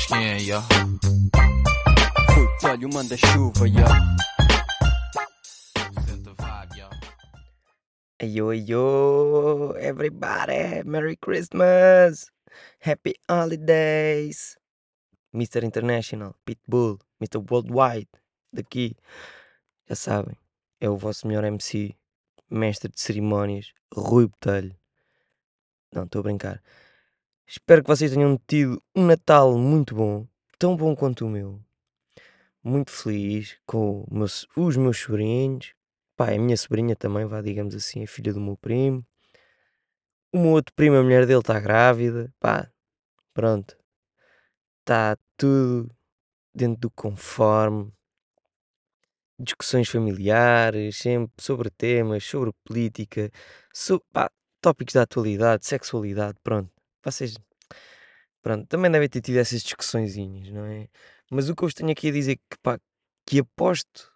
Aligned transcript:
sabes 0.00 0.06
quem 0.06 0.52
é? 0.52 0.60
Putz, 2.34 2.64
olha 2.64 2.86
o 2.86 2.94
manda-chuva, 2.94 3.68
ya. 3.68 3.84
Ayo, 8.22 8.50
ayo, 8.50 9.74
everybody, 9.78 10.84
Merry 10.84 11.16
Christmas, 11.16 12.30
Happy 12.84 13.14
Holidays, 13.28 14.58
Mr. 15.32 15.64
International, 15.64 16.34
Pitbull, 16.44 16.98
Mr. 17.18 17.38
Worldwide, 17.50 18.10
daqui, 18.52 18.94
já 19.88 19.96
sabem, 19.96 20.36
é 20.80 20.90
o 20.90 20.98
vosso 20.98 21.26
melhor 21.26 21.44
MC, 21.44 21.96
mestre 22.50 22.90
de 22.90 23.00
cerimónias, 23.00 23.72
Rui 23.94 24.26
Botelho. 24.26 24.76
Não, 25.92 26.04
estou 26.04 26.20
a 26.20 26.22
brincar. 26.22 26.62
Espero 27.52 27.82
que 27.82 27.88
vocês 27.88 28.12
tenham 28.12 28.40
tido 28.46 28.80
um 28.94 29.04
Natal 29.04 29.58
muito 29.58 29.92
bom, 29.92 30.24
tão 30.56 30.76
bom 30.76 30.94
quanto 30.94 31.26
o 31.26 31.28
meu. 31.28 31.60
Muito 32.62 32.92
feliz 32.92 33.58
com 33.66 34.06
meus- 34.08 34.46
os 34.56 34.76
meus 34.76 34.98
sobrinhos, 34.98 35.74
pá, 36.16 36.30
a 36.30 36.38
minha 36.38 36.56
sobrinha 36.56 36.94
também, 36.94 37.26
vá, 37.26 37.42
digamos 37.42 37.74
assim, 37.74 38.04
é 38.04 38.06
filha 38.06 38.32
do 38.32 38.40
meu 38.40 38.56
primo. 38.56 39.04
O 40.32 40.38
meu 40.38 40.50
outro 40.50 40.72
primo, 40.76 40.94
a 40.94 41.02
mulher 41.02 41.26
dele 41.26 41.40
está 41.40 41.58
grávida, 41.58 42.32
pá, 42.38 42.70
pronto. 43.34 43.76
Está 44.82 45.18
tudo 45.36 45.90
dentro 46.54 46.82
do 46.82 46.90
conforme. 46.92 47.92
Discussões 49.36 49.88
familiares, 49.88 50.98
sempre 50.98 51.32
sobre 51.44 51.68
temas, 51.68 52.22
sobre 52.22 52.52
política, 52.64 53.28
sobre, 53.74 54.06
pá, 54.12 54.30
tópicos 54.60 54.94
da 54.94 55.02
atualidade, 55.02 55.66
sexualidade, 55.66 56.38
pronto. 56.44 56.79
Vocês, 57.02 57.34
pronto, 58.42 58.66
também 58.66 58.90
devem 58.90 59.08
ter 59.08 59.20
tido 59.20 59.38
essas 59.38 59.62
discussõezinhas, 59.62 60.50
não 60.52 60.64
é? 60.64 60.88
Mas 61.30 61.48
o 61.48 61.56
que 61.56 61.62
eu 61.64 61.68
vos 61.68 61.74
tenho 61.74 61.90
aqui 61.90 62.08
a 62.08 62.12
dizer 62.12 62.36
que, 62.36 62.58
pá, 62.62 62.78
que 63.26 63.40
aposto 63.40 64.12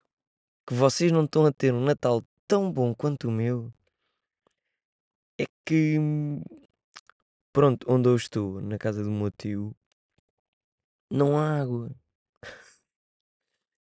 que 0.66 0.74
vocês 0.74 1.12
não 1.12 1.24
estão 1.24 1.46
a 1.46 1.52
ter 1.52 1.72
um 1.72 1.84
Natal 1.84 2.22
tão 2.48 2.72
bom 2.72 2.94
quanto 2.94 3.28
o 3.28 3.30
meu 3.30 3.72
é 5.38 5.44
que, 5.64 5.98
pronto, 7.52 7.86
onde 7.88 8.08
eu 8.08 8.16
estou, 8.16 8.60
na 8.60 8.78
casa 8.78 9.02
do 9.02 9.10
meu 9.10 9.30
tio, 9.30 9.74
não 11.10 11.38
há 11.38 11.60
água. 11.60 11.90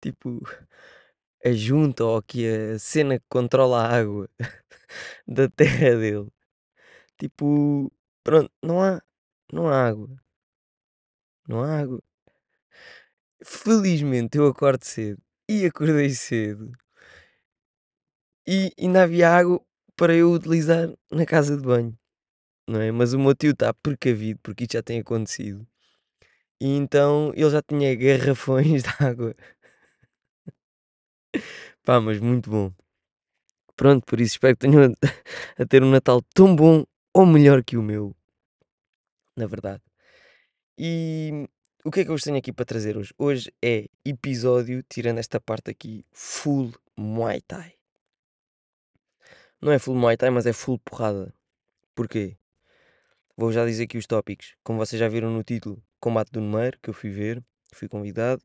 Tipo, 0.01 0.41
a 1.45 1.51
junta 1.51 2.03
ou 2.05 2.17
aqui 2.17 2.47
a 2.47 2.79
cena 2.79 3.19
que 3.19 3.25
controla 3.29 3.83
a 3.83 3.99
água 3.99 4.29
da 5.27 5.49
terra 5.49 5.95
dele. 5.97 6.31
Tipo, 7.17 7.91
pronto, 8.23 8.51
não 8.63 8.81
há, 8.81 9.01
não 9.51 9.67
há 9.67 9.87
água. 9.87 10.09
Não 11.47 11.63
há 11.63 11.79
água. 11.79 12.01
Felizmente 13.43 14.37
eu 14.37 14.47
acordo 14.47 14.83
cedo 14.83 15.21
e 15.49 15.65
acordei 15.65 16.09
cedo 16.11 16.71
e 18.47 18.73
ainda 18.79 19.03
havia 19.03 19.29
água 19.29 19.61
para 19.95 20.15
eu 20.15 20.31
utilizar 20.31 20.89
na 21.11 21.25
casa 21.25 21.55
de 21.55 21.63
banho, 21.63 21.97
não 22.67 22.81
é? 22.81 22.91
Mas 22.91 23.13
o 23.13 23.19
meu 23.19 23.35
tio 23.35 23.51
está 23.51 23.73
precavido 23.73 24.39
porque 24.43 24.63
isto 24.63 24.73
já 24.73 24.83
tem 24.83 24.99
acontecido. 24.99 25.67
E 26.61 26.67
então 26.67 27.31
ele 27.35 27.49
já 27.49 27.61
tinha 27.61 27.95
garrafões 27.95 28.83
de 28.83 28.89
água. 28.99 29.35
Pá, 31.83 31.99
mas 31.99 32.19
muito 32.19 32.49
bom. 32.49 32.71
Pronto, 33.75 34.05
por 34.05 34.19
isso 34.19 34.33
espero 34.33 34.55
que 34.57 34.67
tenham 34.67 34.83
a, 34.83 34.89
a 35.63 35.65
ter 35.65 35.83
um 35.83 35.91
Natal 35.91 36.21
tão 36.33 36.55
bom 36.55 36.83
ou 37.13 37.25
melhor 37.25 37.63
que 37.63 37.77
o 37.77 37.83
meu. 37.83 38.15
Na 39.35 39.47
verdade. 39.47 39.81
E 40.77 41.47
o 41.83 41.91
que 41.91 42.01
é 42.01 42.03
que 42.03 42.09
eu 42.09 42.15
vos 42.15 42.23
tenho 42.23 42.37
aqui 42.37 42.51
para 42.51 42.65
trazer 42.65 42.97
hoje? 42.97 43.13
Hoje 43.17 43.53
é 43.61 43.87
episódio, 44.05 44.83
tirando 44.83 45.17
esta 45.17 45.39
parte 45.39 45.71
aqui, 45.71 46.05
full 46.11 46.73
Muay 46.97 47.41
Thai. 47.41 47.73
Não 49.61 49.71
é 49.71 49.79
full 49.79 49.95
Muay 49.95 50.15
Thai, 50.17 50.29
mas 50.29 50.45
é 50.45 50.53
full 50.53 50.79
porrada. 50.79 51.33
Porquê? 51.95 52.37
Vou 53.35 53.51
já 53.51 53.65
dizer 53.65 53.83
aqui 53.83 53.97
os 53.97 54.05
tópicos. 54.05 54.55
Como 54.63 54.79
vocês 54.79 54.99
já 54.99 55.07
viram 55.07 55.31
no 55.31 55.43
título, 55.43 55.81
Combate 55.99 56.31
do 56.31 56.41
Numeiro, 56.41 56.77
que 56.81 56.89
eu 56.89 56.93
fui 56.93 57.09
ver, 57.09 57.43
fui 57.73 57.87
convidado. 57.87 58.41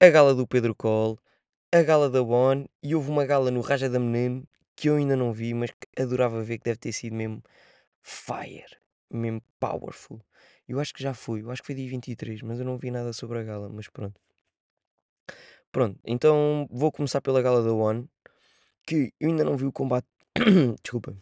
A 0.00 0.08
gala 0.08 0.34
do 0.34 0.46
Pedro 0.46 0.74
Cole, 0.74 1.18
a 1.72 1.82
gala 1.82 2.10
da 2.10 2.22
Bon 2.22 2.64
e 2.82 2.94
houve 2.94 3.10
uma 3.10 3.24
gala 3.24 3.50
no 3.50 3.60
Raja 3.60 3.88
da 3.88 3.98
Menino 3.98 4.46
que 4.74 4.88
eu 4.88 4.96
ainda 4.96 5.14
não 5.14 5.32
vi, 5.32 5.52
mas 5.52 5.70
que 5.70 6.02
adorava 6.02 6.42
ver 6.42 6.58
que 6.58 6.64
deve 6.64 6.78
ter 6.78 6.92
sido 6.92 7.14
mesmo 7.14 7.42
fire, 8.02 8.76
mesmo 9.10 9.42
powerful. 9.58 10.20
Eu 10.68 10.78
acho 10.80 10.94
que 10.94 11.02
já 11.02 11.14
fui, 11.14 11.42
eu 11.42 11.50
acho 11.50 11.62
que 11.62 11.66
foi 11.66 11.74
dia 11.74 11.88
23, 11.88 12.42
mas 12.42 12.58
eu 12.58 12.64
não 12.64 12.78
vi 12.78 12.90
nada 12.90 13.12
sobre 13.12 13.38
a 13.38 13.42
gala, 13.42 13.68
mas 13.68 13.88
pronto. 13.88 14.20
Pronto, 15.72 15.98
então 16.04 16.68
vou 16.70 16.90
começar 16.90 17.20
pela 17.20 17.40
gala 17.42 17.62
da 17.62 17.72
One, 17.72 18.08
que 18.86 19.12
eu 19.20 19.28
ainda 19.28 19.44
não 19.44 19.56
vi 19.56 19.66
o 19.66 19.72
combate. 19.72 20.06
Desculpa. 20.82 21.16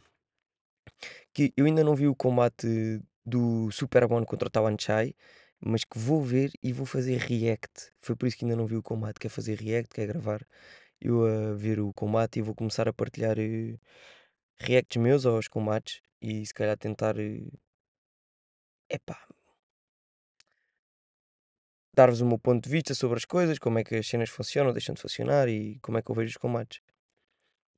Que 1.33 1.53
eu 1.56 1.67
ainda 1.67 1.84
não 1.84 1.94
vi 1.94 2.06
o 2.09 2.15
combate 2.15 3.00
do 3.25 3.71
Super 3.71 4.06
Bon 4.06 4.25
contra 4.25 4.49
o 4.49 4.50
Tawan 4.50 4.77
Chai, 4.78 5.15
mas 5.61 5.84
que 5.84 5.99
vou 5.99 6.22
ver 6.22 6.50
e 6.62 6.72
vou 6.72 6.87
fazer 6.87 7.19
react. 7.19 7.93
Foi 7.99 8.17
por 8.17 8.27
isso 8.27 8.37
que 8.37 8.44
ainda 8.44 8.56
não 8.56 8.67
vi 8.67 8.77
o 8.77 8.83
combate, 8.83 9.19
quer 9.21 9.28
fazer 9.28 9.59
react, 9.61 9.94
quer 9.94 10.06
gravar. 10.06 10.47
Eu 11.00 11.25
a 11.27 11.55
ver 11.55 11.81
o 11.81 11.93
combate 11.93 12.38
e 12.38 12.43
vou 12.43 12.55
começar 12.55 12.88
a 12.88 12.93
partilhar 12.93 13.38
eh, 13.38 13.78
reacts 14.59 14.97
meus 15.00 15.27
aos 15.27 15.49
combates 15.49 16.00
e 16.21 16.45
se 16.47 16.55
calhar 16.55 16.77
tentar. 16.79 17.19
eh, 17.19 17.43
epá, 18.89 19.17
dar-vos 21.95 22.21
o 22.23 22.27
meu 22.27 22.39
ponto 22.39 22.65
de 22.65 22.71
vista 22.71 22.95
sobre 22.95 23.19
as 23.19 23.25
coisas, 23.27 23.59
como 23.59 23.79
é 23.79 23.84
que 23.84 23.97
as 23.97 24.06
cenas 24.09 24.31
funcionam, 24.31 24.73
deixam 24.73 24.95
de 24.95 25.03
funcionar 25.03 25.49
e 25.51 25.79
como 25.81 25.99
é 25.99 26.03
que 26.03 26.11
eu 26.11 26.15
vejo 26.15 26.31
os 26.31 26.37
combates, 26.39 26.81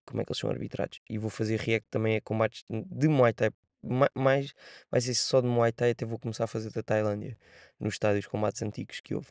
como 0.07 0.21
é 0.21 0.25
que 0.25 0.31
eles 0.31 0.39
são 0.39 0.51
arbitrados. 0.51 1.01
E 1.09 1.19
vou 1.19 1.31
fazer 1.31 1.59
react 1.61 1.87
também 1.91 2.17
a 2.17 2.21
combates 2.21 2.65
de 2.69 3.09
Muay 3.09 3.33
Thai, 3.33 3.51
ma- 3.83 4.11
mais 4.15 4.53
vai 4.91 5.01
ser 5.01 5.15
só 5.15 5.41
de 5.41 5.47
Muay 5.49 5.73
Thai, 5.73 5.91
até 5.91 6.05
vou 6.05 6.19
começar 6.19 6.45
a 6.45 6.47
fazer 6.47 6.71
da 6.71 6.83
Tailândia, 6.83 7.37
nos 7.79 7.95
estádios 7.95 8.27
combates 8.27 8.63
antigos 8.63 9.01
que 9.01 9.15
houve. 9.15 9.29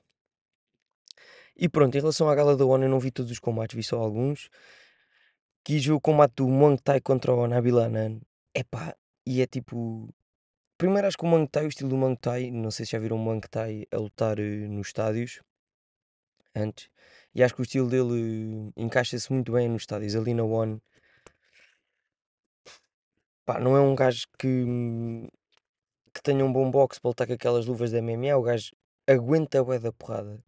E 1.55 1.67
pronto, 1.67 1.95
em 1.95 1.99
relação 2.01 2.29
à 2.29 2.35
gala 2.35 2.55
da 2.55 2.65
ONU, 2.65 2.85
eu 2.85 2.89
não 2.89 2.99
vi 2.99 3.11
todos 3.11 3.31
os 3.31 3.39
combates, 3.39 3.75
vi 3.75 3.83
só 3.83 3.97
alguns. 3.99 4.49
Quis 5.65 5.85
ver 5.85 5.93
o 5.97 6.01
combate 6.07 6.33
do 6.39 6.47
Muay 6.59 6.77
Thai 6.85 6.99
contra 7.09 7.31
o 7.33 7.47
Nabil 7.47 7.79
Anan. 7.79 8.13
Epá, 8.61 8.95
e 9.29 9.41
é 9.43 9.47
tipo. 9.47 10.09
Primeiro 10.77 11.07
acho 11.07 11.17
que 11.17 11.25
o 11.25 11.27
Muay 11.27 11.47
Thai, 11.47 11.65
o 11.65 11.67
estilo 11.69 11.89
do 11.89 11.97
Muay 11.97 12.17
Thai, 12.17 12.51
não 12.51 12.71
sei 12.71 12.85
se 12.85 12.93
já 12.93 12.99
viram 12.99 13.17
o 13.17 13.19
Muay 13.19 13.39
Thai 13.41 13.85
a 13.91 13.97
lutar 13.97 14.39
eh, 14.39 14.67
nos 14.67 14.87
estádios 14.87 15.39
antes. 16.55 16.89
E 17.35 17.43
acho 17.43 17.53
que 17.53 17.61
o 17.61 17.63
estilo 17.63 17.89
dele 17.89 18.71
eh, 18.75 18.81
encaixa-se 18.83 19.31
muito 19.31 19.51
bem 19.51 19.69
nos 19.69 19.83
estádios. 19.83 20.15
Ali 20.15 20.33
na 20.33 20.43
One, 20.43 20.81
pá, 23.45 23.59
não 23.59 23.77
é 23.77 23.81
um 23.81 23.93
gajo 23.93 24.25
que, 24.39 24.47
hum, 24.47 25.27
que 26.13 26.23
tenha 26.23 26.43
um 26.43 26.51
bom 26.51 26.71
boxe 26.71 26.99
para 26.99 27.09
lutar 27.09 27.27
com 27.27 27.33
aquelas 27.33 27.65
luvas 27.67 27.91
da 27.91 28.01
MMA. 28.01 28.35
O 28.35 28.41
gajo 28.41 28.71
aguenta 29.07 29.59
a 29.59 29.63
bué 29.63 29.77
da 29.79 29.91
porrada. 29.93 30.43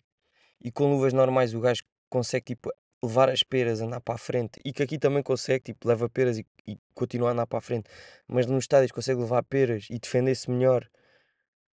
E 0.59 0.71
com 0.71 0.89
luvas 0.91 1.13
normais 1.13 1.53
o 1.53 1.59
gajo 1.61 1.83
consegue 2.09 2.55
tipo 2.55 2.71
levar 3.03 3.29
as 3.29 3.43
peras, 3.43 3.81
andar 3.81 4.01
para 4.01 4.15
a 4.15 4.17
frente. 4.17 4.59
E 4.63 4.71
que 4.73 4.83
aqui 4.83 4.97
também 4.99 5.23
consegue, 5.23 5.65
tipo, 5.65 5.87
leva 5.87 6.09
peras 6.09 6.37
e, 6.37 6.45
e 6.67 6.77
continua 6.93 7.29
a 7.29 7.31
andar 7.33 7.47
para 7.47 7.59
a 7.59 7.61
frente. 7.61 7.89
Mas 8.27 8.45
nos 8.45 8.63
estádios 8.63 8.91
consegue 8.91 9.19
levar 9.19 9.43
peras 9.43 9.87
e 9.89 9.97
defender-se 9.99 10.49
melhor. 10.49 10.87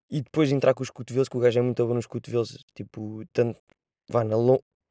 E 0.10 0.22
depois 0.22 0.52
entrar 0.52 0.74
com 0.74 0.84
os 0.84 0.90
cotovelos, 0.90 1.30
que 1.30 1.38
o 1.38 1.40
gajo 1.40 1.60
é 1.60 1.62
muito 1.62 1.86
bom 1.86 1.94
nos 1.94 2.08
cotovelos. 2.08 2.64
Tipo, 2.76 3.24
tanto, 3.34 3.62
vá 4.10 4.24
na 4.24 4.36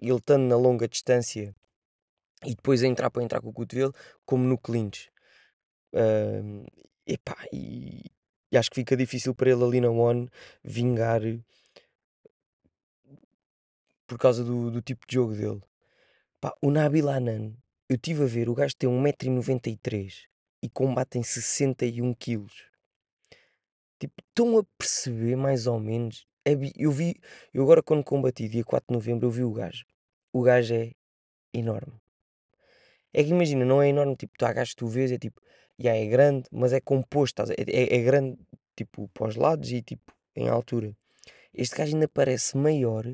ele 0.01 0.17
estando 0.17 0.45
na 0.45 0.57
longa 0.57 0.89
distância 0.89 1.55
e 2.45 2.55
depois 2.55 2.83
entrar 2.83 3.11
para 3.11 3.23
entrar 3.23 3.41
com 3.41 3.51
o 3.51 3.53
cotovelo, 3.53 3.95
como 4.25 4.45
no 4.45 4.57
clinch. 4.57 5.11
Ahm, 5.95 6.65
epá, 7.07 7.37
e, 7.53 8.05
e 8.51 8.57
acho 8.57 8.71
que 8.71 8.77
fica 8.77 8.97
difícil 8.97 9.35
para 9.35 9.51
ele 9.51 9.63
ali 9.63 9.81
na 9.81 9.91
One 9.91 10.29
vingar 10.65 11.21
por 14.07 14.19
causa 14.19 14.43
do, 14.43 14.71
do 14.71 14.83
tipo 14.83 15.07
de 15.07 15.15
jogo 15.15 15.35
dele. 15.35 15.61
Pá, 16.41 16.55
o 16.63 16.71
Nabil 16.71 17.07
Anan, 17.11 17.53
eu 17.89 17.97
estive 17.97 18.23
a 18.23 18.27
ver, 18.27 18.49
o 18.49 18.55
gajo 18.55 18.75
tem 18.75 18.89
1,93m 18.89 20.27
e 20.63 20.71
combate 20.71 21.19
em 21.19 21.23
61 21.23 22.15
kg. 22.15 22.47
Tipo, 23.99 24.15
estão 24.27 24.57
a 24.59 24.65
perceber 24.79 25.37
mais 25.37 25.67
ou 25.67 25.79
menos? 25.79 26.27
bi- 26.57 26.73
Eu 26.77 26.91
vi, 26.91 27.21
eu 27.53 27.63
agora 27.63 27.83
quando 27.83 28.03
combati, 28.03 28.49
dia 28.49 28.65
4 28.65 28.87
de 28.89 28.95
novembro, 28.95 29.27
eu 29.27 29.31
vi 29.31 29.45
o 29.45 29.53
gajo. 29.53 29.85
O 30.33 30.41
gajo 30.43 30.73
é 30.75 30.93
enorme. 31.53 32.01
É 33.13 33.23
que 33.23 33.31
imagina, 33.31 33.65
não 33.67 33.83
é 33.83 33.89
enorme, 33.89 34.17
tipo, 34.17 34.33
tu 34.39 34.47
que 34.71 34.77
tu 34.77 34.87
vês, 34.87 35.13
é 35.13 35.19
tipo, 35.19 35.43
é 35.79 36.07
grande, 36.07 36.49
mas 36.51 36.73
é 36.73 36.81
composto, 36.81 37.43
é, 37.43 37.55
é, 37.67 37.97
é 37.97 38.03
grande, 38.03 38.39
tipo, 38.75 39.09
para 39.09 39.29
os 39.29 39.37
lados 39.37 39.71
e 39.71 39.83
tipo, 39.83 40.11
em 40.35 40.49
altura. 40.49 40.97
Este 41.53 41.77
gajo 41.77 41.95
ainda 41.95 42.09
parece 42.09 42.57
maior 42.57 43.05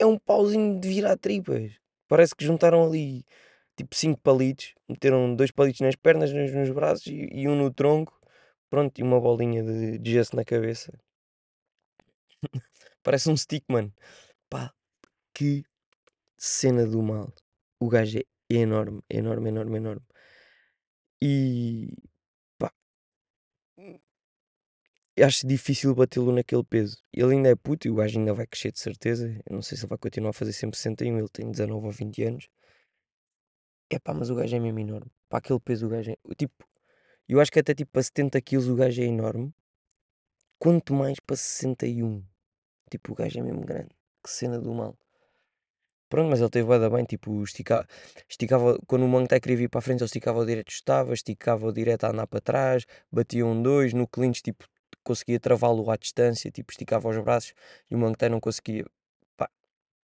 é 0.00 0.06
um 0.06 0.18
pauzinho 0.18 0.80
de 0.80 0.88
virar 0.88 1.16
tripas. 1.18 1.74
Parece 2.08 2.34
que 2.34 2.44
juntaram 2.44 2.84
ali, 2.84 3.24
tipo, 3.76 3.94
cinco 3.94 4.20
palitos, 4.20 4.74
meteram 4.88 5.34
dois 5.36 5.50
palitos 5.52 5.80
nas 5.82 5.96
pernas, 5.96 6.32
nos, 6.32 6.52
nos 6.54 6.70
braços 6.70 7.06
e, 7.06 7.28
e 7.32 7.48
um 7.48 7.56
no 7.56 7.72
tronco, 7.72 8.18
pronto, 8.70 8.98
e 8.98 9.02
uma 9.04 9.20
bolinha 9.20 9.62
de, 9.62 9.98
de 9.98 10.12
gesso 10.12 10.36
na 10.36 10.44
cabeça. 10.44 10.92
Parece 13.02 13.30
um 13.30 13.36
stickman. 13.36 13.92
Pá, 14.50 14.72
que 15.34 15.64
cena 16.38 16.86
do 16.86 17.02
mal. 17.02 17.32
O 17.80 17.88
gajo 17.88 18.18
é 18.18 18.24
enorme, 18.50 19.02
enorme, 19.10 19.50
enorme, 19.50 19.76
enorme. 19.78 20.02
E 21.22 21.92
pá, 22.58 22.70
acho 25.22 25.46
difícil 25.46 25.94
batê-lo 25.94 26.32
naquele 26.32 26.64
peso. 26.64 26.98
Ele 27.12 27.34
ainda 27.34 27.48
é 27.48 27.56
puto 27.56 27.86
e 27.86 27.90
o 27.90 27.94
gajo 27.96 28.18
ainda 28.18 28.34
vai 28.34 28.46
crescer 28.46 28.72
de 28.72 28.80
certeza. 28.80 29.28
Eu 29.46 29.54
não 29.54 29.62
sei 29.62 29.76
se 29.76 29.84
ele 29.84 29.88
vai 29.90 29.98
continuar 29.98 30.30
a 30.30 30.32
fazer 30.32 30.52
sempre 30.52 30.76
61, 30.78 31.18
ele 31.18 31.28
tem 31.28 31.50
19 31.50 31.86
ou 31.86 31.92
20 31.92 32.22
anos. 32.24 32.48
É 33.90 33.98
pá, 33.98 34.14
mas 34.14 34.30
o 34.30 34.34
gajo 34.34 34.54
é 34.54 34.60
mesmo 34.60 34.78
enorme. 34.78 35.10
Para 35.28 35.38
aquele 35.38 35.60
peso 35.60 35.86
o 35.86 35.88
gajo 35.88 36.10
é. 36.12 36.34
Tipo, 36.36 36.64
eu 37.28 37.40
acho 37.40 37.50
que 37.50 37.58
até 37.60 37.74
tipo 37.74 37.90
para 37.92 38.02
70 38.02 38.40
kg 38.40 38.56
o 38.70 38.76
gajo 38.76 39.02
é 39.02 39.04
enorme. 39.04 39.54
Quanto 40.58 40.94
mais 40.94 41.18
para 41.20 41.36
61. 41.36 42.24
Tipo, 42.90 43.12
o 43.12 43.14
gajo 43.14 43.38
é 43.38 43.42
mesmo 43.42 43.62
grande. 43.62 43.90
Que 44.22 44.30
cena 44.30 44.60
do 44.60 44.72
mal. 44.74 44.96
Pronto, 46.10 46.28
mas 46.28 46.40
ele 46.40 46.50
teve 46.50 46.66
bué 46.66 46.78
da 46.78 46.90
bem, 46.90 47.04
tipo, 47.04 47.40
estica, 47.44 47.86
esticava, 48.28 48.76
quando 48.88 49.06
o 49.06 49.26
Thai 49.28 49.38
queria 49.40 49.56
vir 49.56 49.68
para 49.68 49.78
a 49.78 49.82
frente, 49.82 50.00
ele 50.00 50.06
esticava 50.06 50.40
o 50.40 50.44
direito, 50.44 50.68
estava, 50.72 51.14
esticava 51.14 51.68
o 51.68 51.72
direito 51.72 52.02
a 52.04 52.10
andar 52.10 52.26
para 52.26 52.40
trás, 52.40 52.84
batia 53.12 53.46
um 53.46 53.62
dois, 53.62 53.94
no 53.94 54.08
clinch, 54.08 54.42
tipo, 54.42 54.66
conseguia 55.04 55.40
travá-lo 55.40 55.90
à 55.90 55.96
distância, 55.96 56.50
tipo, 56.50 56.72
esticava 56.72 57.08
os 57.08 57.18
braços, 57.18 57.54
e 57.90 57.94
o 57.94 58.16
Thai 58.16 58.28
não 58.28 58.40
conseguia, 58.40 58.84
pá, 59.36 59.48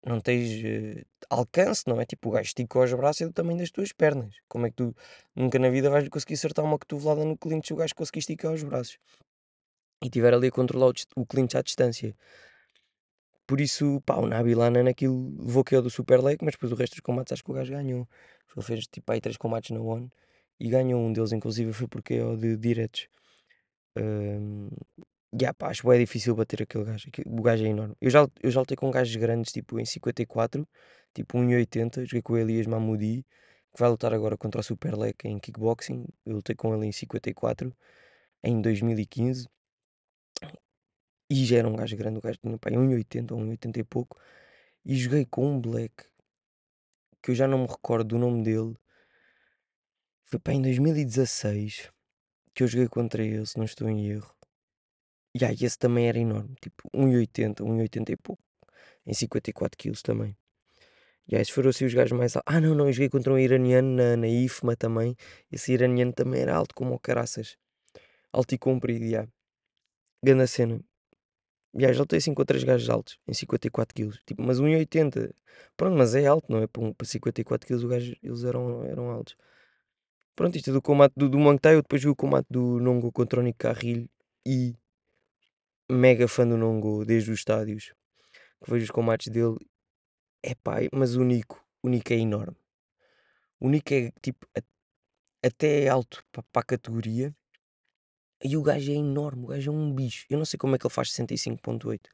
não 0.06 0.20
tens 0.22 0.64
eh, 0.64 1.06
alcance, 1.30 1.84
não 1.88 2.00
é? 2.00 2.06
Tipo, 2.06 2.30
o 2.30 2.32
gajo 2.32 2.48
estica 2.48 2.80
os 2.80 2.94
braços 2.94 3.22
é 3.22 3.26
do 3.26 3.34
tamanho 3.34 3.60
das 3.60 3.72
tuas 3.72 3.92
pernas, 3.92 4.36
como 4.48 4.68
é 4.68 4.70
que 4.70 4.78
tu, 4.78 4.96
nunca 5.36 5.60
na 5.60 5.70
vida 5.70 5.90
vais 5.90 6.08
conseguir 6.10 6.36
acertar 6.36 6.66
uma 6.66 6.78
cotovelada 6.78 7.26
no 7.26 7.38
clinch 7.38 7.68
se 7.68 7.74
o 7.74 7.78
gajo 7.78 7.96
conseguir 7.96 8.20
esticar 8.20 8.54
os 8.54 8.64
braços, 8.64 8.98
e 10.04 10.10
tiver 10.10 10.34
ali 10.34 10.48
a 10.48 10.52
controlar 10.52 10.88
o, 10.88 11.22
o 11.22 11.26
clinch 11.26 11.58
à 11.58 11.62
distância. 11.62 12.16
Por 13.46 13.60
isso, 13.60 14.02
pá, 14.06 14.16
o 14.16 14.28
Nabilana 14.28 14.84
naquilo 14.84 15.36
levou 15.40 15.64
que 15.64 15.76
é 15.76 15.82
do 15.82 15.90
Super 15.90 16.22
Leg, 16.24 16.40
mas 16.42 16.54
depois 16.54 16.72
o 16.72 16.76
resto 16.76 16.94
dos 16.94 17.02
combates 17.02 17.34
acho 17.34 17.44
que 17.44 17.52
o 17.52 17.54
gajo 17.54 17.72
ganhou. 17.72 18.08
Ele 18.56 18.66
fez 18.66 18.88
tipo 18.88 19.12
aí 19.12 19.20
três 19.20 19.38
combates 19.38 19.72
na 19.72 19.82
One 19.82 20.10
e 20.60 20.70
ganhou 20.70 21.02
um 21.02 21.12
deles, 21.12 21.32
inclusive 21.34 21.74
foi 21.74 21.88
porque 21.88 22.16
é 22.16 22.26
o 22.26 22.38
de 22.38 22.56
diretos. 22.58 23.08
Um, 23.98 24.70
yeah, 25.40 25.54
pá, 25.54 25.70
acho 25.70 25.90
é 25.92 25.98
difícil 26.00 26.36
bater 26.36 26.64
aquele 26.64 26.84
gajo. 26.86 27.08
aquele- 27.10 27.30
O 27.30 27.42
gajo 27.42 27.66
é 27.66 27.68
enorme. 27.70 27.96
Eu 28.02 28.10
já, 28.10 28.28
eu 28.42 28.52
já 28.52 28.60
lutei 28.60 28.78
com 28.78 28.92
gajos 28.92 29.16
grandes, 29.16 29.52
tipo 29.52 29.80
em 29.80 29.86
54, 29.86 30.68
tipo 31.14 31.38
1,80. 31.38 32.06
Joguei 32.06 32.22
com 32.22 32.34
o 32.34 32.38
Elias 32.38 32.68
Mamoudi, 32.68 33.26
que 33.74 33.80
vai 33.80 33.90
lutar 33.90 34.14
agora 34.14 34.38
contra 34.38 34.62
o 34.62 34.64
Super 34.64 34.96
Leg 34.98 35.16
em 35.26 35.40
kickboxing. 35.40 36.06
Eu 36.26 36.36
lutei 36.38 36.56
com 36.56 36.74
ele 36.76 36.88
em 36.88 36.92
54, 36.92 37.76
em 38.44 38.62
2015. 38.62 39.48
E 41.30 41.46
já 41.46 41.58
era 41.58 41.68
um 41.68 41.76
gajo 41.76 41.96
grande, 41.98 42.20
o 42.20 42.22
gajo 42.22 42.38
tinha 42.40 42.58
pá, 42.58 42.70
1,80 42.70 43.34
ou 43.34 43.40
1,80 43.42 43.80
e 43.80 43.84
pouco. 43.84 44.20
E 44.86 44.96
joguei 44.96 45.26
com 45.26 45.48
um 45.56 45.62
black 45.62 46.06
que 47.22 47.32
eu 47.32 47.36
já 47.36 47.48
não 47.48 47.60
me 47.60 47.68
recordo 47.68 48.10
do 48.10 48.20
nome 48.20 48.44
dele. 48.44 48.76
Foi 50.26 50.40
pá, 50.40 50.52
em 50.54 50.62
2016 50.62 51.92
que 52.54 52.64
eu 52.64 52.68
joguei 52.68 52.88
contra 52.88 53.24
ele, 53.24 53.46
se 53.46 53.58
não 53.58 53.66
estou 53.66 53.90
em 53.90 54.08
erro. 54.08 54.34
E 55.36 55.44
aí 55.44 55.58
esse 55.62 55.78
também 55.78 56.08
era 56.08 56.20
enorme, 56.20 56.56
tipo 56.62 56.90
1,80, 56.94 57.62
1,80 57.64 58.10
e 58.12 58.16
pouco, 58.18 58.44
em 59.06 59.14
54 59.14 59.78
quilos 59.78 60.02
também. 60.02 60.38
E 61.28 61.36
aí 61.36 61.42
esses 61.42 61.54
foram 61.54 61.70
assim 61.70 61.86
os 61.86 61.94
gajos 61.94 62.18
mais 62.18 62.36
altos. 62.36 62.54
Ah 62.54 62.60
não, 62.62 62.76
não, 62.76 62.88
eu 62.88 62.94
joguei 62.94 63.10
contra 63.10 63.34
um 63.34 63.40
iraniano 63.40 63.90
na, 63.96 64.18
na 64.18 64.28
IFMA 64.28 64.76
também. 64.76 65.16
Esse 65.52 65.74
iraniano 65.74 66.14
também 66.14 66.42
era 66.42 66.56
alto 66.56 66.76
como 66.76 66.94
o 66.94 67.00
caraças. 67.00 67.58
Alto 68.32 68.54
e 68.56 68.58
comprido, 68.58 69.08
já. 69.10 69.28
Grande 70.24 70.48
cena. 70.48 70.82
Já, 71.76 71.92
já 71.94 72.00
lutei 72.02 72.20
assim 72.20 72.34
com 72.34 72.46
três 72.46 72.64
gajos 72.64 72.90
altos, 72.90 73.20
em 73.28 73.34
54 73.34 73.96
quilos. 73.96 74.20
Tipo, 74.26 74.44
mas 74.44 74.60
1,80. 74.60 75.34
Pronto, 75.78 75.98
mas 75.98 76.16
é 76.16 76.26
alto, 76.28 76.52
não 76.52 76.60
é? 76.64 76.68
Para, 76.68 76.84
um, 76.84 76.94
para 76.94 77.08
54 77.08 77.68
quilos, 77.68 77.84
os 77.84 77.90
gajos, 77.90 78.16
eles 78.22 78.44
eram, 78.44 78.84
eram 78.86 79.10
altos. 79.10 79.36
Pronto, 80.36 80.56
isto 80.58 80.70
é 80.70 80.74
do 80.74 80.82
combate 80.82 81.14
do, 81.16 81.28
do 81.30 81.38
Muay 81.40 81.58
Thai. 81.60 81.76
Eu 81.76 81.82
depois 81.82 82.02
vi 82.04 82.10
o 82.10 82.16
combate 82.16 82.48
do 82.50 82.80
Nongo 82.80 83.12
contra 83.12 83.40
o 83.40 83.44
Nico 83.44 83.60
Carrilho. 83.60 84.08
E 84.46 84.76
mega 85.90 86.28
fã 86.28 86.46
do 86.48 86.58
Nongo, 86.58 87.06
desde 87.06 87.32
os 87.32 87.40
estádios. 87.40 87.94
Que 88.64 88.72
vejo 88.72 88.86
os 88.86 88.92
combates 88.92 89.30
dele. 89.32 89.58
É 90.44 90.56
pá, 90.56 90.78
mas 90.94 91.16
o 91.18 91.24
Nico, 91.24 91.64
o 91.84 91.90
Nico 91.90 92.14
é 92.14 92.18
enorme. 92.18 92.58
O 93.60 93.68
Nico 93.72 93.92
é 94.00 94.12
tipo, 94.22 94.46
a- 94.58 94.62
até 95.50 95.84
é 95.86 95.90
alto 95.90 96.24
para 96.32 96.46
a 96.62 96.64
categoria. 96.64 97.36
E 98.50 98.58
o 98.58 98.62
gajo 98.70 98.92
é 98.92 98.96
enorme, 98.96 99.44
o 99.46 99.48
gajo 99.48 99.72
é 99.72 99.74
um 99.74 99.94
bicho. 99.94 100.26
Eu 100.30 100.38
não 100.38 100.46
sei 100.46 100.58
como 100.60 100.76
é 100.76 100.78
que 100.80 100.86
ele 100.86 100.94
faz 100.94 101.12
65.8. 101.12 102.10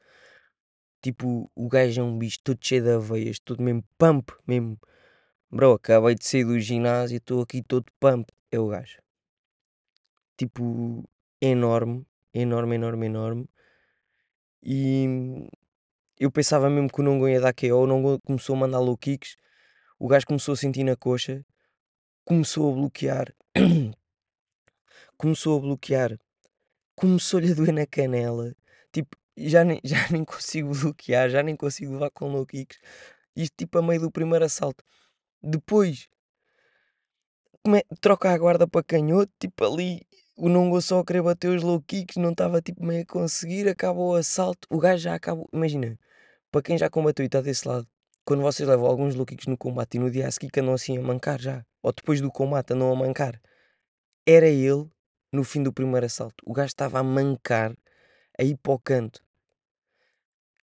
Tipo, 1.02 1.50
o 1.54 1.68
gajo 1.68 2.00
é 2.02 2.04
um 2.04 2.18
bicho 2.18 2.40
todo 2.44 2.58
cheio 2.62 2.82
de 2.84 2.92
aveias, 2.92 3.38
todo 3.40 3.62
mesmo 3.62 3.84
pump, 3.98 4.30
mesmo. 4.46 4.78
Bro, 5.52 5.72
acabei 5.72 6.14
de 6.14 6.24
sair 6.24 6.44
do 6.44 6.60
ginásio, 6.60 7.16
estou 7.16 7.42
aqui 7.42 7.60
todo 7.60 7.86
pump. 7.98 8.30
É 8.52 8.58
o 8.60 8.68
gajo. 8.68 9.02
Tipo, 10.36 11.04
enorme, 11.40 12.06
enorme, 12.32 12.76
enorme, 12.76 13.06
enorme. 13.06 13.48
E 14.62 15.06
eu 16.20 16.30
pensava 16.30 16.70
mesmo 16.70 16.88
que 16.88 17.00
o 17.00 17.04
Nongo 17.04 17.28
ia 17.28 17.40
dar 17.40 17.52
KO, 17.52 17.82
o 17.82 17.86
Nongo 17.86 18.20
começou 18.20 18.54
a 18.54 18.58
mandar 18.60 18.78
low 18.78 18.96
kicks, 18.96 19.36
o 19.98 20.06
gajo 20.06 20.26
começou 20.26 20.54
a 20.54 20.56
sentir 20.56 20.84
na 20.84 20.96
coxa, 20.96 21.44
começou 22.24 22.70
a 22.70 22.74
bloquear, 22.76 23.34
começou 25.18 25.58
a 25.58 25.60
bloquear, 25.62 26.18
começou-lhe 26.94 27.50
a 27.52 27.54
doer 27.54 27.72
na 27.72 27.86
canela, 27.86 28.54
tipo, 28.92 29.16
já 29.36 29.64
nem, 29.64 29.80
já 29.84 30.08
nem 30.10 30.24
consigo 30.24 30.72
bloquear, 30.72 31.28
já 31.30 31.42
nem 31.42 31.56
consigo 31.56 31.92
levar 31.94 32.10
com 32.10 32.30
low 32.32 32.46
kicks, 32.46 32.78
isto 33.34 33.54
tipo 33.56 33.78
a 33.78 33.82
meio 33.82 34.00
do 34.02 34.10
primeiro 34.12 34.44
assalto. 34.44 34.84
Depois, 35.42 36.08
come- 37.62 37.84
troca 38.00 38.30
a 38.30 38.38
guarda 38.38 38.66
para 38.66 38.82
canhoto, 38.84 39.32
tipo 39.38 39.64
ali, 39.64 40.06
o 40.36 40.48
Nongo 40.48 40.80
só 40.80 41.00
a 41.00 41.04
querer 41.04 41.22
bater 41.22 41.48
os 41.48 41.62
low 41.62 41.80
kicks, 41.82 42.16
não 42.16 42.30
estava 42.32 42.60
tipo 42.62 42.84
meio 42.84 43.02
a 43.02 43.06
conseguir, 43.06 43.68
acabou 43.68 44.12
o 44.12 44.14
assalto, 44.16 44.66
o 44.70 44.78
gajo 44.78 45.02
já 45.02 45.14
acabou, 45.14 45.48
imagina, 45.52 45.98
para 46.50 46.62
quem 46.62 46.78
já 46.78 46.90
combateu 46.90 47.24
e 47.24 47.26
está 47.26 47.40
desse 47.40 47.66
lado, 47.68 47.86
quando 48.24 48.42
vocês 48.42 48.68
levam 48.68 48.86
alguns 48.86 49.14
low 49.14 49.26
kicks 49.26 49.46
no 49.46 49.56
combate 49.56 49.96
e 49.96 50.00
no 50.00 50.10
dia 50.10 50.28
a 50.28 50.30
seguir 50.30 50.50
andam 50.60 50.74
assim 50.74 50.98
a 50.98 51.02
mancar 51.02 51.40
já, 51.40 51.64
ou 51.82 51.92
depois 51.92 52.20
do 52.20 52.30
combate 52.30 52.72
andam 52.72 52.92
a 52.92 52.96
mancar, 52.96 53.40
era 54.26 54.48
ele 54.48 54.88
no 55.32 55.44
fim 55.44 55.62
do 55.62 55.72
primeiro 55.72 56.06
assalto, 56.06 56.42
o 56.46 56.52
gajo 56.52 56.68
estava 56.68 56.98
a 56.98 57.02
mancar, 57.02 57.74
a 58.38 58.42
ir 58.42 58.56
para 58.56 58.72
o 58.72 58.78
canto. 58.78 59.22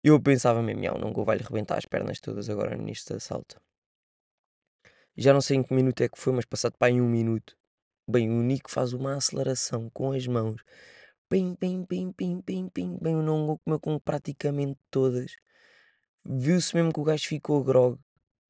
Eu 0.04 0.20
pensava 0.22 0.62
mesmo, 0.64 0.82
"Miau, 0.82 0.96
o 0.96 1.00
Nongo 1.00 1.24
vai-lhe 1.24 1.44
rebentar 1.44 1.78
as 1.78 1.86
pernas 1.86 2.20
todas 2.20 2.50
agora 2.50 2.76
neste 2.78 3.14
assalto. 3.14 3.62
Já 5.18 5.34
não 5.34 5.42
sei 5.42 5.58
em 5.58 5.64
que 5.64 5.74
minuto 5.74 6.00
é 6.02 6.08
que 6.08 6.20
foi, 6.20 6.32
mas 6.32 6.46
passado 6.46 6.78
para 6.78 6.90
aí 6.90 7.02
um 7.02 7.10
minuto. 7.10 7.58
Bem, 8.08 8.30
o 8.30 8.44
Nico 8.44 8.70
faz 8.70 8.94
uma 8.94 9.16
aceleração 9.16 9.90
com 9.90 10.12
as 10.12 10.28
mãos. 10.28 10.62
Pim, 11.28 11.56
pim, 11.56 11.84
pim, 11.86 12.12
pim, 12.12 12.40
pim, 12.42 12.70
pim. 12.70 12.98
Bem, 13.02 13.16
o 13.16 13.24
Nongo 13.24 13.58
comeu 13.60 13.80
com 13.80 14.00
praticamente 14.00 14.80
todas. 14.92 15.36
Viu-se 16.24 16.76
mesmo 16.76 16.94
que 16.94 17.00
o 17.00 17.04
gajo 17.04 17.28
ficou 17.28 17.64
grog. 17.64 18.00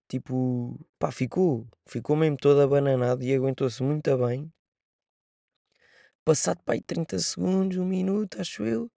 Tipo, 0.10 0.78
pá, 1.00 1.10
ficou. 1.10 1.66
Ficou 1.88 2.18
mesmo 2.18 2.36
todo 2.38 2.60
abananado 2.62 3.24
e 3.24 3.34
aguentou-se 3.34 3.82
muito 3.82 4.18
bem. 4.18 4.52
Passado 6.26 6.62
para 6.64 6.74
aí 6.76 6.82
30 6.82 7.18
segundos, 7.20 7.78
um 7.78 7.86
minuto, 7.86 8.42
acho 8.42 8.66
eu. 8.66 8.92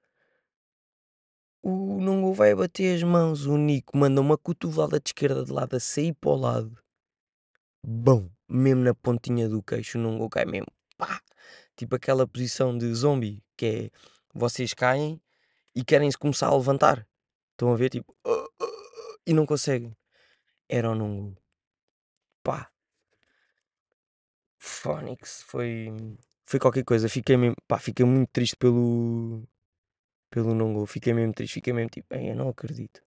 O 1.62 2.00
Nongo 2.00 2.34
vai 2.34 2.52
bater 2.54 2.96
as 2.96 3.02
mãos. 3.04 3.46
O 3.46 3.56
Nico 3.56 3.96
manda 3.96 4.20
uma 4.20 4.36
cotovelada 4.36 4.98
de 4.98 5.10
esquerda 5.10 5.44
de 5.44 5.52
lado 5.52 5.76
a 5.76 5.80
sair 5.80 6.12
para 6.14 6.30
o 6.30 6.36
lado. 6.36 6.89
Bom, 7.82 8.30
mesmo 8.48 8.82
na 8.82 8.94
pontinha 8.94 9.48
do 9.48 9.62
queixo, 9.62 9.98
o 9.98 10.00
Nongo 10.00 10.28
cai 10.28 10.44
mesmo. 10.44 10.66
Pá! 10.98 11.20
Tipo 11.76 11.96
aquela 11.96 12.26
posição 12.26 12.76
de 12.76 12.92
zombie, 12.94 13.42
que 13.56 13.66
é 13.66 13.90
vocês 14.34 14.74
caem 14.74 15.20
e 15.74 15.84
querem-se 15.84 16.18
começar 16.18 16.48
a 16.48 16.56
levantar. 16.56 17.06
Estão 17.52 17.72
a 17.72 17.76
ver? 17.76 17.90
Tipo, 17.90 18.14
"Ah, 18.26 18.30
ah, 18.60 18.64
ah", 18.64 19.16
e 19.26 19.32
não 19.32 19.46
conseguem. 19.46 19.96
Era 20.68 20.90
o 20.90 20.94
Nongo. 20.94 21.36
Pá! 22.42 22.70
Phonics 24.58 25.42
foi, 25.42 25.88
foi 26.46 26.60
qualquer 26.60 26.84
coisa. 26.84 27.08
Fiquei 27.08 27.36
mesmo, 27.36 27.56
pá, 27.66 27.78
fiquei 27.78 28.04
muito 28.04 28.30
triste 28.30 28.56
pelo, 28.56 29.42
pelo 30.30 30.54
Nongo. 30.54 30.86
Fiquei 30.86 31.14
mesmo 31.14 31.34
triste. 31.34 31.54
Fiquei 31.54 31.72
mesmo 31.72 31.90
tipo, 31.90 32.14
"Ei, 32.14 32.30
eu 32.32 32.36
não 32.36 32.48
acredito. 32.50 33.02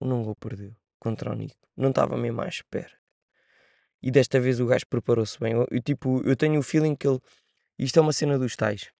O 0.00 0.06
Nongo 0.06 0.34
perdeu 0.36 0.74
contra 1.00 1.32
o 1.32 1.34
Nico. 1.34 1.56
Não 1.76 1.90
estava 1.90 2.16
mesmo 2.16 2.42
à 2.42 2.48
espera. 2.48 3.01
E 4.02 4.10
desta 4.10 4.40
vez 4.40 4.60
o 4.60 4.66
gajo 4.66 4.86
preparou-se 4.88 5.38
bem. 5.38 5.52
Eu, 5.52 5.66
eu, 5.70 5.80
tipo, 5.80 6.22
eu 6.24 6.36
tenho 6.36 6.58
o 6.58 6.62
feeling 6.62 6.96
que 6.96 7.06
ele. 7.06 7.20
Isto 7.78 7.98
é 7.98 8.02
uma 8.02 8.12
cena 8.12 8.38
dos 8.38 8.56
tais. 8.56 8.90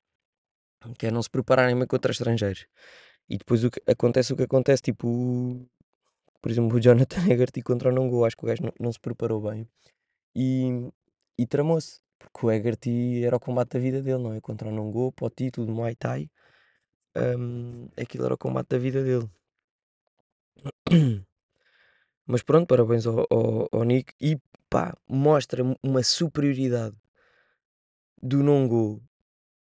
Que 0.98 1.06
é 1.06 1.10
não 1.10 1.22
se 1.22 1.30
prepararem 1.30 1.76
bem 1.76 1.86
contra 1.86 2.12
estrangeiros. 2.12 2.66
E 3.28 3.38
depois 3.38 3.64
o 3.64 3.70
que, 3.70 3.80
acontece 3.86 4.32
o 4.32 4.36
que 4.36 4.42
acontece, 4.42 4.82
tipo, 4.82 5.68
por 6.40 6.50
exemplo, 6.50 6.76
o 6.76 6.80
Jonathan 6.80 7.22
Hegarty 7.30 7.62
contra 7.62 7.88
o 7.90 7.92
Nongo, 7.92 8.24
acho 8.24 8.36
que 8.36 8.44
o 8.44 8.46
gajo 8.48 8.62
não, 8.64 8.72
não 8.80 8.92
se 8.92 9.00
preparou 9.00 9.40
bem 9.40 9.68
e, 10.34 10.90
e 11.38 11.46
tramou-se, 11.46 12.00
porque 12.18 12.46
o 12.46 12.50
Hegarty 12.50 13.24
era 13.24 13.36
o 13.36 13.40
combate 13.40 13.70
da 13.74 13.78
vida 13.78 14.02
dele, 14.02 14.22
não 14.22 14.32
é? 14.34 14.40
Contra 14.40 14.68
o 14.68 14.72
Nongo, 14.72 15.12
para 15.12 15.26
o 15.26 15.30
título 15.30 15.66
do 15.66 15.72
Muay 15.72 15.94
Thai, 15.94 16.30
hum, 17.16 17.88
aquilo 17.96 18.24
era 18.26 18.34
o 18.34 18.38
combate 18.38 18.68
da 18.70 18.78
vida 18.78 19.02
dele. 19.04 19.30
Mas 22.26 22.42
pronto, 22.42 22.66
parabéns 22.66 23.06
ao, 23.06 23.26
ao, 23.30 23.68
ao 23.72 23.84
Nick 23.84 24.14
e 24.20 24.38
pá, 24.70 24.96
mostra 25.08 25.62
uma 25.82 26.02
superioridade 26.02 26.96
do 28.22 28.42
Nongo, 28.42 29.02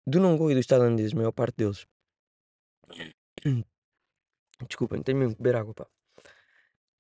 do 0.07 0.21
Nongo 0.21 0.51
e 0.51 0.55
dos 0.55 0.67
tailandeses, 0.67 1.13
a 1.13 1.17
maior 1.17 1.33
parte 1.33 1.57
deles. 1.57 1.87
Desculpem, 4.69 5.03
tenho 5.03 5.19
mesmo 5.19 5.37
que 5.37 5.43
beber 5.43 5.57
água, 5.57 5.75
pá. 5.75 5.87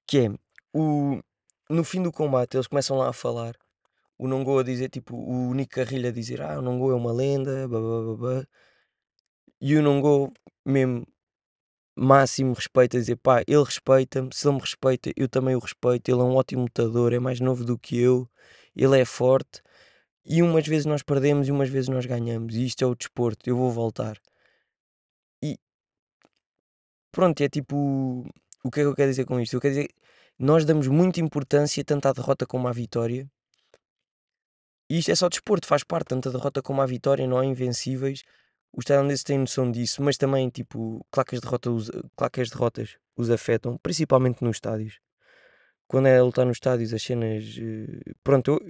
Que 0.06 0.18
é, 0.20 0.30
o, 0.72 1.20
no 1.68 1.84
fim 1.84 2.02
do 2.02 2.12
combate, 2.12 2.56
eles 2.56 2.66
começam 2.68 2.96
lá 2.96 3.08
a 3.08 3.12
falar. 3.12 3.56
O 4.16 4.26
Nongo 4.28 4.58
a 4.58 4.62
dizer, 4.62 4.88
tipo, 4.88 5.16
o 5.16 5.54
Nick 5.54 5.74
Carrilho 5.74 6.08
a 6.08 6.12
dizer, 6.12 6.40
ah, 6.42 6.58
o 6.58 6.62
Nongo 6.62 6.90
é 6.90 6.94
uma 6.94 7.12
lenda, 7.12 7.68
blá, 7.68 7.80
blá, 7.80 8.02
blá, 8.02 8.16
blá. 8.16 8.46
E 9.60 9.76
o 9.76 9.82
Nongo, 9.82 10.32
mesmo, 10.64 11.06
máximo 11.98 12.52
respeito, 12.54 12.96
a 12.96 13.00
dizer, 13.00 13.16
pá, 13.16 13.42
ele 13.46 13.62
respeita-me, 13.64 14.30
se 14.32 14.46
ele 14.46 14.54
me 14.54 14.60
respeita, 14.60 15.12
eu 15.16 15.28
também 15.28 15.56
o 15.56 15.58
respeito, 15.58 16.08
ele 16.10 16.20
é 16.20 16.24
um 16.24 16.36
ótimo 16.36 16.62
lutador, 16.62 17.12
é 17.12 17.18
mais 17.18 17.40
novo 17.40 17.64
do 17.64 17.78
que 17.78 17.98
eu, 17.98 18.28
ele 18.76 19.00
é 19.00 19.04
forte. 19.04 19.62
E 20.24 20.42
umas 20.42 20.66
vezes 20.66 20.86
nós 20.86 21.02
perdemos 21.02 21.48
e 21.48 21.52
umas 21.52 21.68
vezes 21.70 21.88
nós 21.88 22.06
ganhamos. 22.06 22.54
E 22.54 22.66
isto 22.66 22.82
é 22.84 22.86
o 22.86 22.94
desporto, 22.94 23.48
eu 23.48 23.56
vou 23.56 23.70
voltar. 23.70 24.18
E 25.42 25.58
pronto, 27.12 27.40
é 27.42 27.48
tipo. 27.48 28.26
O 28.64 28.70
que 28.70 28.80
é 28.80 28.82
que 28.82 28.88
eu 28.88 28.94
quero 28.94 29.10
dizer 29.10 29.24
com 29.24 29.40
isto? 29.40 29.54
Eu 29.54 29.60
quero 29.60 29.74
dizer 29.74 29.88
nós 30.38 30.64
damos 30.64 30.86
muita 30.86 31.20
importância 31.20 31.84
tanto 31.84 32.06
à 32.06 32.12
derrota 32.12 32.46
como 32.46 32.68
à 32.68 32.72
vitória. 32.72 33.28
E 34.88 34.98
isto 34.98 35.10
é 35.10 35.14
só 35.14 35.28
desporto, 35.28 35.66
faz 35.66 35.82
parte, 35.82 36.08
tanto 36.08 36.28
a 36.28 36.32
derrota 36.32 36.62
como 36.62 36.80
a 36.80 36.86
vitória, 36.86 37.26
não 37.26 37.38
há 37.38 37.44
invencíveis. 37.44 38.22
Os 38.72 38.84
tailandeses 38.84 39.24
têm 39.24 39.38
noção 39.38 39.70
disso, 39.70 40.02
mas 40.02 40.16
também, 40.16 40.48
tipo, 40.50 41.04
claro 41.10 41.28
que 41.28 41.34
as 41.36 41.40
derrotas, 41.40 41.90
claro 42.16 42.30
que 42.32 42.40
as 42.40 42.50
derrotas 42.50 42.96
os 43.16 43.30
afetam, 43.30 43.76
principalmente 43.78 44.42
nos 44.44 44.56
estádios. 44.56 45.00
Quando 45.88 46.08
é 46.08 46.18
a 46.18 46.24
lutar 46.24 46.46
nos 46.46 46.56
estádios, 46.58 46.94
as 46.94 47.02
cenas. 47.02 47.44
eh, 47.58 48.12
Pronto, 48.24 48.52
eu 48.52 48.60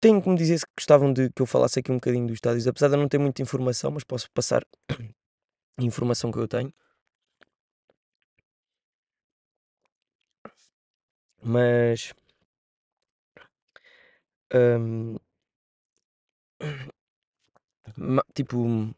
tenho 0.00 0.20
que 0.22 0.28
me 0.28 0.36
dizer 0.36 0.58
se 0.58 0.66
gostavam 0.76 1.12
de 1.12 1.30
que 1.30 1.40
eu 1.42 1.46
falasse 1.46 1.78
aqui 1.80 1.90
um 1.90 1.96
bocadinho 1.96 2.26
dos 2.26 2.34
estádios, 2.36 2.66
apesar 2.66 2.88
de 2.88 2.94
eu 2.94 3.00
não 3.00 3.08
ter 3.08 3.18
muita 3.18 3.40
informação, 3.42 3.90
mas 3.90 4.04
posso 4.04 4.30
passar 4.32 4.62
a 5.78 5.84
informação 5.84 6.32
que 6.32 6.38
eu 6.38 6.48
tenho. 6.48 6.72
Mas. 11.42 12.14
hum, 14.52 15.18
tipo, 18.34 18.94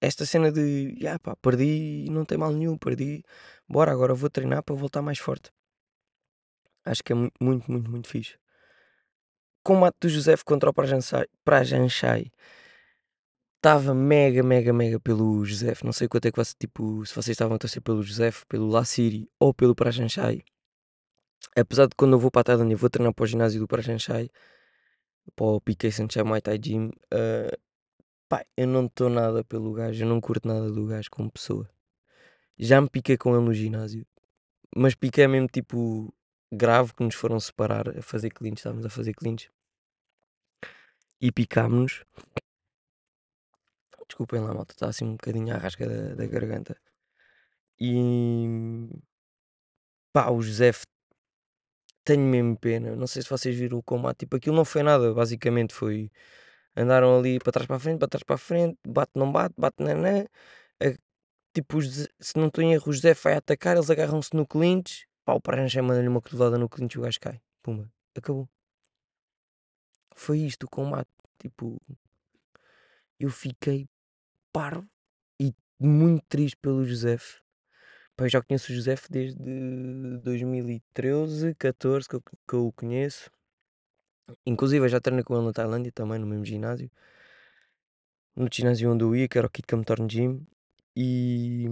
esta 0.00 0.24
cena 0.26 0.50
de, 0.52 0.94
"Ya, 1.04 1.18
pá, 1.18 1.34
perdi 1.36 2.06
não 2.10 2.24
tem 2.24 2.38
mal 2.38 2.52
nenhum, 2.52 2.76
perdi, 2.78 3.22
bora, 3.68 3.92
agora 3.92 4.14
vou 4.14 4.30
treinar 4.30 4.62
para 4.62 4.74
voltar 4.74 5.02
mais 5.02 5.18
forte. 5.18 5.50
Acho 6.84 7.02
que 7.02 7.12
é 7.12 7.16
mu- 7.16 7.32
muito, 7.40 7.70
muito, 7.70 7.90
muito 7.90 8.08
fixe. 8.08 8.36
Combate 9.62 9.96
do 10.02 10.08
José 10.10 10.34
contra 10.44 10.68
o 10.70 10.74
Prajanchai, 10.74 11.26
Prajanchai 11.44 12.30
estava 13.56 13.94
mega, 13.94 14.42
mega, 14.42 14.72
mega 14.74 15.00
pelo 15.00 15.42
José. 15.44 15.72
Não 15.82 15.92
sei 15.92 16.06
quanto 16.06 16.26
é 16.26 16.30
que 16.30 16.36
você, 16.36 16.54
tipo, 16.58 17.04
se 17.06 17.14
vocês 17.14 17.34
estavam 17.34 17.56
a 17.56 17.58
torcer 17.58 17.80
pelo 17.80 18.02
José, 18.02 18.30
pelo 18.46 18.68
Lassiri 18.68 19.26
ou 19.40 19.54
pelo 19.54 19.74
Prajanchai. 19.74 20.42
Apesar 21.56 21.86
de 21.86 21.94
quando 21.96 22.12
eu 22.14 22.18
vou 22.18 22.30
para 22.30 22.40
a 22.42 22.44
Tailândia, 22.44 22.76
vou 22.76 22.90
treinar 22.90 23.14
para 23.14 23.22
o 23.22 23.26
ginásio 23.26 23.60
do 23.60 23.66
Prajanchai, 23.66 24.28
para 25.34 25.46
o 25.46 25.60
PK 25.60 25.90
Sanchai 25.90 26.22
Muay 26.22 26.42
Thai 26.42 26.58
Gym. 26.58 26.90
ah, 27.10 27.56
pá, 28.34 28.44
eu 28.56 28.66
não 28.66 28.86
estou 28.86 29.08
nada 29.08 29.44
pelo 29.44 29.72
gajo, 29.72 30.02
eu 30.04 30.08
não 30.08 30.20
curto 30.20 30.48
nada 30.48 30.68
do 30.70 30.86
gajo 30.86 31.08
como 31.10 31.30
pessoa. 31.30 31.70
Já 32.58 32.80
me 32.80 32.88
piquei 32.88 33.16
com 33.16 33.34
ele 33.34 33.44
no 33.44 33.54
ginásio, 33.54 34.04
mas 34.76 34.94
piquei 34.94 35.26
mesmo 35.28 35.46
tipo 35.48 36.12
grave 36.52 36.92
que 36.94 37.04
nos 37.04 37.14
foram 37.14 37.38
separar 37.38 37.88
a 37.96 38.02
fazer 38.02 38.30
cleans, 38.30 38.58
estávamos 38.58 38.84
a 38.84 38.90
fazer 38.90 39.14
cleans 39.14 39.48
e 41.20 41.30
picámos-nos. 41.30 42.04
Desculpem 44.08 44.40
lá, 44.40 44.52
malta, 44.52 44.74
está 44.74 44.88
assim 44.88 45.04
um 45.04 45.12
bocadinho 45.12 45.54
à 45.54 45.58
rasca 45.58 45.86
da, 45.88 46.14
da 46.14 46.26
garganta. 46.26 46.76
E 47.80 48.46
pá, 50.12 50.30
o 50.30 50.42
José 50.42 50.72
tenho 52.04 52.22
mesmo 52.22 52.56
pena. 52.58 52.96
Não 52.96 53.06
sei 53.06 53.22
se 53.22 53.28
vocês 53.30 53.56
viram 53.56 53.78
o 53.78 53.82
combate, 53.82 54.20
tipo, 54.20 54.36
aquilo 54.36 54.56
não 54.56 54.64
foi 54.64 54.82
nada, 54.82 55.14
basicamente 55.14 55.72
foi 55.72 56.10
andaram 56.76 57.18
ali 57.18 57.38
para 57.38 57.52
trás 57.52 57.66
para 57.66 57.76
a 57.76 57.80
frente, 57.80 57.98
para 57.98 58.08
trás 58.08 58.22
para 58.24 58.34
a 58.36 58.38
frente, 58.38 58.78
bate, 58.86 59.12
não 59.14 59.30
bate, 59.32 59.54
bate, 59.58 59.82
nanã. 59.82 60.24
A- 60.82 60.98
Tipo, 61.54 61.78
o 61.78 61.82
José- 61.82 62.08
se 62.20 62.38
não 62.38 62.48
estou 62.48 62.64
em 62.64 62.72
erro, 62.74 62.90
o 62.90 62.92
José 62.92 63.14
vai 63.14 63.34
atacar, 63.34 63.76
eles 63.76 63.90
agarram-se 63.90 64.34
no 64.36 64.46
clinch, 64.46 65.06
pá, 65.24 65.34
o 65.34 65.40
Paranjé 65.40 65.82
manda-lhe 65.82 66.08
uma 66.08 66.20
cotovelada 66.22 66.58
no 66.58 66.68
clinch 66.68 66.96
e 66.96 66.98
o 67.00 67.02
gajo 67.02 67.20
cai. 67.20 67.40
Pumba, 67.62 67.90
acabou. 68.16 68.48
Foi 70.14 70.38
isto 70.40 70.64
o 70.64 70.68
combate. 70.70 71.10
Tipo, 71.38 71.78
eu 73.18 73.30
fiquei 73.30 73.88
parvo 74.52 74.88
e 75.40 75.54
muito 75.80 76.24
triste 76.28 76.56
pelo 76.58 76.84
José. 76.84 77.16
Pá, 78.16 78.24
eu 78.24 78.28
já 78.30 78.42
conheço 78.42 78.72
o 78.72 78.74
José 78.74 78.96
desde 79.10 79.38
2013, 80.22 81.54
14 81.56 82.08
que 82.08 82.16
eu, 82.16 82.22
que 82.22 82.54
eu 82.54 82.66
o 82.68 82.72
conheço. 82.72 83.30
Inclusive, 84.46 84.84
eu 84.84 84.88
já 84.88 85.00
treinei 85.00 85.24
com 85.24 85.34
ele 85.36 85.46
na 85.46 85.52
Tailândia 85.52 85.92
também, 85.92 86.18
no 86.18 86.26
mesmo 86.26 86.44
ginásio. 86.44 86.90
No 88.36 88.48
ginásio 88.52 88.92
onde 88.92 89.02
eu 89.04 89.14
ia, 89.16 89.28
que 89.28 89.38
era 89.38 89.46
o 89.48 89.50
Kit 89.50 89.66
Torn 89.88 90.06
Gym. 90.08 90.46
E. 90.96 91.66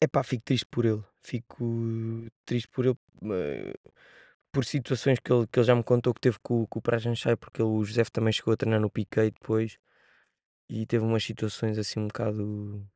Epá, 0.00 0.22
fico 0.22 0.44
triste 0.44 0.66
por 0.66 0.84
ele. 0.84 1.02
Fico 1.22 1.64
triste 2.44 2.68
por 2.68 2.84
ele. 2.86 2.98
eh, 3.32 3.74
Por 4.52 4.64
situações 4.64 5.18
que 5.20 5.32
ele, 5.32 5.46
que 5.48 5.58
ele 5.60 5.66
já 5.66 5.74
me 5.76 5.84
contou 5.84 6.14
que 6.14 6.20
teve 6.20 6.38
com, 6.42 6.66
com 6.66 6.78
o 6.80 6.82
Prajanchai, 6.82 7.36
porque 7.36 7.62
ele- 7.62 7.70
o 7.70 7.84
José 7.84 8.04
também 8.06 8.32
chegou 8.32 8.54
a 8.54 8.58
treinar 8.58 8.80
no 8.80 8.90
Piquet 8.90 9.30
depois. 9.32 9.78
E 10.70 10.86
teve 10.86 11.04
umas 11.04 11.24
situações 11.24 11.78
assim 11.78 12.00
um 12.00 12.08
bocado 12.08 12.86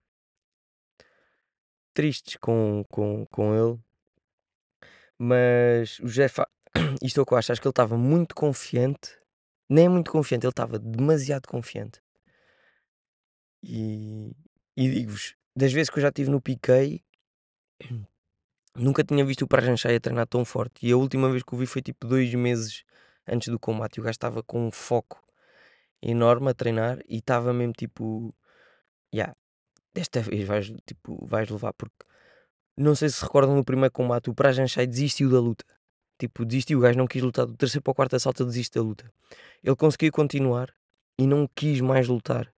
tristes 1.93 2.37
com, 2.39 2.83
com, 2.89 3.27
com 3.27 3.55
ele. 3.55 3.79
Mas 5.19 5.99
o 6.01 6.07
José, 6.09 6.29
isto 7.03 7.21
é 7.21 7.23
o 7.23 7.27
que 7.27 7.33
eu 7.33 7.39
acho, 7.39 7.53
acho 7.53 7.61
que 7.61 7.67
ele 7.67 7.73
estava 7.73 7.97
muito 7.97 8.35
confiante. 8.35 9.19
Nem 9.69 9.87
é 9.87 9.89
muito 9.89 10.11
confiante, 10.11 10.47
ele 10.47 10.51
estava 10.51 10.79
demasiado 10.79 11.47
confiante. 11.47 12.01
E, 13.63 14.33
e 14.77 14.89
digo-vos, 14.89 15.35
das 15.55 15.73
vezes 15.73 15.91
que 15.91 15.99
eu 15.99 16.03
já 16.03 16.09
estive 16.09 16.31
no 16.31 16.41
Piquet, 16.41 17.03
nunca 18.75 19.05
tinha 19.05 19.25
visto 19.25 19.43
o 19.43 19.49
Prajanchai 19.49 19.97
a 19.97 20.01
treinar 20.01 20.27
tão 20.27 20.45
forte. 20.45 20.87
E 20.87 20.93
a 20.93 20.97
última 20.97 21.31
vez 21.31 21.43
que 21.43 21.55
o 21.55 21.59
vi 21.59 21.67
foi 21.67 21.83
tipo 21.83 22.07
dois 22.07 22.33
meses 22.35 22.85
antes 23.27 23.49
do 23.49 23.59
combate. 23.59 23.97
E 23.97 24.01
o 24.01 24.05
gajo 24.05 24.13
estava 24.13 24.43
com 24.43 24.69
um 24.69 24.71
foco 24.71 25.23
enorme 26.01 26.51
a 26.51 26.55
treinar 26.55 27.01
e 27.09 27.19
estava 27.19 27.53
mesmo 27.53 27.73
tipo, 27.73 28.35
yeah, 29.15 29.35
desta 29.93 30.21
vez 30.21 30.47
vais, 30.47 30.73
tipo, 30.87 31.25
vais 31.27 31.49
levar. 31.51 31.73
Porque 31.75 32.07
não 32.77 32.95
sei 32.95 33.09
se 33.09 33.17
se 33.17 33.25
recordam 33.25 33.57
no 33.57 33.65
primeiro 33.65 33.93
combate, 33.93 34.31
o 34.31 34.35
Prajanchai 34.35 34.87
desistiu 34.87 35.31
da 35.31 35.41
luta. 35.41 35.65
Tipo, 36.19 36.45
desistiu, 36.45 36.79
o 36.79 36.83
gajo 36.83 36.99
não 36.99 37.07
quis 37.07 37.23
lutar. 37.23 37.47
Do 37.47 37.57
terceiro 37.57 37.83
para 37.83 37.93
o 37.93 37.95
quarto 37.95 38.17
assalto, 38.17 38.43
ele 38.43 38.51
desiste 38.51 38.75
da 38.75 38.83
luta. 38.83 39.11
Ele 39.63 39.77
conseguiu 39.77 40.11
continuar 40.13 40.75
e 41.19 41.27
não 41.27 41.49
quis 41.55 41.81
mais 41.81 42.09
lutar. 42.09 42.53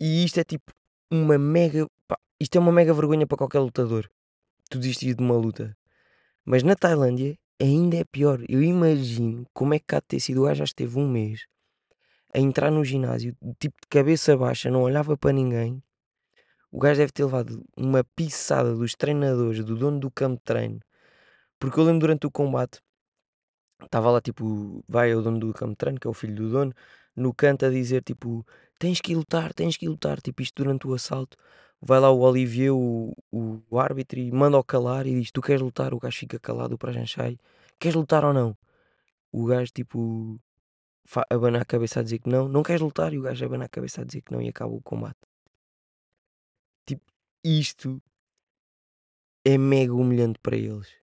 E 0.00 0.24
isto 0.24 0.38
é 0.38 0.44
tipo 0.44 0.72
uma 1.10 1.38
mega. 1.38 1.86
pá, 2.06 2.18
isto 2.38 2.56
é 2.56 2.60
uma 2.60 2.72
mega 2.72 2.92
vergonha 2.92 3.26
para 3.26 3.38
qualquer 3.38 3.60
lutador. 3.60 4.10
Tu 4.70 4.78
desistir 4.78 5.14
de 5.14 5.22
uma 5.22 5.36
luta. 5.36 5.76
Mas 6.44 6.62
na 6.62 6.76
Tailândia 6.76 7.38
ainda 7.60 7.96
é 7.96 8.04
pior. 8.04 8.40
Eu 8.48 8.62
imagino 8.62 9.46
como 9.52 9.74
é 9.74 9.78
que 9.78 9.86
cá 9.86 10.00
de 10.00 10.06
ter 10.06 10.20
sido. 10.20 10.42
O 10.42 10.44
gajo 10.44 10.58
já 10.58 10.64
esteve 10.64 10.98
um 10.98 11.08
mês 11.08 11.46
a 12.34 12.40
entrar 12.40 12.70
no 12.70 12.84
ginásio, 12.84 13.36
tipo 13.60 13.76
de 13.80 13.88
cabeça 13.88 14.36
baixa, 14.36 14.68
não 14.68 14.82
olhava 14.82 15.16
para 15.16 15.32
ninguém. 15.32 15.80
O 16.70 16.80
gajo 16.80 16.98
deve 16.98 17.12
ter 17.12 17.24
levado 17.24 17.64
uma 17.76 18.02
pisada 18.02 18.74
dos 18.74 18.94
treinadores, 18.96 19.64
do 19.64 19.76
dono 19.76 20.00
do 20.00 20.10
campo 20.10 20.38
de 20.38 20.42
treino. 20.42 20.80
Porque 21.64 21.80
eu 21.80 21.84
lembro 21.84 22.00
durante 22.00 22.26
o 22.26 22.30
combate, 22.30 22.82
estava 23.82 24.10
lá 24.10 24.20
tipo, 24.20 24.84
vai 24.86 25.14
o 25.14 25.22
dono 25.22 25.38
do 25.38 25.52
treino, 25.74 25.98
que 25.98 26.06
é 26.06 26.10
o 26.10 26.12
filho 26.12 26.34
do 26.34 26.50
dono, 26.50 26.74
no 27.16 27.32
canto 27.32 27.64
a 27.64 27.70
dizer 27.70 28.02
tipo, 28.02 28.46
tens 28.78 29.00
que 29.00 29.14
lutar, 29.14 29.54
tens 29.54 29.76
que 29.78 29.88
lutar, 29.88 30.20
tipo 30.20 30.42
isto 30.42 30.62
durante 30.62 30.86
o 30.86 30.92
assalto. 30.92 31.38
Vai 31.80 32.00
lá 32.00 32.10
o 32.10 32.20
Olivier, 32.20 32.70
o, 32.72 33.14
o, 33.32 33.62
o 33.70 33.78
árbitro, 33.78 34.18
e 34.18 34.30
manda-o 34.30 34.62
calar 34.62 35.06
e 35.06 35.14
diz: 35.20 35.30
Tu 35.30 35.40
queres 35.40 35.62
lutar? 35.62 35.94
O 35.94 35.98
gajo 35.98 36.18
fica 36.18 36.38
calado 36.38 36.76
para 36.78 36.92
Janchai. 36.92 37.38
Queres 37.78 37.94
lutar 37.94 38.24
ou 38.24 38.32
não? 38.34 38.56
O 39.32 39.46
gajo 39.46 39.72
tipo 39.72 40.38
abana 41.30 41.62
a 41.62 41.64
cabeça 41.64 42.00
a 42.00 42.02
dizer 42.02 42.18
que 42.18 42.28
não, 42.28 42.46
não 42.48 42.62
queres 42.62 42.82
lutar? 42.82 43.12
E 43.14 43.18
o 43.18 43.22
gajo 43.22 43.44
abana 43.44 43.64
a 43.66 43.68
cabeça 43.68 44.02
a 44.02 44.04
dizer 44.04 44.20
que 44.22 44.32
não 44.32 44.42
e 44.42 44.48
acaba 44.48 44.72
o 44.72 44.82
combate. 44.82 45.18
Tipo, 46.86 47.04
isto 47.42 48.02
é 49.44 49.56
mega 49.58 49.94
humilhante 49.94 50.38
para 50.38 50.56
eles. 50.56 51.03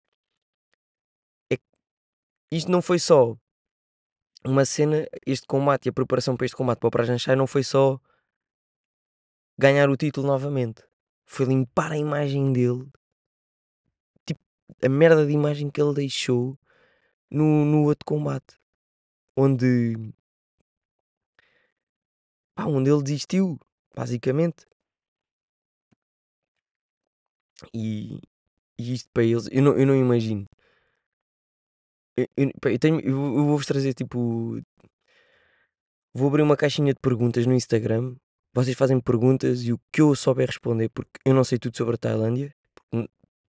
Isto 2.51 2.71
não 2.71 2.83
foi 2.83 2.99
só 2.99 3.37
uma 4.45 4.65
cena, 4.65 5.07
este 5.27 5.47
combate 5.47 5.87
e 5.87 5.91
a 5.91 5.93
preparação 5.93 6.37
para 6.37 6.47
este 6.47 6.57
combate 6.57 6.81
para 6.81 6.89
o 6.89 6.91
Prajanchai 6.91 7.37
não 7.37 7.47
foi 7.47 7.63
só 7.63 8.01
ganhar 9.59 9.89
o 9.89 9.97
título 9.97 10.27
novamente. 10.27 10.83
Foi 11.27 11.47
limpar 11.47 11.93
a 11.93 11.99
imagem 11.99 12.53
dele. 12.53 12.91
Tipo, 14.27 14.41
a 14.83 14.89
merda 14.89 15.27
de 15.27 15.33
imagem 15.33 15.71
que 15.71 15.81
ele 15.81 15.95
deixou 15.95 16.59
no, 17.31 17.65
no 17.65 17.85
outro 17.85 18.05
combate. 18.05 18.59
Onde. 19.37 20.13
Pá, 22.55 22.65
onde 22.67 22.91
ele 22.91 23.03
desistiu, 23.03 23.61
basicamente. 23.95 24.67
E, 27.73 28.21
e 28.79 28.95
isto 28.95 29.09
para 29.13 29.23
eles, 29.23 29.47
eu 29.53 29.63
não, 29.63 29.79
eu 29.79 29.87
não 29.87 29.95
imagino. 29.95 30.50
Eu, 32.37 32.51
eu, 32.65 32.79
tenho, 32.79 33.01
eu, 33.01 33.45
vou-vos 33.45 33.67
trazer 33.67 33.95
tipo. 33.95 34.61
Vou 36.13 36.29
abrir 36.29 36.43
uma 36.43 36.57
caixinha 36.57 36.93
de 36.93 37.01
perguntas 37.01 37.47
no 37.47 37.55
Instagram. 37.55 38.17
Vocês 38.53 38.77
fazem 38.77 39.01
perguntas 39.01 39.63
e 39.63 39.73
o 39.73 39.81
que 39.93 40.01
eu 40.01 40.15
souber 40.17 40.49
responder, 40.49 40.89
porque 40.91 41.21
eu 41.25 41.35
não 41.35 41.45
sei 41.45 41.59
tudo 41.59 41.77
sobre 41.77 41.95
a 41.95 41.99
Tailândia. 41.99 42.53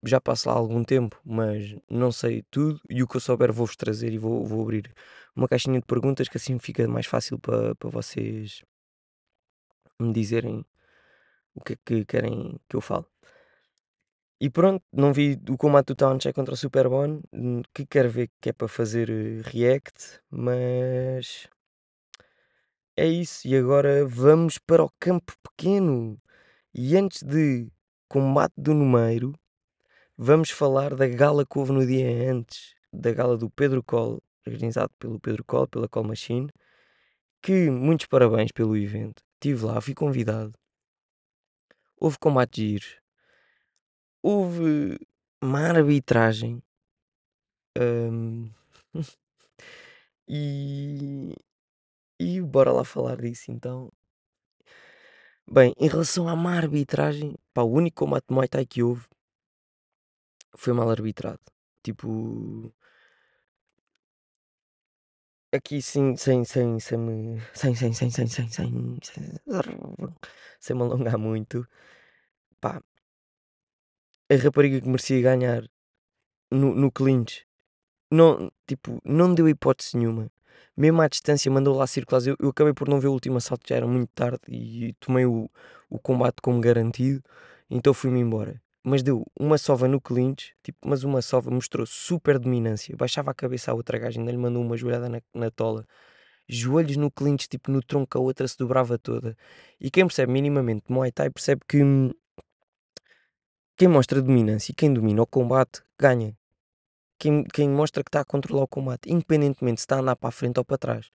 Já 0.06 0.22
passo 0.22 0.50
lá 0.50 0.56
algum 0.56 0.84
tempo, 0.84 1.20
mas 1.26 1.76
não 1.90 2.12
sei 2.12 2.44
tudo. 2.52 2.80
E 2.90 3.04
o 3.04 3.08
que 3.08 3.18
eu 3.18 3.22
souber 3.22 3.52
vou-vos 3.52 3.76
trazer 3.76 4.12
e 4.14 4.18
vou, 4.18 4.46
vou 4.46 4.62
abrir 4.64 4.92
uma 5.36 5.48
caixinha 5.48 5.80
de 5.80 5.86
perguntas 5.86 6.28
que 6.28 6.38
assim 6.38 6.58
fica 6.60 6.88
mais 6.88 7.06
fácil 7.06 7.40
para 7.40 7.76
para 7.76 7.90
vocês 7.90 8.64
me 10.00 10.14
dizerem 10.14 10.66
o 11.56 11.62
que 11.62 11.74
é 11.74 11.78
que 11.86 12.06
querem 12.06 12.60
que 12.70 12.76
eu 12.76 12.82
fale. 12.82 13.06
E 14.40 14.50
pronto, 14.52 14.84
não 14.94 15.12
vi 15.14 15.40
o 15.50 15.58
combate 15.58 15.88
do 15.88 15.96
Townshek 15.96 16.34
contra 16.36 16.54
o 16.54 16.58
Superbone, 16.58 17.22
hum, 17.34 17.64
que 17.74 17.86
quero 17.88 18.10
ver 18.10 18.30
que 18.40 18.50
é 18.50 18.54
para 18.54 18.68
fazer 18.68 19.10
eh, 19.10 19.42
react, 19.44 20.22
mas 20.30 21.50
é 22.96 23.08
isso. 23.08 23.48
E 23.48 23.56
agora 23.56 24.06
vamos 24.06 24.58
para 24.60 24.84
o 24.84 24.92
campo 25.00 25.34
pequeno. 25.44 26.22
E 26.74 26.96
antes 26.98 27.24
de 27.24 27.68
combate 28.08 28.54
do 28.58 28.74
número, 28.74 29.34
vamos 30.18 30.52
falar 30.52 30.96
da 30.96 31.08
gala 31.08 31.46
que 31.46 31.58
houve 31.58 31.72
no 31.74 31.86
dia 31.86 32.32
antes, 32.32 32.76
da 32.94 33.12
gala 33.14 33.38
do 33.38 33.50
Pedro 33.50 33.84
Col, 33.84 34.22
organizado 34.46 34.92
pelo 35.00 35.20
Pedro 35.20 35.44
Col, 35.46 35.68
pela 35.68 35.88
Call 35.90 36.04
Machine, 36.04 36.50
que 37.42 37.70
muitos 37.72 38.06
parabéns 38.08 38.52
pelo 38.52 38.78
evento. 38.78 39.24
Estive 39.36 39.66
lá, 39.66 39.82
fui 39.82 39.96
convidado. 39.96 40.54
Houve 42.00 42.18
combates 42.20 42.58
giros. 42.64 43.07
Houve 44.30 45.00
uma 45.42 45.62
arbitragem. 45.70 46.62
hum, 47.78 48.52
e, 50.28 51.34
e 52.20 52.42
bora 52.42 52.72
lá 52.74 52.84
falar 52.84 53.22
disso 53.22 53.52
então. 53.52 53.92
Bem, 55.50 55.74
em 55.78 55.88
relação 55.88 56.28
à 56.28 56.36
má 56.36 56.56
arbitragem, 56.58 57.36
pá, 57.54 57.62
o 57.64 57.72
único 57.72 58.04
combate 58.04 58.26
de 58.30 58.36
Muay 58.36 58.48
Thai 58.48 58.66
que 58.66 58.84
houve 58.84 59.06
foi 60.56 60.74
mal 60.74 60.90
arbitrado. 60.90 61.40
Tipo, 61.84 62.74
aqui 65.54 65.82
sim, 65.82 66.16
sem, 66.16 66.44
sem, 66.46 66.80
sem 66.80 66.98
me. 66.98 67.42
Sem, 67.54 67.76
sem, 67.76 67.94
sem, 67.94 68.10
sem, 68.10 68.28
sem, 68.28 68.48
sem, 68.50 68.98
sem, 69.04 69.36
sem 70.60 70.76
me 70.76 70.82
alongar 70.84 71.18
muito. 71.18 71.68
Pá, 72.62 72.82
a 74.30 74.36
rapariga 74.36 74.82
que 74.82 74.88
merecia 74.88 75.22
ganhar 75.22 75.64
no, 76.52 76.74
no 76.74 76.92
clinch 76.92 77.48
não, 78.12 78.52
tipo, 78.66 79.02
não 79.04 79.34
deu 79.34 79.50
hipótese 79.50 79.98
nenhuma. 79.98 80.32
Mesmo 80.76 81.02
à 81.02 81.08
distância, 81.08 81.52
mandou 81.52 81.76
lá 81.76 81.86
círculos. 81.88 82.28
Eu, 82.28 82.36
eu 82.40 82.50
acabei 82.50 82.74
por 82.74 82.88
não 82.88 83.00
ver 83.00 83.08
o 83.08 83.14
último 83.14 83.38
assalto, 83.38 83.68
já 83.68 83.76
era 83.76 83.88
muito 83.88 84.10
tarde 84.14 84.40
e 84.48 84.94
tomei 85.00 85.26
o, 85.26 85.50
o 85.90 86.00
combate 86.00 86.38
como 86.42 86.62
garantido, 86.62 87.22
então 87.70 87.94
fui-me 87.94 88.20
embora. 88.20 88.62
Mas 88.84 89.04
deu 89.04 89.26
uma 89.38 89.58
sova 89.58 89.88
no 89.88 90.00
clinch, 90.00 90.54
tipo, 90.64 90.78
mas 90.88 91.04
uma 91.04 91.22
sova 91.22 91.52
mostrou 91.52 91.86
super 91.86 92.40
dominância. 92.40 92.96
Baixava 92.96 93.32
a 93.32 93.34
cabeça 93.34 93.72
à 93.72 93.74
outra 93.74 93.98
gaja, 94.00 94.20
ainda 94.20 94.32
lhe 94.32 94.38
mandou 94.38 94.64
uma 94.64 94.78
joelhada 94.78 95.10
na, 95.10 95.22
na 95.34 95.52
tola. 95.52 95.86
Joelhos 96.48 96.96
no 96.98 97.12
clinch, 97.12 97.50
tipo, 97.50 97.72
no 97.72 97.82
tronco, 97.84 98.18
a 98.18 98.22
outra 98.22 98.48
se 98.48 98.58
dobrava 98.58 98.98
toda. 98.98 99.36
E 99.82 99.92
quem 99.92 100.06
percebe 100.08 100.32
minimamente 100.32 100.86
Muay 100.90 101.12
Thai 101.12 101.30
percebe 101.30 101.62
que 101.68 101.84
hum, 101.84 102.12
quem 103.78 103.88
mostra 103.88 104.22
dominância 104.22 104.72
e 104.72 104.76
quem 104.76 104.94
domina 104.94 105.22
o 105.22 105.28
combate 105.28 105.82
ganha 105.98 106.36
quem, 107.20 107.44
quem 107.44 107.70
mostra 107.70 108.04
que 108.04 108.10
está 108.10 108.22
a 108.22 108.26
controlar 108.26 108.64
o 108.64 108.68
combate, 108.68 109.12
independentemente 109.12 109.82
se 109.82 109.86
está 109.86 109.98
a 109.98 110.00
andar 110.00 110.16
para 110.16 110.30
a 110.30 110.32
frente 110.32 110.58
ou 110.58 110.66
para 110.66 110.78
trás. 110.78 111.12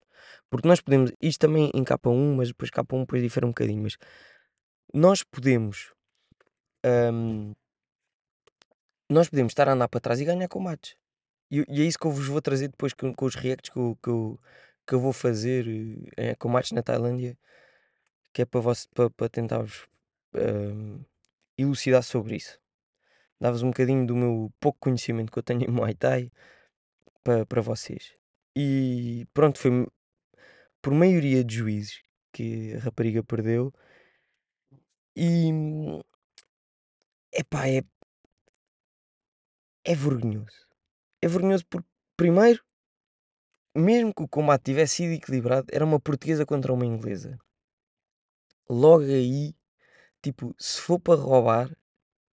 Porque 0.49 0.67
nós 0.67 0.81
podemos, 0.81 1.11
isto 1.21 1.39
também 1.39 1.71
em 1.73 1.83
K1, 1.83 2.35
mas 2.35 2.49
depois 2.49 2.69
K1 2.69 3.01
depois 3.01 3.21
difere 3.21 3.45
um 3.45 3.49
bocadinho, 3.49 3.83
mas 3.83 3.97
nós 4.93 5.23
podemos 5.23 5.93
hum, 6.85 7.53
nós 9.09 9.29
podemos 9.29 9.51
estar 9.51 9.67
a 9.67 9.73
andar 9.73 9.87
para 9.89 9.99
trás 9.99 10.19
e 10.21 10.25
ganhar 10.25 10.47
combates. 10.47 10.95
E, 11.51 11.65
e 11.67 11.81
é 11.81 11.85
isso 11.85 11.99
que 11.99 12.07
eu 12.07 12.11
vos 12.11 12.27
vou 12.27 12.41
trazer 12.41 12.69
depois 12.69 12.93
com, 12.93 13.13
com 13.13 13.25
os 13.25 13.35
reacts 13.35 13.69
que 13.69 13.77
eu, 13.77 13.97
que, 14.01 14.09
eu, 14.09 14.39
que 14.87 14.95
eu 14.95 14.99
vou 14.99 15.13
fazer 15.13 15.65
eh, 16.17 16.35
combates 16.35 16.71
na 16.71 16.81
Tailândia, 16.81 17.37
que 18.33 18.43
é 18.43 18.45
para, 18.45 18.61
vos, 18.61 18.87
para, 18.87 19.09
para 19.09 19.29
tentar-vos 19.29 19.87
hum, 20.35 21.03
elucidar 21.61 22.03
sobre 22.03 22.35
isso. 22.35 22.59
Dar-vos 23.39 23.63
um 23.63 23.69
bocadinho 23.69 24.05
do 24.05 24.15
meu 24.15 24.51
pouco 24.59 24.79
conhecimento 24.79 25.31
que 25.31 25.39
eu 25.39 25.43
tenho 25.43 25.63
em 25.63 25.71
Muay 25.71 25.95
Thai 25.95 26.31
para, 27.23 27.45
para 27.45 27.61
vocês. 27.61 28.15
E 28.55 29.25
pronto, 29.33 29.57
foi 29.57 29.87
por 30.81 30.93
maioria 30.93 31.43
de 31.43 31.55
juízes 31.55 32.01
que 32.31 32.73
a 32.75 32.79
rapariga 32.79 33.23
perdeu. 33.23 33.73
E 35.15 35.51
epá, 37.33 37.67
é, 37.67 37.83
é 39.83 39.95
vergonhoso. 39.95 40.67
É 41.21 41.27
vergonhoso 41.27 41.65
porque, 41.67 41.87
primeiro, 42.15 42.63
mesmo 43.75 44.13
que 44.13 44.23
o 44.23 44.27
combate 44.27 44.63
tivesse 44.63 44.95
sido 44.95 45.13
equilibrado, 45.13 45.67
era 45.71 45.85
uma 45.85 45.99
portuguesa 45.99 46.45
contra 46.45 46.73
uma 46.73 46.85
inglesa. 46.85 47.37
Logo 48.69 49.03
aí, 49.03 49.53
tipo, 50.21 50.55
se 50.57 50.79
for 50.79 50.99
para 50.99 51.19
roubar, 51.19 51.75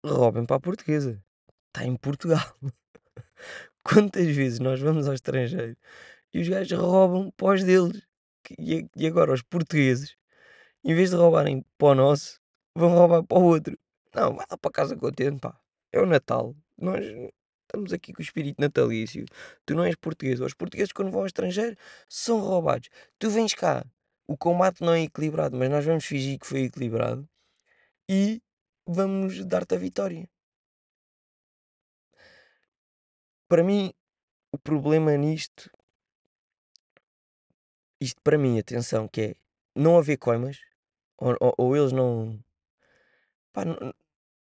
roubem 0.05 0.45
para 0.45 0.57
a 0.57 0.59
portuguesa. 0.59 1.21
Está 1.67 1.85
em 1.85 1.95
Portugal. 1.95 2.55
Quantas 3.83 4.27
vezes 4.27 4.59
nós 4.59 4.79
vamos 4.79 5.07
ao 5.07 5.13
estrangeiro 5.13 5.77
e 6.33 6.41
os 6.41 6.49
gajos 6.49 6.77
roubam 6.77 7.31
os 7.41 7.63
deles? 7.63 8.01
E 8.59 9.07
agora 9.07 9.33
os 9.33 9.41
portugueses, 9.41 10.15
em 10.83 10.95
vez 10.95 11.09
de 11.11 11.15
roubarem 11.15 11.65
para 11.77 11.89
o 11.89 11.95
nosso, 11.95 12.39
vão 12.75 12.89
roubar 12.89 13.23
para 13.23 13.37
o 13.37 13.43
outro. 13.43 13.77
Não, 14.13 14.35
vai 14.35 14.45
lá 14.49 14.57
para 14.57 14.71
casa 14.71 14.95
contente, 14.95 15.39
pá. 15.39 15.59
É 15.91 15.99
o 16.01 16.05
Natal. 16.05 16.55
Nós 16.77 17.05
estamos 17.63 17.93
aqui 17.93 18.13
com 18.13 18.21
o 18.21 18.23
espírito 18.23 18.59
natalício. 18.61 19.25
Tu 19.65 19.75
não 19.75 19.83
és 19.83 19.95
português. 19.95 20.39
Os 20.41 20.53
portugueses, 20.53 20.93
quando 20.93 21.11
vão 21.11 21.21
ao 21.21 21.27
estrangeiro, 21.27 21.75
são 22.09 22.39
roubados. 22.39 22.89
Tu 23.19 23.29
vens 23.29 23.53
cá. 23.53 23.85
O 24.27 24.37
combate 24.37 24.81
não 24.81 24.93
é 24.93 25.03
equilibrado, 25.03 25.57
mas 25.57 25.69
nós 25.69 25.85
vamos 25.85 26.05
fingir 26.05 26.39
que 26.39 26.47
foi 26.47 26.63
equilibrado 26.63 27.27
e 28.09 28.41
vamos 28.85 29.45
dar-te 29.45 29.75
a 29.75 29.77
vitória. 29.77 30.29
Para 33.49 33.61
mim, 33.63 33.93
o 34.51 34.57
problema 34.59 35.17
nisto, 35.17 35.71
isto 38.01 38.19
para 38.23 38.37
mim, 38.37 38.57
atenção, 38.59 39.07
que 39.07 39.21
é 39.21 39.35
não 39.75 39.97
haver 39.97 40.17
coimas, 40.17 40.57
ou, 41.17 41.35
ou- 41.39 41.55
ou 41.57 41.77
eles 41.77 41.91
não, 41.91 42.39
pá, 43.53 43.65
não, 43.65 43.93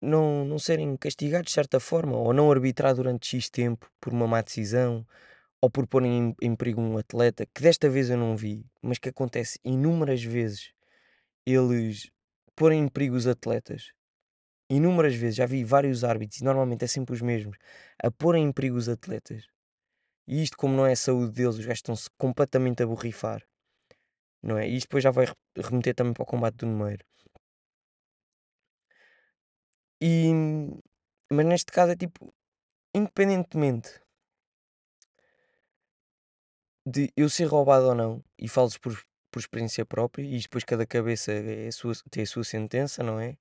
não, 0.02 0.44
não 0.44 0.58
serem 0.58 0.96
castigados 0.96 1.46
de 1.48 1.52
certa 1.54 1.80
forma, 1.80 2.16
ou 2.16 2.32
não 2.32 2.50
arbitrar 2.50 2.94
durante 2.94 3.28
X 3.28 3.50
tempo 3.50 3.90
por 4.00 4.12
uma 4.12 4.26
má 4.26 4.42
decisão, 4.42 5.06
ou 5.60 5.70
por 5.70 5.86
porem 5.86 6.36
em, 6.42 6.48
em 6.50 6.56
perigo 6.56 6.80
um 6.82 6.98
atleta, 6.98 7.46
que 7.54 7.62
desta 7.62 7.90
vez 7.90 8.10
eu 8.10 8.18
não 8.18 8.36
vi, 8.36 8.66
mas 8.82 8.98
que 8.98 9.08
acontece 9.10 9.60
inúmeras 9.64 10.22
vezes, 10.22 10.72
eles 11.46 12.10
porem 12.56 12.80
em 12.82 12.88
perigo 12.88 13.16
os 13.16 13.26
atletas. 13.26 13.92
Inúmeras 14.70 15.14
vezes, 15.14 15.36
já 15.36 15.46
vi 15.46 15.64
vários 15.64 16.04
árbitros, 16.04 16.40
e 16.40 16.44
normalmente 16.44 16.84
é 16.84 16.88
sempre 16.88 17.14
os 17.14 17.22
mesmos, 17.22 17.56
a 18.02 18.10
porem 18.10 18.44
em 18.44 18.52
perigo 18.52 18.76
os 18.76 18.88
atletas. 18.88 19.46
E 20.28 20.42
isto, 20.42 20.56
como 20.56 20.74
não 20.76 20.86
é 20.86 20.92
a 20.92 20.96
saúde 20.96 21.32
deles, 21.32 21.56
os 21.56 21.64
gajos 21.66 21.78
estão-se 21.78 22.10
completamente 22.18 22.82
a 22.82 22.86
borrifar. 22.86 23.42
Não 24.42 24.58
é? 24.58 24.68
E 24.68 24.76
isto 24.76 24.86
depois 24.86 25.04
já 25.04 25.10
vai 25.10 25.26
re- 25.26 25.34
remeter 25.56 25.94
também 25.94 26.12
para 26.14 26.22
o 26.22 26.26
combate 26.26 26.56
do 26.56 26.66
número. 26.66 27.04
E, 30.00 30.30
mas 31.30 31.46
neste 31.46 31.70
caso 31.72 31.92
é 31.92 31.96
tipo, 31.96 32.32
independentemente 32.94 34.00
de 36.86 37.12
eu 37.16 37.28
ser 37.28 37.46
roubado 37.46 37.86
ou 37.88 37.94
não, 37.94 38.22
e 38.38 38.48
falo-vos 38.48 38.78
por, 38.78 39.02
por 39.34 39.40
experiência 39.40 39.84
própria, 39.84 40.22
e 40.22 40.38
depois 40.38 40.62
cada 40.62 40.86
cabeça 40.86 41.32
é 41.32 41.66
a 41.66 41.72
sua, 41.72 41.92
tem 42.08 42.22
a 42.22 42.26
sua 42.26 42.44
sentença, 42.44 43.02
não 43.02 43.18
é? 43.18 43.36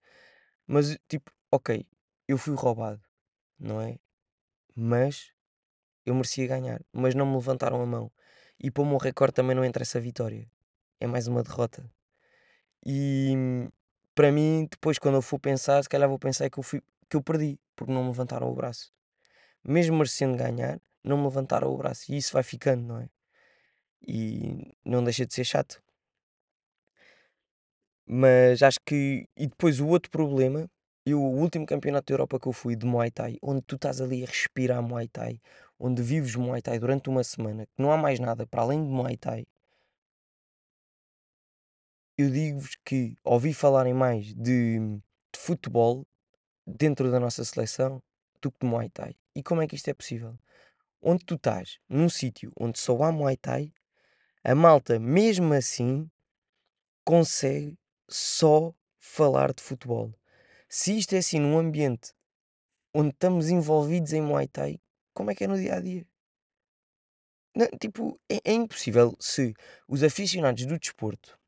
Mas 0.65 0.97
tipo, 1.07 1.31
ok, 1.51 1.85
eu 2.27 2.35
fui 2.35 2.55
roubado, 2.55 2.99
não 3.59 3.79
é? 3.79 3.99
Mas 4.75 5.31
eu 6.03 6.15
merecia 6.15 6.47
ganhar, 6.47 6.81
mas 6.91 7.13
não 7.13 7.27
me 7.27 7.35
levantaram 7.35 7.79
a 7.79 7.85
mão. 7.85 8.11
E 8.59 8.71
para 8.71 8.81
o 8.83 8.87
meu 8.87 8.97
recorde 8.97 9.35
também 9.35 9.55
não 9.55 9.63
entra 9.63 9.83
essa 9.83 9.99
vitória. 9.99 10.49
É 10.99 11.05
mais 11.05 11.27
uma 11.27 11.43
derrota. 11.43 11.87
E 12.83 13.33
hum, 13.37 13.69
para 14.15 14.31
mim, 14.31 14.67
depois, 14.71 14.97
quando 14.97 15.15
eu 15.15 15.21
for 15.21 15.39
pensar, 15.39 15.83
se 15.83 15.89
calhar 15.89 16.09
vou 16.09 16.17
pensar 16.17 16.49
que 16.49 16.57
eu, 16.57 16.63
fui, 16.63 16.81
que 17.07 17.15
eu 17.15 17.21
perdi, 17.21 17.59
porque 17.75 17.93
não 17.93 18.01
me 18.03 18.09
levantaram 18.09 18.49
o 18.49 18.55
braço. 18.55 18.91
Mesmo 19.63 19.97
merecendo 19.97 20.37
ganhar, 20.37 20.81
não 21.03 21.17
me 21.17 21.25
levantaram 21.25 21.71
o 21.71 21.77
braço. 21.77 22.11
E 22.11 22.17
isso 22.17 22.33
vai 22.33 22.41
ficando, 22.41 22.83
não 22.83 22.99
é? 22.99 23.09
E 24.07 24.73
não 24.83 25.03
deixa 25.03 25.25
de 25.25 25.33
ser 25.35 25.45
chato. 25.45 25.82
Mas 28.05 28.61
acho 28.61 28.79
que. 28.85 29.27
E 29.37 29.47
depois 29.47 29.79
o 29.79 29.87
outro 29.87 30.11
problema, 30.11 30.69
eu, 31.05 31.21
o 31.21 31.39
último 31.39 31.65
campeonato 31.65 32.07
da 32.07 32.13
Europa 32.13 32.39
que 32.39 32.47
eu 32.47 32.53
fui 32.53 32.75
de 32.75 32.85
Muay 32.85 33.11
Thai, 33.11 33.37
onde 33.41 33.61
tu 33.61 33.75
estás 33.75 34.01
ali 34.01 34.23
a 34.23 34.27
respirar 34.27 34.81
Muay 34.81 35.07
Thai, 35.07 35.39
onde 35.79 36.01
vives 36.01 36.35
Muay 36.35 36.61
Thai 36.61 36.79
durante 36.79 37.09
uma 37.09 37.23
semana, 37.23 37.65
que 37.65 37.81
não 37.81 37.91
há 37.91 37.97
mais 37.97 38.19
nada 38.19 38.45
para 38.47 38.61
além 38.61 38.81
de 38.83 38.89
Muay 38.89 39.17
Thai, 39.17 39.45
eu 42.17 42.29
digo-vos 42.29 42.75
que 42.85 43.15
ouvi 43.23 43.53
falarem 43.53 43.93
mais 43.93 44.33
de, 44.33 44.79
de 44.79 45.39
futebol 45.39 46.05
dentro 46.65 47.11
da 47.11 47.19
nossa 47.19 47.43
seleção 47.43 48.01
do 48.41 48.51
que 48.51 48.59
de 48.61 48.67
Muay 48.67 48.89
Thai. 48.89 49.15
E 49.35 49.41
como 49.41 49.61
é 49.61 49.67
que 49.67 49.75
isto 49.75 49.89
é 49.89 49.93
possível? 49.93 50.37
Onde 51.01 51.25
tu 51.25 51.35
estás, 51.35 51.79
num 51.89 52.07
sítio 52.07 52.51
onde 52.57 52.79
só 52.79 53.01
há 53.03 53.11
Muay 53.11 53.35
Thai, 53.37 53.73
a 54.43 54.53
malta, 54.53 54.99
mesmo 54.99 55.53
assim, 55.53 56.09
consegue 57.03 57.77
só 58.09 58.73
falar 58.99 59.53
de 59.53 59.61
futebol. 59.63 60.13
Se 60.69 60.97
isto 60.97 61.13
é 61.13 61.19
assim 61.19 61.39
num 61.39 61.57
ambiente 61.57 62.13
onde 62.93 63.09
estamos 63.09 63.49
envolvidos 63.49 64.13
em 64.13 64.21
Muay 64.21 64.47
Thai, 64.47 64.79
como 65.13 65.31
é 65.31 65.35
que 65.35 65.43
é 65.43 65.47
no 65.47 65.57
dia 65.57 65.75
a 65.75 65.79
dia? 65.79 66.07
Não, 67.55 67.67
tipo, 67.79 68.19
é, 68.29 68.39
é 68.43 68.53
impossível 68.53 69.15
se 69.19 69.53
os 69.87 70.03
aficionados 70.03 70.65
do 70.65 70.79
desporto 70.79 71.39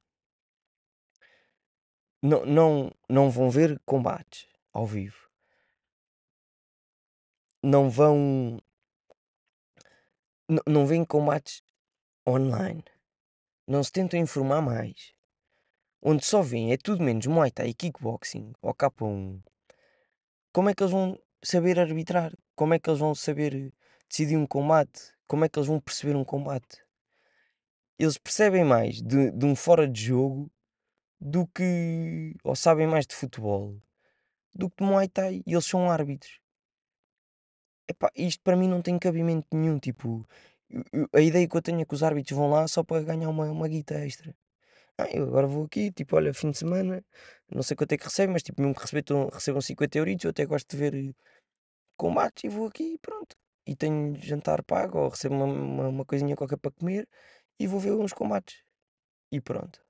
não, 2.22 2.46
não, 2.46 2.92
não 3.10 3.30
vão 3.30 3.50
ver 3.50 3.80
combates 3.86 4.48
ao 4.72 4.86
vivo, 4.86 5.30
não 7.64 7.90
vão. 7.90 8.60
Não, 10.48 10.62
não 10.68 10.86
veem 10.86 11.04
combates 11.04 11.64
online, 12.28 12.84
não 13.68 13.84
se 13.84 13.92
tentam 13.92 14.20
informar 14.20 14.62
mais, 14.62 15.15
onde 16.02 16.26
só 16.26 16.42
veem 16.42 16.74
é 16.74 16.78
tudo 16.78 17.04
menos 17.04 17.26
Muay 17.26 17.52
Thai 17.52 17.70
e 17.70 17.74
kickboxing 17.74 18.54
ou 18.62 18.74
K1. 18.74 19.42
Como 20.54 20.70
é 20.70 20.74
que 20.74 20.84
eles 20.84 20.92
vão 20.92 21.20
saber 21.44 21.80
arbitrar? 21.80 22.34
Como 22.56 22.74
é 22.74 22.80
que 22.80 22.90
eles 22.90 23.00
vão 23.00 23.14
saber 23.16 23.74
decidir 24.10 24.38
um 24.38 24.48
combate? 24.48 25.14
Como 25.28 25.46
é 25.46 25.50
que 25.50 25.60
eles 25.60 25.68
vão 25.68 25.80
perceber 25.80 26.16
um 26.16 26.24
combate? 26.24 26.84
Eles 27.98 28.18
percebem 28.18 28.64
mais 28.64 29.02
de, 29.02 29.32
de 29.32 29.46
um 29.46 29.56
fora 29.56 29.88
de 29.88 30.02
jogo 30.02 30.52
do 31.20 31.48
que. 31.48 32.36
ou 32.44 32.56
sabem 32.56 32.88
mais 32.88 33.08
de 33.08 33.16
futebol 33.16 33.82
do 34.54 34.70
que 34.70 34.84
de 34.84 34.90
Muay 34.90 35.10
Thai 35.10 35.44
e 35.46 35.54
eles 35.54 35.66
são 35.66 35.92
árbitros. 35.92 36.40
Epá, 37.88 38.10
isto 38.16 38.42
para 38.42 38.56
mim 38.56 38.68
não 38.68 38.82
tem 38.82 38.98
cabimento 38.98 39.48
nenhum. 39.52 39.78
Tipo, 39.80 40.28
a 41.14 41.22
ideia 41.22 41.48
que 41.48 41.56
eu 41.56 41.62
tenho 41.62 41.82
é 41.82 41.86
que 41.86 41.94
os 41.94 42.04
árbitros 42.04 42.38
vão 42.38 42.50
lá 42.50 42.68
só 42.68 42.84
para 42.84 43.04
ganhar 43.04 43.30
uma, 43.30 43.46
uma 43.52 43.68
guita 43.68 43.96
extra. 43.96 44.36
Ah, 44.98 45.08
eu 45.12 45.24
agora 45.26 45.46
vou 45.48 45.66
aqui, 45.66 45.92
tipo, 45.92 46.16
olha, 46.16 46.34
fim 46.34 46.52
de 46.52 46.58
semana, 46.58 47.04
não 47.50 47.62
sei 47.64 47.76
quanto 47.76 47.92
é 47.94 47.98
que 47.98 48.06
recebe, 48.06 48.32
mas 48.32 48.44
tipo, 48.44 48.62
mesmo 48.62 48.74
que 48.76 48.82
recebam, 48.82 49.30
recebam 49.32 49.62
50 49.62 49.98
euritos, 49.98 50.24
eu 50.24 50.30
até 50.32 50.46
gosto 50.46 50.70
de 50.70 50.78
ver 50.78 50.96
eh, 50.96 51.14
combates 51.98 52.44
e 52.46 52.50
vou 52.50 52.68
aqui 52.68 52.96
e 52.96 53.00
pronto. 53.00 53.36
E 53.68 53.76
tenho 53.76 54.16
jantar 54.22 54.64
pago 54.64 55.00
ou 55.00 55.10
recebo 55.10 55.36
uma, 55.36 55.46
uma, 55.46 55.90
uma 55.90 56.06
coisinha 56.06 56.36
qualquer 56.36 56.58
para 56.58 56.72
comer 56.72 57.08
e 57.60 57.68
vou 57.68 57.80
ver 57.80 57.94
uns 57.94 58.14
combates. 58.14 58.64
E 59.32 59.42
pronto. 59.42 59.82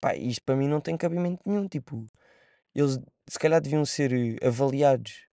Pá, 0.00 0.14
isto 0.16 0.42
para 0.44 0.56
mim 0.56 0.68
não 0.68 0.80
tem 0.80 0.96
cabimento 0.96 1.42
nenhum. 1.46 1.66
Tipo, 1.68 2.06
eles 2.74 2.98
se 3.28 3.38
calhar 3.38 3.60
deviam 3.62 3.84
ser 3.86 4.12
eh, 4.12 4.46
avaliados 4.46 5.26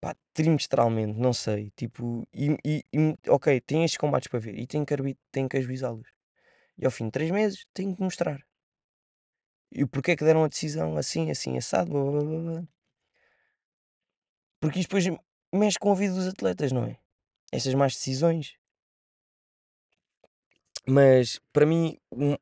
pá, 0.00 0.16
trimestralmente, 0.34 1.18
não 1.18 1.32
sei. 1.32 1.72
Tipo, 1.76 2.26
e, 2.34 2.56
e- 2.64 2.84
e- 2.94 3.16
ok, 3.30 3.60
tem 3.62 3.84
estes 3.84 3.98
combates 3.98 4.28
para 4.28 4.40
ver 4.40 4.58
e 4.58 4.66
tenho 4.66 4.86
que, 4.86 4.94
tenho 5.32 5.48
que 5.48 5.56
ajuizá-los. 5.58 6.08
E 6.78 6.84
ao 6.84 6.90
fim 6.90 7.06
de 7.06 7.12
três 7.12 7.30
meses 7.30 7.64
tenho 7.74 7.94
que 7.94 8.02
mostrar. 8.02 8.40
E 9.70 9.82
o 9.84 9.88
porquê 9.88 10.12
é 10.12 10.16
que 10.16 10.24
deram 10.24 10.44
a 10.44 10.48
decisão 10.48 10.96
assim, 10.96 11.30
assim, 11.30 11.56
assado, 11.56 11.90
blá, 11.90 12.02
blá, 12.10 12.22
blá, 12.22 12.40
blá. 12.52 12.68
Porque 14.60 14.80
isto 14.80 14.88
depois 14.88 15.18
mexe 15.52 15.78
com 15.78 15.92
a 15.92 15.94
vida 15.94 16.14
dos 16.14 16.26
atletas, 16.26 16.72
não 16.72 16.84
é? 16.84 16.98
Estas 17.52 17.74
más 17.74 17.94
decisões. 17.94 18.56
Mas 20.86 21.40
para 21.52 21.66
mim, 21.66 21.98
um- 22.12 22.36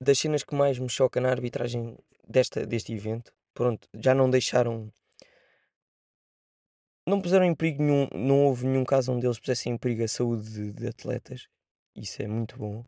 das 0.00 0.18
cenas 0.18 0.42
que 0.44 0.54
mais 0.54 0.78
me 0.78 0.88
choca 0.88 1.20
na 1.20 1.30
arbitragem 1.30 1.96
desta, 2.26 2.66
deste 2.66 2.92
evento, 2.92 3.32
pronto, 3.54 3.88
já 3.94 4.14
não 4.14 4.30
deixaram. 4.30 4.92
Não 7.06 7.20
puseram 7.20 7.44
em 7.44 7.54
perigo 7.54 7.82
nenhum, 7.82 8.08
não 8.14 8.44
houve 8.46 8.66
nenhum 8.66 8.84
caso 8.84 9.12
onde 9.12 9.26
eles 9.26 9.38
pusessem 9.38 9.72
em 9.74 9.78
perigo 9.78 10.04
a 10.04 10.08
saúde 10.08 10.50
de, 10.50 10.72
de 10.72 10.88
atletas. 10.88 11.46
Isso 11.94 12.22
é 12.22 12.26
muito 12.28 12.56
bom. 12.56 12.84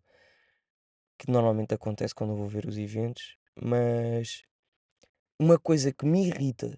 Que 1.22 1.30
normalmente 1.30 1.72
acontece 1.72 2.12
quando 2.12 2.32
eu 2.32 2.36
vou 2.36 2.48
ver 2.48 2.66
os 2.66 2.76
eventos. 2.76 3.36
Mas 3.54 4.42
uma 5.38 5.56
coisa 5.56 5.92
que 5.92 6.04
me 6.04 6.26
irrita, 6.26 6.76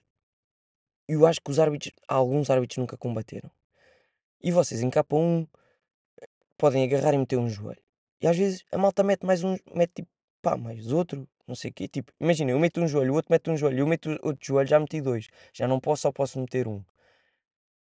eu 1.09 1.26
acho 1.26 1.40
que 1.40 1.50
os 1.50 1.59
árbitros, 1.59 1.94
alguns 2.07 2.50
árbitros 2.50 2.76
nunca 2.76 2.94
combateram. 2.98 3.50
E 4.42 4.52
vocês 4.52 4.83
em 4.83 4.90
K1 4.90 5.48
podem 6.59 6.85
agarrar 6.85 7.14
e 7.14 7.18
meter 7.18 7.38
um 7.38 7.48
joelho. 7.48 7.83
E 8.20 8.26
às 8.26 8.37
vezes 8.37 8.66
a 8.70 8.76
malta 8.76 9.02
mete 9.02 9.24
mais 9.24 9.42
um, 9.42 9.57
mete 9.74 9.94
tipo, 9.94 10.11
pá, 10.42 10.59
mais 10.59 10.92
outro, 10.92 11.26
não 11.46 11.54
sei 11.54 11.70
o 11.70 11.74
quê. 11.74 11.88
Tipo, 11.88 12.12
imagina, 12.20 12.50
eu 12.50 12.59
meto 12.59 12.83
um 12.83 12.87
joelho, 12.87 13.12
o 13.12 13.16
outro 13.16 13.33
mete 13.33 13.48
um 13.50 13.57
joelho, 13.57 13.78
eu 13.78 13.87
meto 13.87 14.11
outro 14.22 14.46
joelho, 14.46 14.68
já 14.68 14.78
meti 14.78 15.00
dois. 15.00 15.28
Já 15.54 15.66
não 15.66 15.80
posso, 15.80 16.02
só 16.02 16.12
posso 16.12 16.38
meter 16.38 16.68
um. 16.68 16.85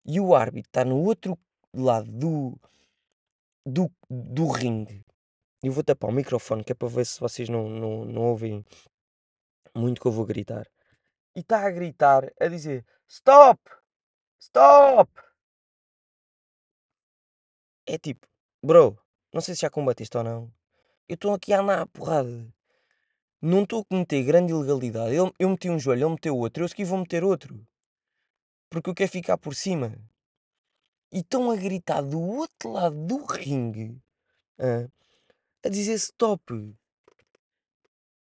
E 0.07 0.19
o 0.21 0.35
árbitro 0.35 0.71
está 0.71 0.87
no 0.87 0.97
outro 1.05 1.39
lado 1.75 2.11
do, 2.11 2.59
do, 3.67 3.93
do 4.09 4.47
ringue. 4.47 5.06
Eu 5.67 5.73
vou 5.73 5.83
tapar 5.83 6.11
o 6.11 6.13
microfone, 6.13 6.63
que 6.63 6.71
é 6.71 6.77
para 6.77 6.87
ver 6.87 7.05
se 7.05 7.19
vocês 7.19 7.49
não, 7.49 7.69
não, 7.69 8.05
não 8.05 8.23
ouvem 8.23 8.65
muito 9.75 10.01
que 10.01 10.07
eu 10.07 10.13
vou 10.13 10.25
gritar. 10.25 10.65
E 11.35 11.41
está 11.41 11.67
a 11.67 11.71
gritar, 11.73 12.33
a 12.41 12.47
dizer: 12.47 12.87
Stop! 13.09 13.61
Stop! 14.39 15.11
É 17.85 17.99
tipo, 17.99 18.29
bro, 18.63 18.97
não 19.33 19.41
sei 19.41 19.57
se 19.57 19.63
já 19.63 19.69
combateste 19.69 20.17
ou 20.17 20.23
não. 20.23 20.53
Eu 21.09 21.15
estou 21.15 21.35
aqui 21.35 21.53
a 21.53 21.61
andar 21.61 21.81
à 21.81 21.87
porrada. 21.87 22.47
Não 23.43 23.65
estou 23.65 23.81
a 23.81 23.85
cometer 23.87 24.23
grande 24.23 24.53
ilegalidade. 24.53 25.17
Eu, 25.17 25.35
eu 25.37 25.49
meti 25.49 25.69
um 25.69 25.81
joelho, 25.81 26.05
ele 26.05 26.13
meteu 26.13 26.37
outro, 26.37 26.63
eu 26.63 26.69
segui 26.69 26.85
vou 26.85 26.99
meter 26.99 27.25
outro. 27.25 27.67
Porque 28.71 28.89
eu 28.89 28.95
quero 28.95 29.11
ficar 29.11 29.37
por 29.37 29.57
cima. 29.57 29.99
E 31.11 31.19
estão 31.19 31.51
a 31.51 31.57
gritar 31.57 32.03
do 32.03 32.21
outro 32.21 32.71
lado 32.71 32.95
do 33.05 33.25
ringue 33.25 34.01
hã, 34.61 34.89
a 35.67 35.69
dizer 35.69 35.95
stop. 35.95 36.43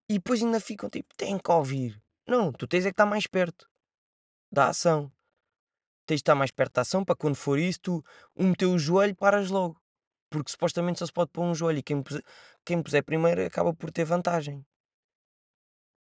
E 0.09 0.13
depois 0.13 0.41
ainda 0.41 0.59
ficam 0.59 0.89
tipo, 0.89 1.15
têm 1.15 1.37
que 1.37 1.51
ouvir. 1.51 2.01
Não, 2.27 2.51
tu 2.51 2.67
tens 2.67 2.85
é 2.85 2.89
que 2.89 2.93
estar 2.93 3.05
mais 3.05 3.27
perto 3.27 3.69
da 4.51 4.69
ação. 4.69 5.11
Tens 6.05 6.17
de 6.17 6.21
estar 6.21 6.35
mais 6.35 6.51
perto 6.51 6.73
da 6.73 6.81
ação 6.81 7.03
para 7.05 7.15
quando 7.15 7.35
for 7.35 7.59
isso, 7.59 7.79
tu 7.81 8.05
um 8.35 8.49
meteu 8.49 8.71
o 8.71 8.79
joelho, 8.79 9.15
paras 9.15 9.49
logo. 9.49 9.79
Porque 10.29 10.51
supostamente 10.51 10.99
só 10.99 11.05
se 11.05 11.13
pode 11.13 11.31
pôr 11.31 11.43
um 11.43 11.53
joelho 11.53 11.79
e 11.79 11.83
quem 11.83 12.01
puser, 12.01 12.23
quem 12.65 12.81
puser 12.81 13.03
primeiro 13.03 13.45
acaba 13.45 13.73
por 13.73 13.91
ter 13.91 14.03
vantagem. 14.03 14.65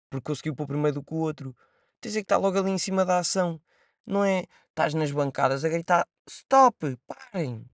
Porque 0.09 0.25
conseguiu 0.25 0.55
pôr 0.55 0.65
primeiro 0.65 0.95
do 0.95 1.03
que 1.03 1.13
o 1.13 1.17
outro. 1.17 1.55
Tens 1.99 2.15
é 2.15 2.19
que 2.19 2.25
estar 2.25 2.37
logo 2.37 2.57
ali 2.57 2.71
em 2.71 2.77
cima 2.77 3.03
da 3.03 3.19
ação. 3.19 3.61
Não 4.05 4.23
é? 4.23 4.45
Estás 4.69 4.93
nas 4.93 5.11
bancadas 5.11 5.65
a 5.65 5.69
gritar 5.69 6.07
stop, 6.27 6.97
parem. 7.05 7.67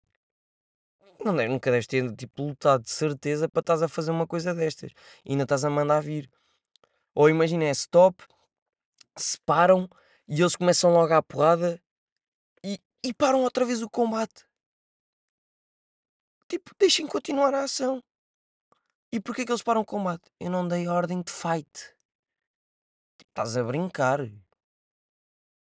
Não 1.25 1.33
nunca 1.33 1.71
deves 1.71 1.87
ter 1.87 2.13
tipo, 2.17 2.43
lutado 2.43 2.83
de 2.83 2.91
certeza 2.91 3.49
para 3.49 3.61
estás 3.61 3.83
a 3.83 3.89
fazer 3.89 4.11
uma 4.11 4.27
coisa 4.27 4.53
destas. 4.53 4.93
E 5.25 5.31
ainda 5.31 5.45
estás 5.45 5.65
a 5.65 5.71
mandar 5.71 6.03
vir. 6.03 6.29
Ou 7.15 7.31
imagina, 7.31 7.65
é 7.65 7.71
stop, 7.71 8.25
se 9.17 9.39
param 9.47 9.89
e 10.27 10.41
eles 10.41 10.57
começam 10.57 10.93
logo 10.93 11.13
à 11.15 11.23
porrada 11.23 11.81
e, 12.65 12.81
e 13.05 13.15
param 13.15 13.43
outra 13.43 13.65
vez 13.65 13.83
o 13.83 13.91
combate. 13.91 14.45
Tipo, 16.49 16.73
deixem 16.79 17.07
continuar 17.07 17.55
a 17.55 17.65
ação. 17.65 18.03
E 19.13 19.21
porquê 19.21 19.45
que 19.45 19.53
eles 19.53 19.63
param 19.63 19.83
o 19.83 19.87
combate? 19.87 20.29
Eu 20.41 20.51
não 20.51 20.67
dei 20.67 20.89
ordem 20.89 21.23
de 21.23 21.31
fight. 21.31 21.95
Tipo, 23.19 23.31
estás 23.31 23.57
a 23.57 23.63
brincar. 23.63 24.21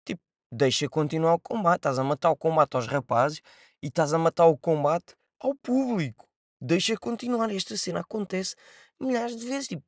Tipo, 0.05 0.21
deixa 0.51 0.87
continuar 0.87 1.33
o 1.33 1.39
combate. 1.39 1.79
Estás 1.79 1.99
a 1.99 2.03
matar 2.03 2.29
o 2.29 2.37
combate 2.37 2.75
aos 2.75 2.87
rapazes 2.87 3.41
e 3.81 3.87
estás 3.87 4.13
a 4.13 4.17
matar 4.17 4.45
o 4.45 4.57
combate 4.57 5.18
ao 5.39 5.55
público. 5.55 6.27
Deixa 6.61 6.97
continuar. 6.97 7.51
Esta 7.53 7.77
cena 7.77 8.01
acontece 8.01 8.55
milhares 8.99 9.35
de 9.37 9.45
vezes. 9.47 9.67
Tipo, 9.69 9.83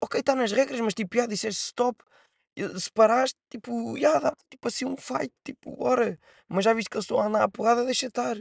ok, 0.00 0.20
está 0.20 0.34
nas 0.34 0.52
regras, 0.52 0.80
mas 0.80 0.94
tipo, 0.94 1.16
já 1.16 1.26
disseste 1.26 1.62
stop. 1.62 2.02
eh, 2.56 2.78
Se 2.78 2.90
paraste, 2.92 3.38
tipo, 3.50 3.96
já 3.98 4.18
dá 4.20 4.32
tipo 4.50 4.68
assim 4.68 4.84
um 4.86 4.96
fight, 4.96 5.32
tipo, 5.44 5.76
bora. 5.76 6.18
Mas 6.48 6.64
já 6.64 6.72
viste 6.74 6.90
que 6.90 6.96
eles 6.96 7.04
estão 7.04 7.20
a 7.20 7.26
andar 7.26 7.42
à 7.44 7.48
porrada, 7.48 7.84
deixa 7.84 8.06
estar. 8.06 8.36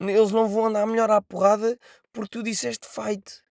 eles 0.00 0.30
não 0.32 0.48
vão 0.48 0.66
andar 0.66 0.86
melhor 0.86 1.10
à 1.10 1.20
porrada 1.22 1.78
porque 2.12 2.30
tu 2.38 2.42
disseste 2.42 2.86
fight. 2.88 3.42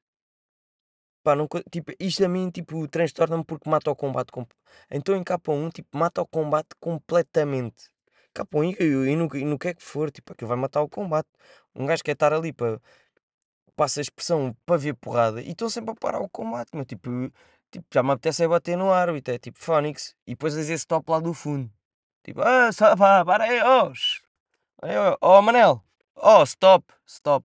Pá, 1.22 1.34
não, 1.36 1.46
tipo, 1.70 1.92
isto 2.00 2.24
a 2.24 2.28
mim, 2.28 2.50
tipo, 2.50 2.88
transtorna-me 2.88 3.44
porque 3.44 3.68
mata 3.68 3.90
o 3.90 3.96
combate. 3.96 4.32
com- 4.32 4.46
Então 4.90 5.14
em 5.14 5.22
K1, 5.22 5.70
tipo, 5.70 5.96
mata 5.96 6.22
o 6.22 6.26
combate 6.26 6.70
completamente. 6.80 7.90
K1 8.44 8.76
e, 8.80 8.84
e 8.84 9.16
no, 9.16 9.36
e 9.36 9.44
no 9.44 9.58
que 9.58 9.68
é 9.68 9.74
que 9.74 9.82
for, 9.82 10.10
tipo, 10.10 10.32
aquilo 10.32 10.48
vai 10.48 10.56
matar 10.56 10.82
o 10.82 10.88
combate. 10.88 11.28
Um 11.74 11.86
gajo 11.86 12.02
quer 12.02 12.12
estar 12.12 12.32
ali 12.32 12.52
para, 12.52 12.80
passa 13.76 14.00
a 14.00 14.02
expressão, 14.02 14.56
para 14.66 14.76
ver 14.76 14.94
porrada 14.94 15.40
e 15.42 15.50
estão 15.50 15.70
sempre 15.70 15.92
a 15.92 15.94
parar 15.94 16.20
o 16.20 16.28
combate, 16.28 16.70
meu, 16.74 16.84
tipo, 16.84 17.08
tipo, 17.70 17.86
já 17.92 18.02
me 18.02 18.10
apetece 18.12 18.44
é 18.44 18.48
bater 18.48 18.76
no 18.76 18.92
árbitro, 18.92 19.34
é 19.34 19.38
tipo 19.38 19.58
Fónix, 19.58 20.14
e 20.26 20.32
depois 20.32 20.54
dizer 20.54 20.74
esse 20.74 20.86
top 20.86 21.10
lá 21.10 21.20
do 21.20 21.32
fundo. 21.34 21.70
Tipo, 22.24 22.42
ah, 22.42 22.72
só, 22.72 22.96
pá, 22.96 23.24
para 23.24 23.44
aí, 23.44 23.60
oh, 23.62 23.92
oh, 25.20 25.42
Manel, 25.42 25.82
oh, 26.16 26.42
stop, 26.44 26.84
stop. 27.06 27.46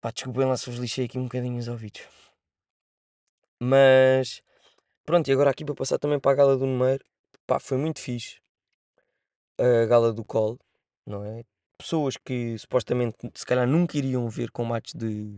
Pá, 0.00 0.10
desculpem 0.12 0.46
lá 0.46 0.56
se 0.56 0.70
vos 0.70 0.78
lixei 0.78 1.06
aqui 1.06 1.18
um 1.18 1.24
bocadinho 1.24 1.58
os 1.58 1.68
ouvidos. 1.68 2.02
Mas, 3.60 4.42
pronto, 5.04 5.28
e 5.28 5.32
agora 5.32 5.50
aqui 5.50 5.64
para 5.64 5.74
passar 5.74 5.98
também 5.98 6.20
para 6.20 6.32
a 6.32 6.34
gala 6.34 6.56
do 6.56 6.66
Numeiro, 6.66 7.04
pá, 7.46 7.58
foi 7.58 7.78
muito 7.78 8.00
fixe. 8.00 8.43
A 9.58 9.86
gala 9.86 10.12
do 10.12 10.24
Col, 10.24 10.58
não 11.06 11.24
é? 11.24 11.44
Pessoas 11.78 12.16
que 12.16 12.58
supostamente 12.58 13.16
se 13.34 13.46
calhar 13.46 13.66
nunca 13.66 13.96
iriam 13.98 14.28
ver 14.28 14.50
combates 14.50 14.94
de, 14.94 15.36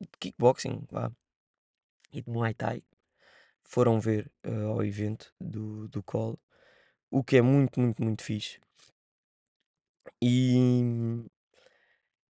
de 0.00 0.08
kickboxing, 0.18 0.86
vá, 0.90 1.10
e 2.12 2.22
de 2.22 2.30
Muay 2.30 2.54
Thai, 2.54 2.82
foram 3.64 4.00
ver 4.00 4.30
eh, 4.42 4.64
ao 4.64 4.84
evento 4.84 5.32
do, 5.40 5.88
do 5.88 6.02
Col, 6.02 6.38
o 7.10 7.22
que 7.22 7.36
é 7.36 7.42
muito, 7.42 7.80
muito, 7.80 8.02
muito 8.02 8.22
fixe. 8.22 8.60
E 10.20 11.24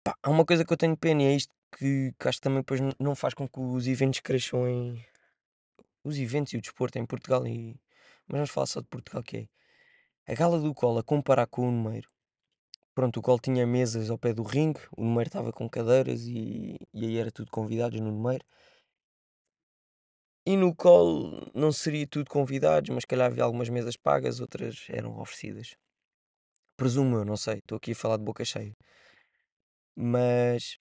pá, 0.04 0.16
há 0.22 0.30
uma 0.30 0.44
coisa 0.44 0.64
que 0.64 0.72
eu 0.72 0.76
tenho 0.76 0.96
pena 0.96 1.22
e 1.22 1.26
é 1.26 1.34
isto 1.34 1.54
que, 1.76 2.12
que 2.18 2.28
acho 2.28 2.38
que 2.38 2.42
também 2.42 2.60
depois 2.60 2.80
não 2.98 3.14
faz 3.14 3.34
com 3.34 3.48
que 3.48 3.60
os 3.60 3.86
eventos 3.86 4.20
cresçam 4.20 4.68
em. 4.68 5.04
Os 6.04 6.18
eventos 6.18 6.52
e 6.52 6.56
o 6.56 6.60
desporto 6.60 6.98
em 6.98 7.06
Portugal 7.06 7.46
e. 7.46 7.76
Mas 8.26 8.38
vamos 8.38 8.50
falar 8.50 8.66
só 8.66 8.80
de 8.80 8.86
Portugal 8.88 9.22
que 9.22 9.36
é. 9.38 9.48
A 10.32 10.34
gala 10.34 10.58
do 10.58 10.72
Col 10.72 10.96
a 10.96 11.02
comparar 11.02 11.46
com 11.46 11.68
o 11.68 11.70
Numeiro. 11.70 12.08
Pronto, 12.94 13.20
o 13.20 13.22
Col 13.22 13.38
tinha 13.38 13.66
mesas 13.66 14.08
ao 14.08 14.16
pé 14.16 14.32
do 14.32 14.42
ringue, 14.42 14.80
o 14.96 15.04
Numeiro 15.04 15.28
estava 15.28 15.52
com 15.52 15.68
cadeiras 15.68 16.22
e, 16.22 16.78
e 16.94 17.04
aí 17.04 17.18
era 17.18 17.30
tudo 17.30 17.50
convidados 17.50 18.00
no 18.00 18.10
Numeiro. 18.10 18.42
E 20.46 20.56
no 20.56 20.74
Col 20.74 21.50
não 21.54 21.70
seria 21.70 22.06
tudo 22.06 22.30
convidados, 22.30 22.88
mas 22.88 23.04
calhar 23.04 23.26
havia 23.26 23.44
algumas 23.44 23.68
mesas 23.68 23.94
pagas, 23.94 24.40
outras 24.40 24.86
eram 24.88 25.20
oferecidas. 25.20 25.76
Presumo 26.78 27.18
eu, 27.18 27.26
não 27.26 27.36
sei, 27.36 27.58
estou 27.58 27.76
aqui 27.76 27.92
a 27.92 27.94
falar 27.94 28.16
de 28.16 28.24
boca 28.24 28.42
cheia. 28.42 28.74
Mas, 29.94 30.78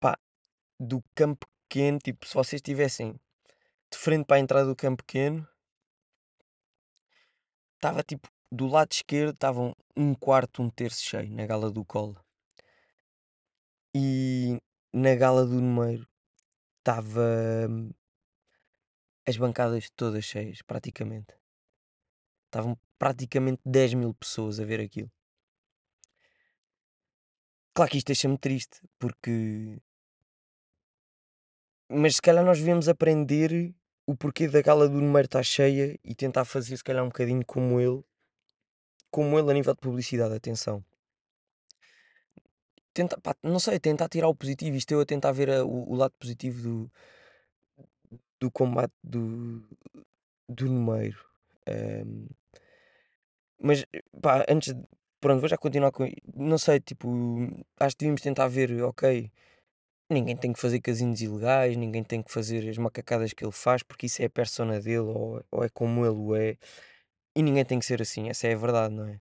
pá, 0.00 0.18
do 0.80 1.04
campo 1.14 1.46
pequeno, 1.68 1.98
tipo, 1.98 2.26
se 2.26 2.32
vocês 2.32 2.60
estivessem 2.60 3.12
de 3.92 3.98
frente 3.98 4.24
para 4.24 4.36
a 4.36 4.40
entrada 4.40 4.66
do 4.66 4.74
campo 4.74 5.04
pequeno, 5.04 5.46
estava 7.84 8.02
tipo, 8.02 8.26
do 8.50 8.66
lado 8.66 8.92
esquerdo 8.92 9.34
estavam 9.34 9.76
um 9.94 10.14
quarto, 10.14 10.62
um 10.62 10.70
terço 10.70 11.04
cheio 11.04 11.30
na 11.30 11.44
gala 11.44 11.70
do 11.70 11.84
Colo. 11.84 12.18
E 13.94 14.58
na 14.90 15.14
gala 15.14 15.44
do 15.44 15.60
Numeiro 15.60 16.08
estava 16.78 17.20
hum, 17.68 17.90
as 19.28 19.36
bancadas 19.36 19.90
todas 19.90 20.24
cheias, 20.24 20.62
praticamente. 20.62 21.34
Estavam 22.46 22.78
praticamente 22.98 23.60
10 23.66 23.92
mil 23.92 24.14
pessoas 24.14 24.58
a 24.58 24.64
ver 24.64 24.80
aquilo. 24.80 25.12
Claro 27.74 27.90
que 27.90 27.98
isto 27.98 28.06
deixa-me 28.06 28.38
triste, 28.38 28.80
porque. 28.98 29.78
Mas 31.90 32.16
se 32.16 32.22
calhar 32.22 32.44
nós 32.44 32.58
devemos 32.58 32.88
aprender 32.88 33.74
o 34.06 34.16
porquê 34.16 34.48
da 34.48 34.62
gala 34.62 34.88
do 34.88 35.00
número 35.00 35.26
estar 35.26 35.42
cheia 35.42 35.98
e 36.04 36.14
tentar 36.14 36.44
fazer 36.46 36.76
se 36.76 36.84
calhar 36.84 37.04
um 37.04 37.08
bocadinho 37.08 37.44
como 37.44 37.80
ele. 37.80 38.02
Como 39.10 39.38
ele 39.38 39.50
a 39.50 39.54
nível 39.54 39.72
de 39.72 39.80
publicidade, 39.80 40.34
atenção. 40.34 40.84
Tenta, 42.94 43.16
pá, 43.20 43.36
não 43.42 43.58
sei, 43.58 43.78
tentar 43.78 44.08
tirar 44.08 44.28
o 44.28 44.34
positivo. 44.34 44.76
Isto 44.76 44.92
eu 44.92 45.00
a 45.00 45.06
tentar 45.06 45.32
ver 45.32 45.50
a- 45.50 45.64
o, 45.64 45.92
o 45.92 45.94
lado 45.96 46.14
positivo 46.18 46.62
do, 46.62 46.90
do 48.40 48.50
combate 48.50 48.92
do, 49.02 49.62
do 50.48 50.66
número. 50.68 51.18
Ahm, 51.66 52.28
mas, 53.58 53.84
pá, 54.20 54.44
antes. 54.48 54.74
Pronto, 55.20 55.40
vou 55.40 55.48
já 55.48 55.56
continuar 55.56 55.90
com. 55.92 56.04
Não 56.34 56.58
sei, 56.58 56.80
tipo, 56.80 57.08
acho 57.80 57.96
que 57.96 58.00
devíamos 58.00 58.20
tentar 58.22 58.46
ver, 58.48 58.82
ok, 58.82 59.30
Ninguém 60.14 60.36
tem 60.36 60.52
que 60.52 60.60
fazer 60.60 60.80
casinos 60.80 61.20
ilegais, 61.20 61.76
ninguém 61.76 62.04
tem 62.04 62.22
que 62.22 62.32
fazer 62.32 62.68
as 62.68 62.78
macacadas 62.78 63.32
que 63.32 63.44
ele 63.44 63.52
faz, 63.52 63.82
porque 63.82 64.06
isso 64.06 64.22
é 64.22 64.26
a 64.26 64.30
persona 64.30 64.80
dele 64.80 64.98
ou, 65.00 65.42
ou 65.50 65.64
é 65.64 65.68
como 65.68 66.04
ele 66.06 66.16
o 66.16 66.36
é. 66.36 66.56
E 67.36 67.42
ninguém 67.42 67.64
tem 67.64 67.78
que 67.80 67.86
ser 67.86 68.02
assim, 68.02 68.28
essa 68.30 68.46
é 68.48 68.54
a 68.54 68.58
verdade, 68.58 68.94
não 68.94 69.06
é? 69.08 69.20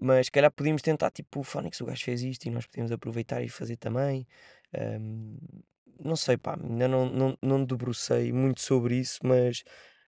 Mas 0.00 0.26
se 0.26 0.32
calhar 0.32 0.50
podíamos 0.52 0.82
tentar, 0.82 1.10
tipo, 1.10 1.40
o 1.40 1.44
Fónix, 1.44 1.80
o 1.80 1.86
gajo 1.86 2.04
fez 2.04 2.22
isto 2.22 2.46
e 2.46 2.50
nós 2.50 2.66
podíamos 2.66 2.92
aproveitar 2.92 3.42
e 3.42 3.48
fazer 3.48 3.76
também. 3.76 4.26
Ahm, 4.76 5.36
não 6.04 6.16
sei, 6.16 6.36
pá, 6.36 6.56
ainda 6.62 6.88
não, 6.88 7.08
não, 7.10 7.38
não 7.42 7.64
debrucei 7.64 8.32
muito 8.32 8.60
sobre 8.60 8.96
isso, 8.96 9.18
mas 9.24 9.64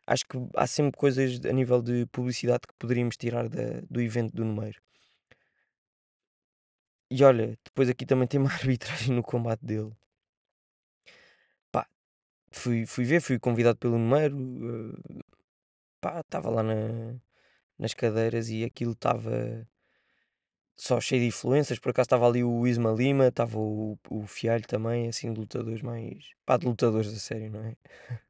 acho 0.07 0.25
que 0.27 0.37
há 0.55 0.67
sempre 0.67 0.97
coisas 0.99 1.39
a 1.45 1.53
nível 1.53 1.81
de 1.81 2.05
publicidade 2.07 2.61
que 2.67 2.73
poderíamos 2.79 3.17
tirar 3.17 3.49
da- 3.49 3.81
do 3.89 4.01
evento 4.01 4.33
do 4.35 4.45
Numeiro. 4.45 4.79
E 7.11 7.23
olha, 7.23 7.55
depois 7.63 7.87
aqui 7.89 8.03
também 8.05 8.27
tem 8.27 8.39
uma 8.39 8.49
arbitragem 8.53 9.15
no 9.15 9.21
combate 9.23 9.63
dele. 9.63 9.91
Fui, 12.51 12.85
fui 12.85 13.05
ver, 13.05 13.21
fui 13.21 13.39
convidado 13.39 13.77
pelo 13.77 13.97
Numeiro, 13.97 14.37
eh, 14.37 15.19
pá, 16.01 16.19
estava 16.21 16.49
lá 16.49 16.63
na- 16.63 17.19
nas 17.79 17.93
cadeiras 17.95 18.49
e 18.49 18.63
aquilo 18.65 18.93
estava 18.93 19.67
só 20.77 20.99
cheio 20.99 21.21
de 21.21 21.27
influências. 21.27 21.79
Por 21.79 21.89
acaso 21.91 22.05
estava 22.07 22.27
ali 22.27 22.43
o 22.43 22.65
Isma 22.67 22.91
Lima, 22.91 23.27
estava 23.27 23.57
o, 23.59 23.97
o 24.09 24.25
Fialho 24.27 24.65
também, 24.67 25.07
assim, 25.07 25.31
de 25.33 25.39
lutadores 25.39 25.81
mais. 25.81 26.31
pá, 26.45 26.57
de 26.57 26.65
lutadores 26.65 27.13
a 27.13 27.19
sério, 27.19 27.51
não 27.51 27.63
é? 27.63 27.75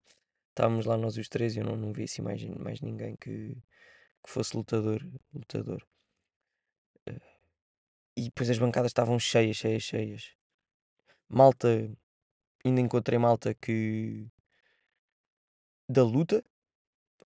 Estávamos 0.51 0.86
lá 0.86 0.97
nós 0.97 1.17
os 1.17 1.29
três 1.29 1.55
e 1.55 1.60
eu 1.60 1.65
não, 1.65 1.77
não 1.77 1.93
vi 1.93 2.03
assim 2.03 2.21
mais, 2.21 2.43
mais 2.45 2.82
ninguém 2.82 3.15
que, 3.15 3.55
que 4.23 4.29
fosse 4.32 4.55
lutador. 4.58 5.01
lutador. 5.34 5.86
Eh, 7.05 7.19
E 8.17 8.23
depois 8.29 8.49
as 8.49 8.60
bancadas 8.60 8.91
estavam 8.91 9.17
cheias, 9.19 9.58
cheias, 9.58 9.84
cheias. 9.84 10.23
Malta, 11.29 11.69
ainda 12.65 12.81
encontrei 12.81 13.17
malta 13.19 13.53
que. 13.53 14.27
da 15.87 16.03
luta, 16.03 16.43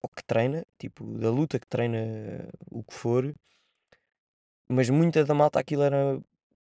ou 0.02 0.10
que 0.10 0.24
treina, 0.24 0.66
tipo, 0.78 1.06
da 1.18 1.30
luta 1.30 1.60
que 1.60 1.68
treina 1.68 2.50
o 2.72 2.84
que 2.84 2.94
for, 2.94 3.34
mas 4.68 4.90
muita 4.90 5.24
da 5.24 5.34
malta 5.34 5.60
aquilo 5.60 5.84
era 5.84 6.22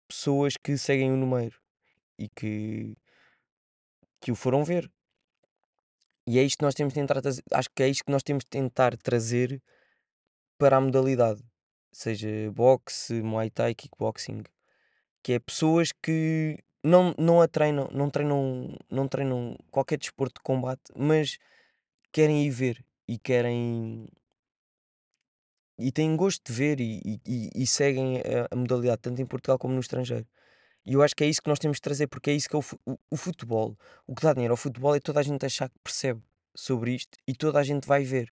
pessoas 0.07 0.55
que 0.57 0.77
seguem 0.77 1.11
o 1.11 1.17
número 1.17 1.59
e 2.17 2.29
que, 2.29 2.95
que 4.21 4.31
o 4.31 4.35
foram 4.35 4.63
ver. 4.63 4.91
E 6.27 6.39
é 6.39 6.43
isto 6.43 6.59
que 6.59 6.65
nós 6.65 6.73
temos 6.73 6.93
de 6.93 6.99
tentar 6.99 7.21
trazer, 7.21 7.43
acho 7.51 7.69
que 7.73 7.83
é 7.83 7.87
isto 7.87 8.03
que 8.05 8.11
nós 8.11 8.23
temos 8.23 8.43
de 8.43 8.49
tentar 8.49 8.97
trazer 8.97 9.61
para 10.57 10.77
a 10.77 10.81
modalidade, 10.81 11.43
seja 11.91 12.27
boxe, 12.51 13.21
muay 13.21 13.49
thai, 13.49 13.75
kickboxing, 13.75 14.43
que 15.21 15.33
é 15.33 15.39
pessoas 15.39 15.91
que 15.91 16.63
não, 16.85 17.13
não 17.17 17.41
a 17.41 17.47
treinam, 17.47 17.89
não 17.91 18.09
treinam, 18.09 18.77
não 18.89 19.07
treinam 19.07 19.57
qualquer 19.71 19.97
desporto 19.97 20.35
de 20.39 20.43
combate, 20.43 20.83
mas 20.95 21.37
querem 22.11 22.45
ir 22.45 22.51
ver 22.51 22.85
e 23.07 23.17
querem 23.17 24.07
e 25.77 25.91
têm 25.91 26.15
gosto 26.15 26.41
de 26.45 26.53
ver 26.53 26.79
e, 26.79 27.19
e- 27.25 27.49
e- 27.55 27.67
seguem 27.67 28.17
a, 28.19 28.47
a 28.51 28.55
modalidade 28.55 29.01
tanto 29.01 29.21
em 29.21 29.25
Portugal 29.25 29.57
como 29.59 29.73
no 29.73 29.79
estrangeiro. 29.79 30.25
E 30.85 30.93
eu 30.93 31.03
acho 31.03 31.15
que 31.15 31.23
é 31.23 31.27
isso 31.27 31.41
que 31.41 31.49
nós 31.49 31.59
temos 31.59 31.77
de 31.77 31.81
trazer, 31.81 32.07
porque 32.07 32.29
é 32.31 32.33
isso 32.33 32.49
que 32.49 32.55
é 32.55 32.59
o, 32.59 32.63
o- 32.93 32.99
o 33.11 33.17
futebol. 33.17 33.77
O 34.07 34.15
que 34.15 34.21
dá 34.23 34.33
dinheiro 34.33 34.53
ao 34.53 34.57
futebol 34.57 34.95
é 34.95 34.99
toda 34.99 35.19
a 35.19 35.23
gente 35.23 35.45
achar 35.45 35.69
que 35.69 35.79
percebe 35.83 36.21
sobre 36.55 36.93
isto 36.95 37.17
e 37.27 37.35
toda 37.35 37.59
a 37.59 37.63
gente 37.63 37.87
vai 37.87 38.03
ver. 38.03 38.31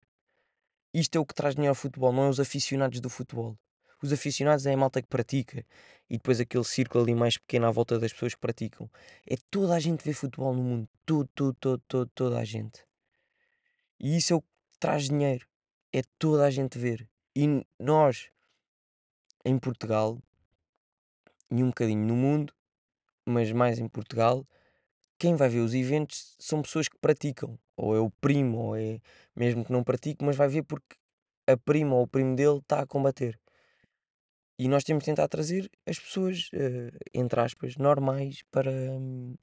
Isto 0.94 1.18
é 1.18 1.20
o 1.22 1.26
que 1.26 1.36
traz 1.36 1.56
dinheiro 1.56 1.72
ao 1.72 1.76
futebol, 1.76 2.14
não 2.14 2.26
é 2.26 2.30
os 2.30 2.40
aficionados 2.40 3.00
do 3.02 3.10
futebol. 3.10 3.58
Os 4.04 4.12
aficionados 4.12 4.66
é 4.66 4.74
a 4.74 4.78
malta 4.78 5.02
que 5.02 5.08
pratica 5.08 5.66
e 6.10 6.18
depois 6.18 6.38
aquele 6.38 6.66
círculo 6.66 7.06
ali 7.06 7.16
mais 7.16 7.38
pequeno 7.38 7.68
à 7.68 7.72
volta 7.72 7.98
das 7.98 8.12
pessoas 8.12 8.36
que 8.36 8.42
praticam. 8.42 8.90
É 9.26 9.38
toda 9.50 9.76
a 9.76 9.80
gente 9.80 10.04
vê 10.04 10.12
futebol 10.12 10.54
no 10.54 10.62
mundo. 10.62 10.90
Todo, 11.06 11.30
todo, 11.34 11.56
todo, 11.58 11.84
todo, 11.88 12.12
toda 12.14 12.38
a 12.38 12.44
gente. 12.44 12.86
E 13.98 14.18
isso 14.18 14.34
é 14.34 14.36
o 14.36 14.42
que 14.42 14.48
traz 14.78 15.08
dinheiro. 15.08 15.48
É 15.94 16.02
toda 16.20 16.44
a 16.44 16.52
gente 16.52 16.78
ver. 16.78 17.08
E 17.34 17.66
nós, 17.80 18.30
em 19.46 19.58
Portugal, 19.58 20.22
e 21.50 21.64
um 21.64 21.68
bocadinho 21.68 22.06
no 22.06 22.16
mundo, 22.18 22.54
mas 23.26 23.54
mais 23.54 23.80
em 23.80 23.88
Portugal, 23.88 24.46
quem 25.18 25.38
vai 25.38 25.48
ver 25.48 25.60
os 25.60 25.74
eventos 25.74 26.36
são 26.38 26.62
pessoas 26.62 26.90
que 26.90 26.98
praticam. 26.98 27.58
Ou 27.78 27.96
é 27.96 28.02
o 28.02 28.10
primo, 28.10 28.58
ou 28.58 28.76
é 28.76 29.00
mesmo 29.34 29.64
que 29.64 29.72
não 29.72 29.82
pratique, 29.82 30.26
mas 30.26 30.36
vai 30.36 30.50
ver 30.50 30.64
porque 30.64 30.98
a 31.48 31.56
prima 31.56 31.96
ou 31.96 32.04
o 32.04 32.08
primo 32.08 32.36
dele 32.36 32.58
está 32.58 32.82
a 32.82 32.86
combater. 32.86 33.40
E 34.58 34.68
nós 34.68 34.84
temos 34.84 35.04
de 35.04 35.06
tentar 35.08 35.28
trazer 35.28 35.70
as 35.88 36.00
pessoas, 36.00 36.50
eh, 36.54 36.92
entre 37.14 37.40
aspas, 37.40 37.76
normais 37.78 38.44
para, 38.52 38.72
hum, 38.72 39.36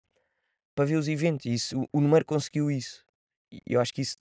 para 0.75 0.85
ver 0.87 0.97
os 0.97 1.09
eventos. 1.09 1.47
E 1.47 1.55
isso, 1.55 1.89
o 1.93 2.01
Numeiro 2.01 2.25
conseguiu 2.25 2.71
isso. 2.71 3.05
E 3.53 3.61
eu 3.67 3.81
acho 3.81 3.93
que 3.93 4.03
isso, 4.03 4.17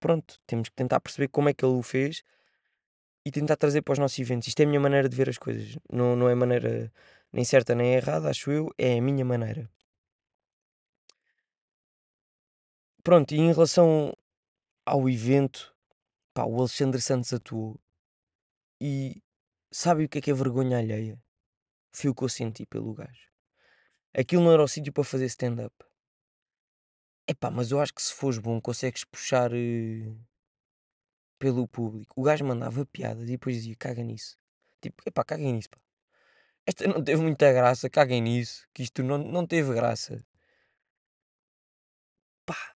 pronto, 0.00 0.40
temos 0.46 0.68
que 0.68 0.74
tentar 0.76 1.00
perceber 1.00 1.28
como 1.28 1.48
é 1.48 1.54
que 1.54 1.64
ele 1.64 1.74
o 1.74 1.82
fez 1.82 2.22
e 3.26 3.30
tentar 3.30 3.56
trazer 3.56 3.82
para 3.82 3.92
os 3.92 3.98
nossos 3.98 4.18
eventos. 4.18 4.48
Isto 4.48 4.60
é 4.60 4.64
a 4.64 4.68
minha 4.68 4.80
maneira 4.80 5.08
de 5.08 5.16
ver 5.16 5.28
as 5.30 5.38
coisas. 5.38 5.78
Não, 5.90 6.14
não 6.16 6.28
é 6.28 6.34
maneira 6.34 6.92
nem 7.32 7.44
certa 7.44 7.74
nem 7.74 7.94
errada, 7.94 8.30
acho 8.30 8.50
eu, 8.50 8.70
é 8.78 8.98
a 8.98 9.02
minha 9.02 9.24
maneira. 9.24 9.68
Pronto, 13.02 13.34
e 13.34 13.38
em 13.38 13.52
relação 13.52 14.14
ao 14.86 15.08
evento, 15.08 15.74
pá, 16.34 16.44
o 16.44 16.58
Alexandre 16.58 17.00
Santos 17.00 17.32
atuou 17.32 17.78
e 18.80 19.22
sabe 19.74 20.04
o 20.04 20.08
que 20.08 20.18
é 20.18 20.20
que 20.20 20.30
é 20.30 20.34
vergonha 20.34 20.78
alheia? 20.78 21.20
Foi 21.92 22.10
o 22.10 22.14
que 22.14 22.22
eu 22.22 22.28
senti 22.28 22.64
pelo 22.64 22.94
gajo. 22.94 23.28
Aquilo 24.16 24.44
não 24.44 24.52
era 24.52 24.62
o 24.62 24.68
sítio 24.68 24.92
para 24.92 25.04
fazer 25.04 25.26
stand-up. 25.26 25.74
Epá, 27.26 27.50
mas 27.50 27.70
eu 27.72 27.80
acho 27.80 27.92
que 27.92 28.02
se 28.02 28.12
fores 28.12 28.38
bom 28.38 28.60
consegues 28.60 29.04
puxar 29.04 29.50
eh, 29.52 30.14
pelo 31.38 31.66
público. 31.66 32.20
O 32.20 32.22
gajo 32.22 32.44
mandava 32.44 32.86
piadas 32.86 33.24
e 33.24 33.32
depois 33.32 33.56
dizia, 33.56 33.74
caga 33.76 34.02
nisso. 34.04 34.38
Tipo, 34.80 35.02
epá, 35.06 35.24
caguem 35.24 35.54
nisso, 35.54 35.70
pá. 35.70 35.78
Esta 36.66 36.86
não 36.86 37.02
teve 37.02 37.22
muita 37.22 37.52
graça, 37.52 37.90
caguem 37.90 38.22
nisso. 38.22 38.66
Que 38.72 38.82
isto 38.84 39.02
não, 39.02 39.18
não 39.18 39.46
teve 39.46 39.74
graça. 39.74 40.24
Pá, 42.46 42.74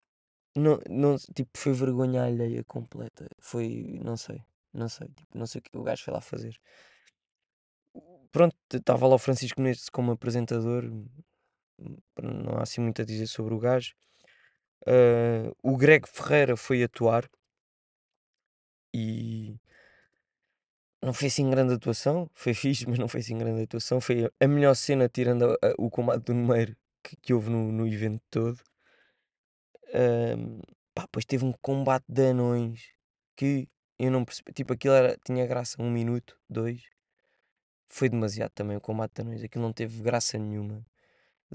não, 0.57 0.81
não, 0.89 1.17
tipo, 1.35 1.51
foi 1.59 1.73
vergonha 1.73 2.25
alheia 2.25 2.65
completa. 2.65 3.29
Foi, 3.39 3.99
não 4.03 4.17
sei, 4.17 4.43
não 4.73 4.89
sei. 4.89 5.09
Tipo, 5.09 5.39
não 5.39 5.47
sei 5.47 5.61
o 5.61 5.63
que 5.63 5.77
o 5.79 5.83
gajo 5.83 6.05
foi 6.05 6.15
lá 6.15 6.21
fazer. 6.21 6.59
Pronto, 8.33 8.57
estava 8.73 9.07
lá 9.07 9.15
o 9.15 9.19
Francisco 9.19 9.61
Nunes 9.61 9.89
como 9.89 10.13
apresentador. 10.13 10.85
hum, 10.85 11.07
Não 12.23 12.59
há 12.59 12.63
assim 12.63 12.81
muito 12.81 13.03
a 13.03 13.05
dizer 13.05 13.27
sobre 13.27 13.55
o 13.55 13.59
gajo. 13.59 13.95
Ah, 14.87 15.53
o 15.63 15.77
Greg 15.77 16.09
Ferreira 16.09 16.57
foi 16.57 16.83
atuar 16.83 17.29
e 18.93 19.59
não 21.03 21.13
foi 21.15 21.29
assim 21.29 21.49
grande 21.51 21.75
atuação. 21.75 22.29
Foi 22.35 22.55
fixe, 22.55 22.87
mas 22.89 22.99
não 22.99 23.09
foi 23.09 23.21
assim 23.21 23.39
grande 23.39 23.63
atuação. 23.63 24.01
Foi 24.01 24.31
a 24.41 24.49
melhor 24.49 24.75
cena, 24.75 25.09
tirando 25.09 25.45
a- 25.53 25.55
a- 25.69 25.75
o 25.79 25.91
combate 25.91 26.25
do 26.25 26.35
número 26.35 26.77
que, 27.03 27.17
que 27.17 27.35
houve 27.35 27.51
no, 27.51 27.71
no 27.73 27.87
evento 27.87 28.23
todo. 28.31 28.61
Ahm, 29.95 30.61
pá, 30.95 31.03
depois 31.03 31.25
teve 31.25 31.45
um 31.45 31.53
combate 31.63 32.05
de 32.09 32.31
anões 32.31 32.81
que 33.37 33.69
eu 33.99 34.11
não 34.11 34.25
percebi. 34.25 34.53
Tipo, 34.53 34.73
aquilo 34.75 34.95
era, 34.95 35.17
tinha 35.25 35.47
graça 35.47 35.81
um 35.83 35.91
minuto, 35.91 36.39
dois. 36.49 36.83
Foi 37.89 38.09
demasiado 38.09 38.51
também 38.53 38.77
o 38.77 38.81
combate 38.81 39.15
de 39.17 39.23
anões. 39.23 39.43
Aquilo 39.45 39.65
não 39.65 39.73
teve 39.73 40.03
graça 40.03 40.39
nenhuma. 40.39 40.85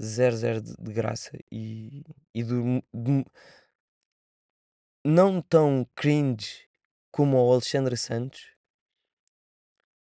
Zero, 0.00 0.36
zero 0.36 0.62
de, 0.62 0.74
de 0.78 0.92
graça. 0.94 1.32
E, 1.52 2.04
e 2.34 2.44
do- 2.44 2.82
de- 2.94 3.24
não 5.04 5.40
tão 5.40 5.86
cringe 5.94 6.66
como 7.12 7.36
o 7.38 7.52
Alexandre 7.52 7.96
Santos, 7.96 8.56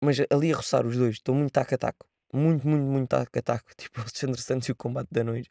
mas 0.01 0.19
ali 0.31 0.53
a 0.53 0.57
roçar 0.57 0.87
os 0.87 0.97
dois. 0.97 1.15
Estou 1.17 1.35
muito 1.35 1.53
taco 1.53 1.75
a 1.75 1.79
taco. 1.79 2.07
Muito, 2.33 2.67
muito, 2.67 2.85
muito 2.85 3.09
taco 3.09 3.39
a 3.39 3.43
taco. 3.43 3.71
Tipo, 3.77 3.99
o 4.01 4.03
Alexandre 4.03 4.41
Santos 4.41 4.69
e 4.69 4.73
o 4.73 4.77
combate 4.77 5.09
de 5.11 5.21
anões. 5.21 5.47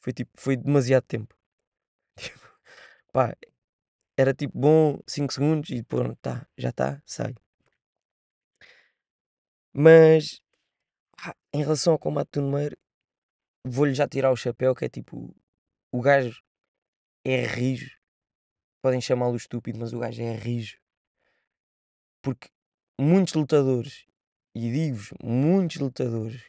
Foi 0.00 0.12
tipo, 0.12 0.30
foi 0.36 0.56
demasiado 0.56 1.04
tempo. 1.04 1.34
Tipo, 2.18 2.40
pá, 3.12 3.36
era 4.16 4.34
tipo 4.34 4.58
bom 4.58 4.98
5 5.06 5.32
segundos 5.32 5.70
e 5.70 5.76
depois, 5.76 6.16
tá, 6.20 6.46
já 6.56 6.70
está, 6.70 7.02
sai. 7.04 7.34
Mas 9.72 10.40
em 11.52 11.58
relação 11.58 11.92
ao 11.92 11.98
combate 11.98 12.32
do 12.32 12.42
número, 12.42 12.76
vou-lhe 13.64 13.94
já 13.94 14.08
tirar 14.08 14.30
o 14.30 14.36
chapéu, 14.36 14.74
que 14.74 14.84
é 14.84 14.88
tipo, 14.88 15.34
o 15.92 16.00
gajo 16.00 16.40
é 17.24 17.46
rijo. 17.46 17.90
Podem 18.82 19.00
chamá-lo 19.00 19.36
estúpido, 19.36 19.78
mas 19.78 19.92
o 19.92 19.98
gajo 19.98 20.22
é 20.22 20.34
rijo. 20.34 20.78
Porque 22.22 22.48
muitos 22.98 23.34
lutadores, 23.34 24.06
e 24.54 24.70
digo-vos, 24.70 25.12
muitos 25.22 25.76
lutadores, 25.76 26.42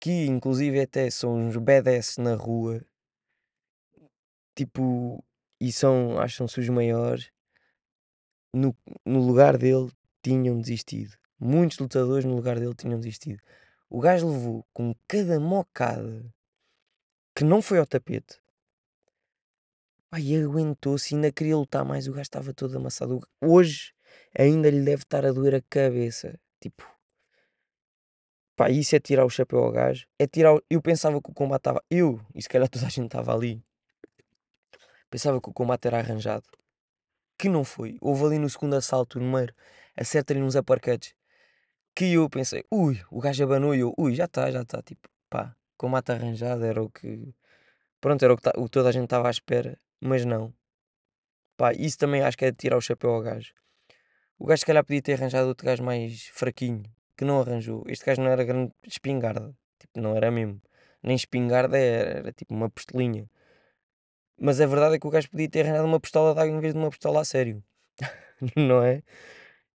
que 0.00 0.26
inclusive 0.26 0.80
até 0.80 1.08
são 1.10 1.34
uns 1.34 1.56
badass 1.56 2.16
na 2.18 2.34
rua, 2.34 2.84
tipo, 4.54 5.24
e 5.68 5.72
são, 5.72 6.18
acham-se 6.18 6.60
os 6.60 6.68
maiores, 6.68 7.30
no, 8.52 8.76
no 9.04 9.20
lugar 9.26 9.56
dele 9.56 9.90
tinham 10.22 10.60
desistido. 10.60 11.16
Muitos 11.38 11.78
lutadores 11.78 12.24
no 12.24 12.34
lugar 12.36 12.58
dele 12.58 12.74
tinham 12.74 12.98
desistido. 12.98 13.40
O 13.88 14.00
gajo 14.00 14.28
levou 14.30 14.66
com 14.72 14.94
cada 15.06 15.38
mocada 15.40 16.24
que 17.34 17.44
não 17.44 17.60
foi 17.60 17.78
ao 17.78 17.86
tapete. 17.86 18.40
Ai, 20.10 20.36
aguentou-se, 20.36 21.14
ainda 21.14 21.32
queria 21.32 21.56
lutar 21.56 21.84
mais. 21.84 22.06
O 22.06 22.12
gajo 22.12 22.22
estava 22.22 22.54
todo 22.54 22.76
amassado. 22.76 23.20
Hoje 23.40 23.92
ainda 24.38 24.70
lhe 24.70 24.80
deve 24.82 25.02
estar 25.02 25.26
a 25.26 25.32
doer 25.32 25.56
a 25.56 25.62
cabeça. 25.62 26.38
Tipo, 26.60 26.84
pá, 28.56 28.70
isso 28.70 28.94
é 28.94 29.00
tirar 29.00 29.24
o 29.24 29.30
chapéu 29.30 29.58
ao 29.58 29.72
gajo. 29.72 30.06
É 30.18 30.26
tirar. 30.26 30.54
o- 30.54 30.62
Eu 30.70 30.80
pensava 30.80 31.20
que 31.20 31.30
o 31.30 31.34
combate 31.34 31.60
estava. 31.60 31.82
Eu, 31.90 32.20
e 32.34 32.40
se 32.40 32.48
calhar 32.48 32.68
toda 32.68 32.86
a 32.86 32.88
gente 32.88 33.06
estava 33.06 33.34
ali. 33.34 33.62
Pensava 35.14 35.40
que 35.40 35.48
o 35.48 35.52
combate 35.52 35.86
era 35.86 35.98
arranjado. 35.98 36.42
Que 37.38 37.48
não 37.48 37.62
foi. 37.62 37.96
Houve 38.00 38.24
ali 38.24 38.36
no 38.40 38.50
segundo 38.50 38.74
assalto, 38.74 39.20
no 39.20 39.30
meio, 39.30 39.54
acerta-lhe 39.96 40.42
uns 40.42 40.56
uppercuts. 40.56 41.14
Que 41.94 42.14
eu 42.14 42.28
pensei, 42.28 42.64
ui, 42.68 43.00
o 43.12 43.20
gajo 43.20 43.44
abanou 43.44 43.76
e 43.76 43.78
eu, 43.78 43.94
ui, 43.96 44.12
já 44.12 44.24
está, 44.24 44.50
já 44.50 44.62
está. 44.62 44.82
Tipo, 44.82 45.08
pá, 45.30 45.54
combate 45.76 46.10
arranjado 46.10 46.64
era 46.64 46.82
o 46.82 46.90
que. 46.90 47.32
Pronto, 48.00 48.24
era 48.24 48.34
o 48.34 48.36
que, 48.36 48.42
ta- 48.42 48.54
o 48.56 48.64
que 48.64 48.70
toda 48.72 48.88
a 48.88 48.92
gente 48.92 49.04
estava 49.04 49.28
à 49.28 49.30
espera. 49.30 49.78
Mas 50.00 50.24
não. 50.24 50.52
Pá, 51.56 51.72
isso 51.72 51.96
também 51.96 52.20
acho 52.20 52.36
que 52.36 52.46
é 52.46 52.50
tirar 52.52 52.76
o 52.76 52.80
chapéu 52.80 53.10
ao 53.10 53.22
gajo. 53.22 53.54
O 54.36 54.46
gajo 54.46 54.58
se 54.58 54.66
calhar 54.66 54.84
podia 54.84 55.00
ter 55.00 55.12
arranjado 55.12 55.46
outro 55.46 55.64
gajo 55.64 55.84
mais 55.84 56.26
fraquinho, 56.26 56.82
que 57.16 57.24
não 57.24 57.40
arranjou. 57.40 57.84
Este 57.86 58.04
gajo 58.04 58.20
não 58.20 58.30
era 58.32 58.42
grande 58.42 58.72
espingarda, 58.84 59.56
tipo, 59.78 60.00
não 60.00 60.16
era 60.16 60.28
mesmo. 60.32 60.60
Nem 61.00 61.14
espingarda 61.14 61.78
era, 61.78 62.10
era 62.18 62.32
tipo 62.32 62.52
uma 62.52 62.68
pistolinha. 62.68 63.30
Mas 64.38 64.60
a 64.60 64.66
verdade 64.66 64.96
é 64.96 64.98
que 64.98 65.06
o 65.06 65.10
gajo 65.10 65.30
podia 65.30 65.48
ter 65.48 65.60
arranjado 65.64 65.86
uma 65.86 66.00
pistola 66.00 66.34
de 66.34 66.40
água 66.40 66.56
em 66.56 66.60
vez 66.60 66.74
de 66.74 66.78
uma 66.78 66.90
pistola 66.90 67.20
a 67.20 67.24
sério, 67.24 67.62
não 68.56 68.82
é? 68.82 69.02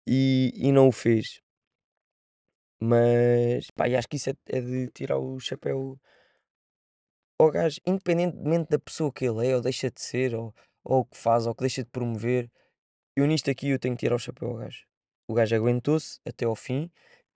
E, 0.06 0.52
e 0.56 0.72
não 0.72 0.88
o 0.88 0.92
fez. 0.92 1.40
Mas, 2.82 3.70
pá, 3.72 3.88
e 3.88 3.96
acho 3.96 4.08
que 4.08 4.16
isso 4.16 4.30
é, 4.30 4.34
é 4.48 4.60
de 4.60 4.88
tirar 4.88 5.18
o 5.18 5.38
chapéu 5.38 5.98
ao 7.38 7.50
gajo, 7.50 7.80
independentemente 7.86 8.70
da 8.70 8.78
pessoa 8.78 9.12
que 9.12 9.24
ele 9.24 9.46
é, 9.48 9.56
ou 9.56 9.62
deixa 9.62 9.90
de 9.90 10.00
ser, 10.00 10.34
ou, 10.34 10.54
ou 10.84 11.00
o 11.00 11.04
que 11.04 11.16
faz, 11.16 11.46
ou 11.46 11.54
que 11.54 11.62
deixa 11.62 11.82
de 11.82 11.90
promover. 11.90 12.50
Eu 13.16 13.26
nisto 13.26 13.50
aqui 13.50 13.68
eu 13.70 13.78
tenho 13.78 13.94
que 13.96 14.00
tirar 14.00 14.16
o 14.16 14.18
chapéu 14.18 14.48
ao 14.50 14.56
gajo. 14.56 14.84
O 15.28 15.34
gajo 15.34 15.54
aguentou-se 15.56 16.20
até 16.26 16.44
ao 16.44 16.56
fim, 16.56 16.90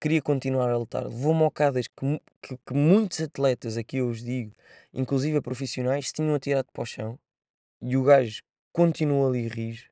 queria 0.05 0.21
continuar 0.21 0.71
a 0.71 0.77
lutar. 0.77 1.05
Levou 1.05 1.33
mocadas 1.33 1.89
que, 1.89 2.21
que, 2.43 2.59
que 2.59 2.75
muitos 2.75 3.23
atletas, 3.23 3.79
aqui 3.79 3.97
eu 3.97 4.09
os 4.11 4.23
digo, 4.23 4.55
inclusive 4.93 5.41
profissionais, 5.41 6.09
se 6.09 6.13
tinham 6.13 6.35
atirado 6.35 6.69
para 6.71 6.83
o 6.83 6.85
chão. 6.85 7.19
E 7.81 7.97
o 7.97 8.05
gajo 8.05 8.43
continuou 8.71 9.27
ali 9.27 9.49
rijo. 9.49 9.89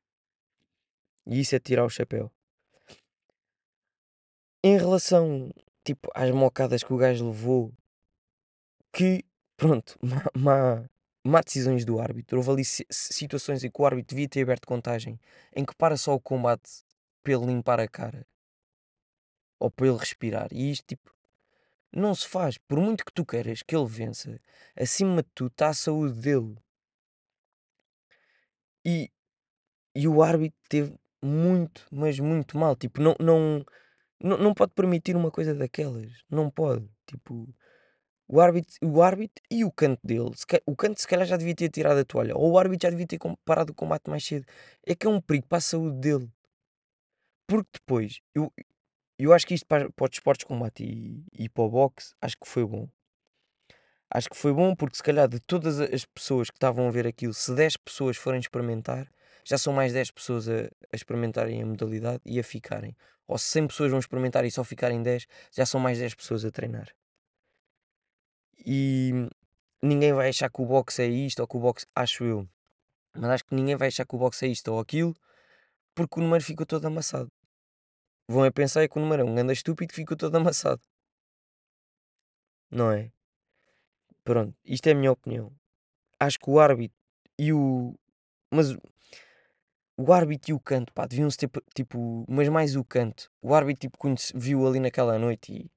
E 1.27 1.41
isso 1.41 1.57
é 1.57 1.59
tirar 1.59 1.87
o 1.87 1.89
chapéu. 1.89 2.31
Em 4.63 4.77
relação, 4.77 5.51
tipo, 5.83 6.11
às 6.15 6.31
mocadas 6.31 6.83
que 6.83 6.93
o 6.93 6.99
gajo 6.99 7.29
levou, 7.29 7.73
que, 8.93 9.25
pronto, 9.57 9.99
má, 10.05 10.27
má, 10.37 10.91
má 11.25 11.41
decisões 11.41 11.87
do 11.87 11.99
árbitro. 11.99 12.37
Houve 12.37 12.51
ali 12.51 12.65
si- 12.67 12.87
situações 12.91 13.65
em 13.65 13.71
que 13.71 13.81
o 13.81 13.87
árbitro 13.87 14.15
devia 14.15 14.29
ter 14.29 14.43
aberto 14.43 14.67
contagem, 14.67 15.19
em 15.57 15.65
que 15.65 15.75
para 15.75 15.97
só 15.97 16.15
o 16.15 16.21
combate 16.21 16.85
ele 17.25 17.47
limpar 17.47 17.81
a 17.81 17.89
cara. 17.89 18.27
Ou 19.63 19.71
para 19.71 19.87
ele 19.87 19.97
respirar. 19.97 20.49
E 20.51 20.73
isto, 20.73 20.85
tipo, 20.87 21.15
não 21.93 22.15
se 22.15 22.27
faz. 22.27 22.59
Por 22.59 22.81
muito 22.81 23.05
que 23.05 23.13
tu 23.13 23.25
queiras 23.25 23.63
que 23.63 23.77
ele 23.77 23.87
vença, 23.87 24.41
acima 24.77 25.23
de 25.23 25.29
tudo 25.35 25.53
está 25.53 25.69
a 25.69 25.75
saúde 25.75 26.21
dele. 26.21 26.57
E, 28.85 29.09
e 29.95 30.09
o 30.09 30.21
árbitro 30.21 30.59
teve 30.69 30.99
muito, 31.23 31.87
mas 31.93 32.19
muito 32.19 32.59
mal. 32.59 32.75
Tipo, 32.75 33.01
não, 33.01 33.15
não, 33.21 33.65
não, 34.21 34.37
não 34.39 34.55
pode 34.55 34.73
permitir 34.73 35.15
uma 35.15 35.31
coisa 35.31 35.55
daquelas. 35.55 36.11
Não 36.29 36.51
pode. 36.51 36.89
Tipo, 37.07 37.49
o 38.27 38.41
árbitro, 38.41 38.75
o 38.83 39.01
árbitro 39.01 39.45
e 39.49 39.65
o 39.65 39.71
canto 39.71 40.01
dele. 40.05 40.33
o 40.67 40.75
canto 40.75 41.01
se 41.01 41.07
calhar 41.07 41.27
já 41.27 41.37
devia 41.37 41.55
ter 41.55 41.71
tirado 41.71 41.99
a 41.99 42.05
toalha. 42.05 42.37
Ou 42.37 42.51
o 42.53 42.59
árbitro 42.59 42.87
já 42.87 42.91
devia 42.91 43.07
ter 43.07 43.21
parado 43.45 43.71
o 43.73 43.77
combate 43.77 44.11
mais 44.11 44.25
cedo. 44.25 44.45
É 44.85 44.95
que 44.95 45.07
é 45.07 45.11
um 45.11 45.21
perigo 45.21 45.47
para 45.47 45.59
a 45.59 45.61
saúde 45.61 45.99
dele. 45.99 46.29
Porque 47.47 47.71
depois, 47.75 48.21
eu, 48.35 48.53
eu 49.19 49.33
acho 49.33 49.47
que 49.47 49.55
isto 49.55 49.67
para, 49.67 49.91
para 49.91 50.05
os 50.05 50.11
desportos 50.11 50.41
de 50.41 50.47
combate 50.47 50.85
e, 50.85 51.25
e 51.45 51.49
para 51.49 51.65
o 51.65 51.71
boxe, 51.71 52.15
acho 52.21 52.37
que 52.39 52.49
foi 52.49 52.65
bom. 52.65 52.89
Acho 54.11 54.29
que 54.29 54.37
foi 54.37 54.53
bom 54.53 54.75
porque 54.75 54.97
se 54.97 55.03
calhar 55.03 55.27
de 55.29 55.41
todas 55.41 55.81
as 55.81 56.05
pessoas 56.05 56.51
que 56.51 56.57
estavam 56.57 56.87
a 56.87 56.91
ver 56.91 57.07
aquilo, 57.07 57.33
se 57.33 57.55
10 57.55 57.79
pessoas 57.79 58.17
forem 58.17 58.41
experimentar, 58.41 59.11
já 59.45 59.57
são 59.57 59.73
mais 59.73 59.93
10 59.93 60.11
pessoas 60.11 60.49
a, 60.49 60.65
a 60.93 60.95
experimentarem 60.97 61.63
a 61.63 61.67
modalidade 61.67 62.21
e 62.25 62.39
a 62.39 62.45
ficarem. 62.45 62.97
ou 63.27 63.39
se 63.39 63.47
100 63.47 63.69
pessoas 63.69 63.91
vão 63.91 64.01
experimentar 64.01 64.45
e 64.45 64.51
só 64.51 64.63
ficarem 64.65 65.03
10, 65.03 65.27
já 65.53 65.65
são 65.65 65.81
mais 65.81 65.99
10 65.99 66.15
pessoas 66.15 66.45
a 66.45 66.51
treinar. 66.51 66.89
E 68.65 69.13
ninguém 69.83 70.13
vai 70.13 70.29
achar 70.29 70.51
que 70.51 70.61
o 70.61 70.67
boxe 70.67 71.03
é 71.03 71.07
isto 71.07 71.41
ou 71.41 71.49
que 71.49 71.57
o 71.57 71.61
boxe, 71.61 71.87
acho 71.95 72.25
eu, 72.25 72.49
mas 73.15 73.31
acho 73.31 73.45
que 73.45 73.55
ninguém 73.55 73.77
vai 73.77 73.89
achar 73.89 74.07
que 74.07 74.15
o 74.15 74.19
boxe 74.19 74.47
é 74.47 74.49
isto 74.49 74.73
ou 74.73 74.79
aquilo 74.79 75.15
porque 75.95 76.21
o 76.21 76.23
número 76.23 76.43
ficou 76.43 76.67
todo 76.67 76.87
amassado. 76.87 77.31
Vão 78.33 78.45
a 78.45 78.51
pensar 78.51 78.83
é 78.83 78.89
que 78.89 78.99
o 78.99 79.03
número 79.03 79.23
é 79.23 79.25
um 79.25 79.35
ganda 79.35 79.53
estúpido 79.53 79.93
ficou 79.93 80.17
todo 80.17 80.35
amassado. 80.35 80.81
Não 82.71 82.91
é? 82.91 83.13
Pronto, 84.25 84.57
isto 84.65 84.87
é 84.87 84.93
a 84.93 84.95
minha 84.95 85.13
opinião. 85.13 85.53
Acho 86.19 86.39
que 86.39 86.49
o 86.49 86.59
árbitro 86.59 86.97
e 87.39 87.53
o. 87.53 87.95
Mas 88.51 88.75
o 89.97 90.13
árbitro 90.13 90.53
e 90.53 90.55
o 90.55 90.61
canto, 90.61 90.93
pá, 90.95 91.07
deviam-se 91.07 91.37
ter, 91.37 91.51
tipo, 91.75 92.25
mas 92.27 92.49
mais 92.49 92.75
o 92.75 92.85
canto. 92.85 93.31
O 93.43 93.55
árbitro, 93.55 93.81
tipo, 93.83 93.99
conhece, 93.99 94.33
viu 94.35 94.67
ali 94.67 94.81
naquela 94.81 95.19
noite 95.19 95.53
e, 95.53 95.71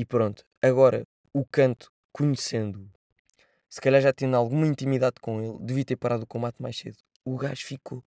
e 0.00 0.04
pronto. 0.04 0.46
Agora, 0.62 1.04
o 1.32 1.44
canto, 1.44 1.92
conhecendo 2.12 2.88
se 3.68 3.80
calhar 3.80 4.00
já 4.00 4.12
tendo 4.12 4.36
alguma 4.36 4.66
intimidade 4.66 5.16
com 5.20 5.40
ele, 5.40 5.58
devia 5.60 5.84
ter 5.84 5.96
parado 5.96 6.24
o 6.24 6.26
combate 6.26 6.60
mais 6.60 6.76
cedo. 6.76 6.98
O 7.24 7.36
gajo 7.36 7.64
ficou 7.64 8.04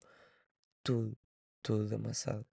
todo, 0.84 1.18
todo 1.62 1.96
amassado. 1.96 2.46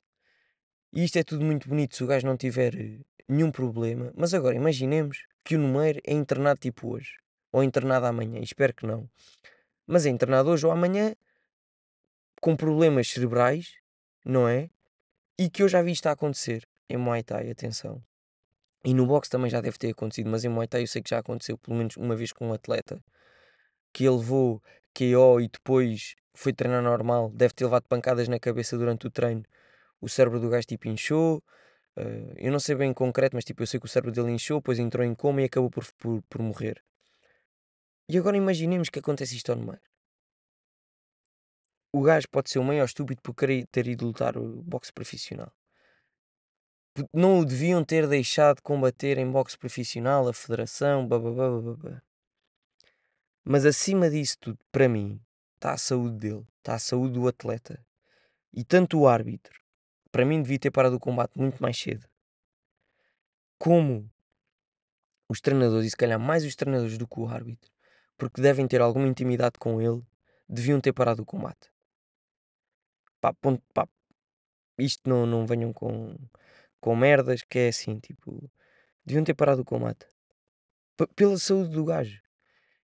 E 0.92 1.04
isto 1.04 1.18
é 1.18 1.22
tudo 1.22 1.44
muito 1.44 1.68
bonito 1.68 1.96
se 1.96 2.04
o 2.04 2.06
gajo 2.06 2.26
não 2.26 2.36
tiver 2.36 2.74
eh, 2.74 3.00
nenhum 3.28 3.50
problema. 3.50 4.12
Mas 4.16 4.34
agora, 4.34 4.54
imaginemos 4.54 5.24
que 5.44 5.56
o 5.56 5.58
número 5.58 6.00
é 6.04 6.12
internado 6.12 6.60
tipo 6.60 6.88
hoje. 6.92 7.16
Ou 7.52 7.62
internado 7.62 8.06
amanhã. 8.06 8.40
Espero 8.40 8.74
que 8.74 8.86
não. 8.86 9.08
Mas 9.86 10.06
é 10.06 10.08
internado 10.08 10.50
hoje 10.50 10.66
ou 10.66 10.72
amanhã 10.72 11.14
com 12.40 12.56
problemas 12.56 13.08
cerebrais, 13.08 13.74
não 14.24 14.48
é? 14.48 14.70
E 15.38 15.48
que 15.50 15.62
eu 15.62 15.68
já 15.68 15.82
vi 15.82 15.92
isto 15.92 16.06
a 16.06 16.12
acontecer 16.12 16.66
em 16.88 16.96
Muay 16.96 17.22
Thai, 17.22 17.50
atenção. 17.50 18.02
E 18.84 18.94
no 18.94 19.06
boxe 19.06 19.30
também 19.30 19.50
já 19.50 19.60
deve 19.60 19.78
ter 19.78 19.90
acontecido, 19.90 20.30
mas 20.30 20.44
em 20.44 20.48
Muay 20.48 20.66
Thai 20.66 20.82
eu 20.82 20.86
sei 20.86 21.02
que 21.02 21.10
já 21.10 21.18
aconteceu 21.18 21.58
pelo 21.58 21.76
menos 21.76 21.96
uma 21.96 22.16
vez 22.16 22.32
com 22.32 22.48
um 22.48 22.52
atleta 22.52 23.02
que 23.92 24.04
ele 24.04 24.16
levou 24.16 24.62
KO 24.94 25.40
e 25.40 25.48
depois 25.48 26.14
foi 26.32 26.52
treinar 26.52 26.82
normal, 26.82 27.30
deve 27.30 27.52
ter 27.52 27.64
levado 27.64 27.84
pancadas 27.84 28.28
na 28.28 28.38
cabeça 28.38 28.78
durante 28.78 29.06
o 29.06 29.10
treino. 29.10 29.44
O 30.00 30.08
cérebro 30.08 30.40
do 30.40 30.48
gajo 30.48 30.66
tipo 30.66 30.88
inchou. 30.88 31.42
Uh, 31.96 32.32
eu 32.36 32.52
não 32.52 32.60
sei 32.60 32.74
bem 32.74 32.90
em 32.90 32.94
concreto, 32.94 33.36
mas 33.36 33.44
tipo, 33.44 33.62
eu 33.62 33.66
sei 33.66 33.78
que 33.80 33.86
o 33.86 33.88
cérebro 33.88 34.12
dele 34.12 34.32
inchou, 34.32 34.58
depois 34.58 34.78
entrou 34.78 35.04
em 35.04 35.14
coma 35.14 35.42
e 35.42 35.44
acabou 35.44 35.70
por, 35.70 35.84
por, 35.94 36.22
por 36.22 36.42
morrer. 36.42 36.82
E 38.08 38.18
agora 38.18 38.36
imaginemos 38.36 38.88
que 38.88 38.98
acontece 38.98 39.36
isto 39.36 39.50
ao 39.50 39.56
Neymar. 39.56 39.80
O 41.92 42.02
gajo 42.02 42.28
pode 42.30 42.50
ser 42.50 42.58
o 42.58 42.64
maior 42.64 42.84
estúpido 42.84 43.20
por 43.20 43.34
querer 43.34 43.66
ter 43.66 43.86
ido 43.86 44.06
lutar 44.06 44.36
o 44.36 44.62
boxe 44.62 44.92
profissional 44.92 45.52
não 47.12 47.38
o 47.38 47.44
deviam 47.44 47.84
ter 47.84 48.08
deixado 48.08 48.62
combater 48.62 49.18
em 49.18 49.30
boxe 49.30 49.56
profissional, 49.56 50.28
a 50.28 50.32
federação, 50.32 51.06
babá. 51.06 52.02
Mas 53.44 53.64
acima 53.64 54.10
disso 54.10 54.36
tudo, 54.40 54.58
para 54.70 54.88
mim, 54.88 55.20
está 55.54 55.72
a 55.72 55.78
saúde 55.78 56.16
dele, 56.18 56.46
está 56.58 56.74
a 56.74 56.78
saúde 56.78 57.14
do 57.14 57.28
atleta. 57.28 57.84
E 58.52 58.64
tanto 58.64 59.00
o 59.00 59.08
árbitro, 59.08 59.59
para 60.10 60.24
mim 60.24 60.42
devia 60.42 60.58
ter 60.58 60.70
parado 60.70 60.96
o 60.96 61.00
combate 61.00 61.32
muito 61.36 61.62
mais 61.62 61.78
cedo. 61.78 62.06
Como 63.58 64.10
os 65.28 65.40
treinadores, 65.40 65.86
e 65.86 65.90
se 65.90 65.96
calhar 65.96 66.18
mais 66.18 66.44
os 66.44 66.56
treinadores 66.56 66.98
do 66.98 67.06
que 67.06 67.20
o 67.20 67.28
árbitro, 67.28 67.70
porque 68.16 68.40
devem 68.40 68.66
ter 68.66 68.80
alguma 68.80 69.06
intimidade 69.06 69.58
com 69.58 69.80
ele, 69.80 70.02
deviam 70.48 70.80
ter 70.80 70.92
parado 70.92 71.22
o 71.22 71.26
combate. 71.26 71.70
Pá, 73.20 73.32
ponto, 73.34 73.62
pá, 73.72 73.86
isto 74.78 75.08
não, 75.08 75.26
não 75.26 75.46
venham 75.46 75.72
com 75.72 76.16
com 76.80 76.96
merdas, 76.96 77.42
que 77.42 77.58
é 77.58 77.68
assim, 77.68 77.98
tipo, 77.98 78.50
deviam 79.04 79.22
ter 79.22 79.34
parado 79.34 79.62
o 79.62 79.64
combate. 79.64 80.06
P 80.96 81.06
pela 81.14 81.38
saúde 81.38 81.70
do 81.70 81.84
gajo. 81.84 82.20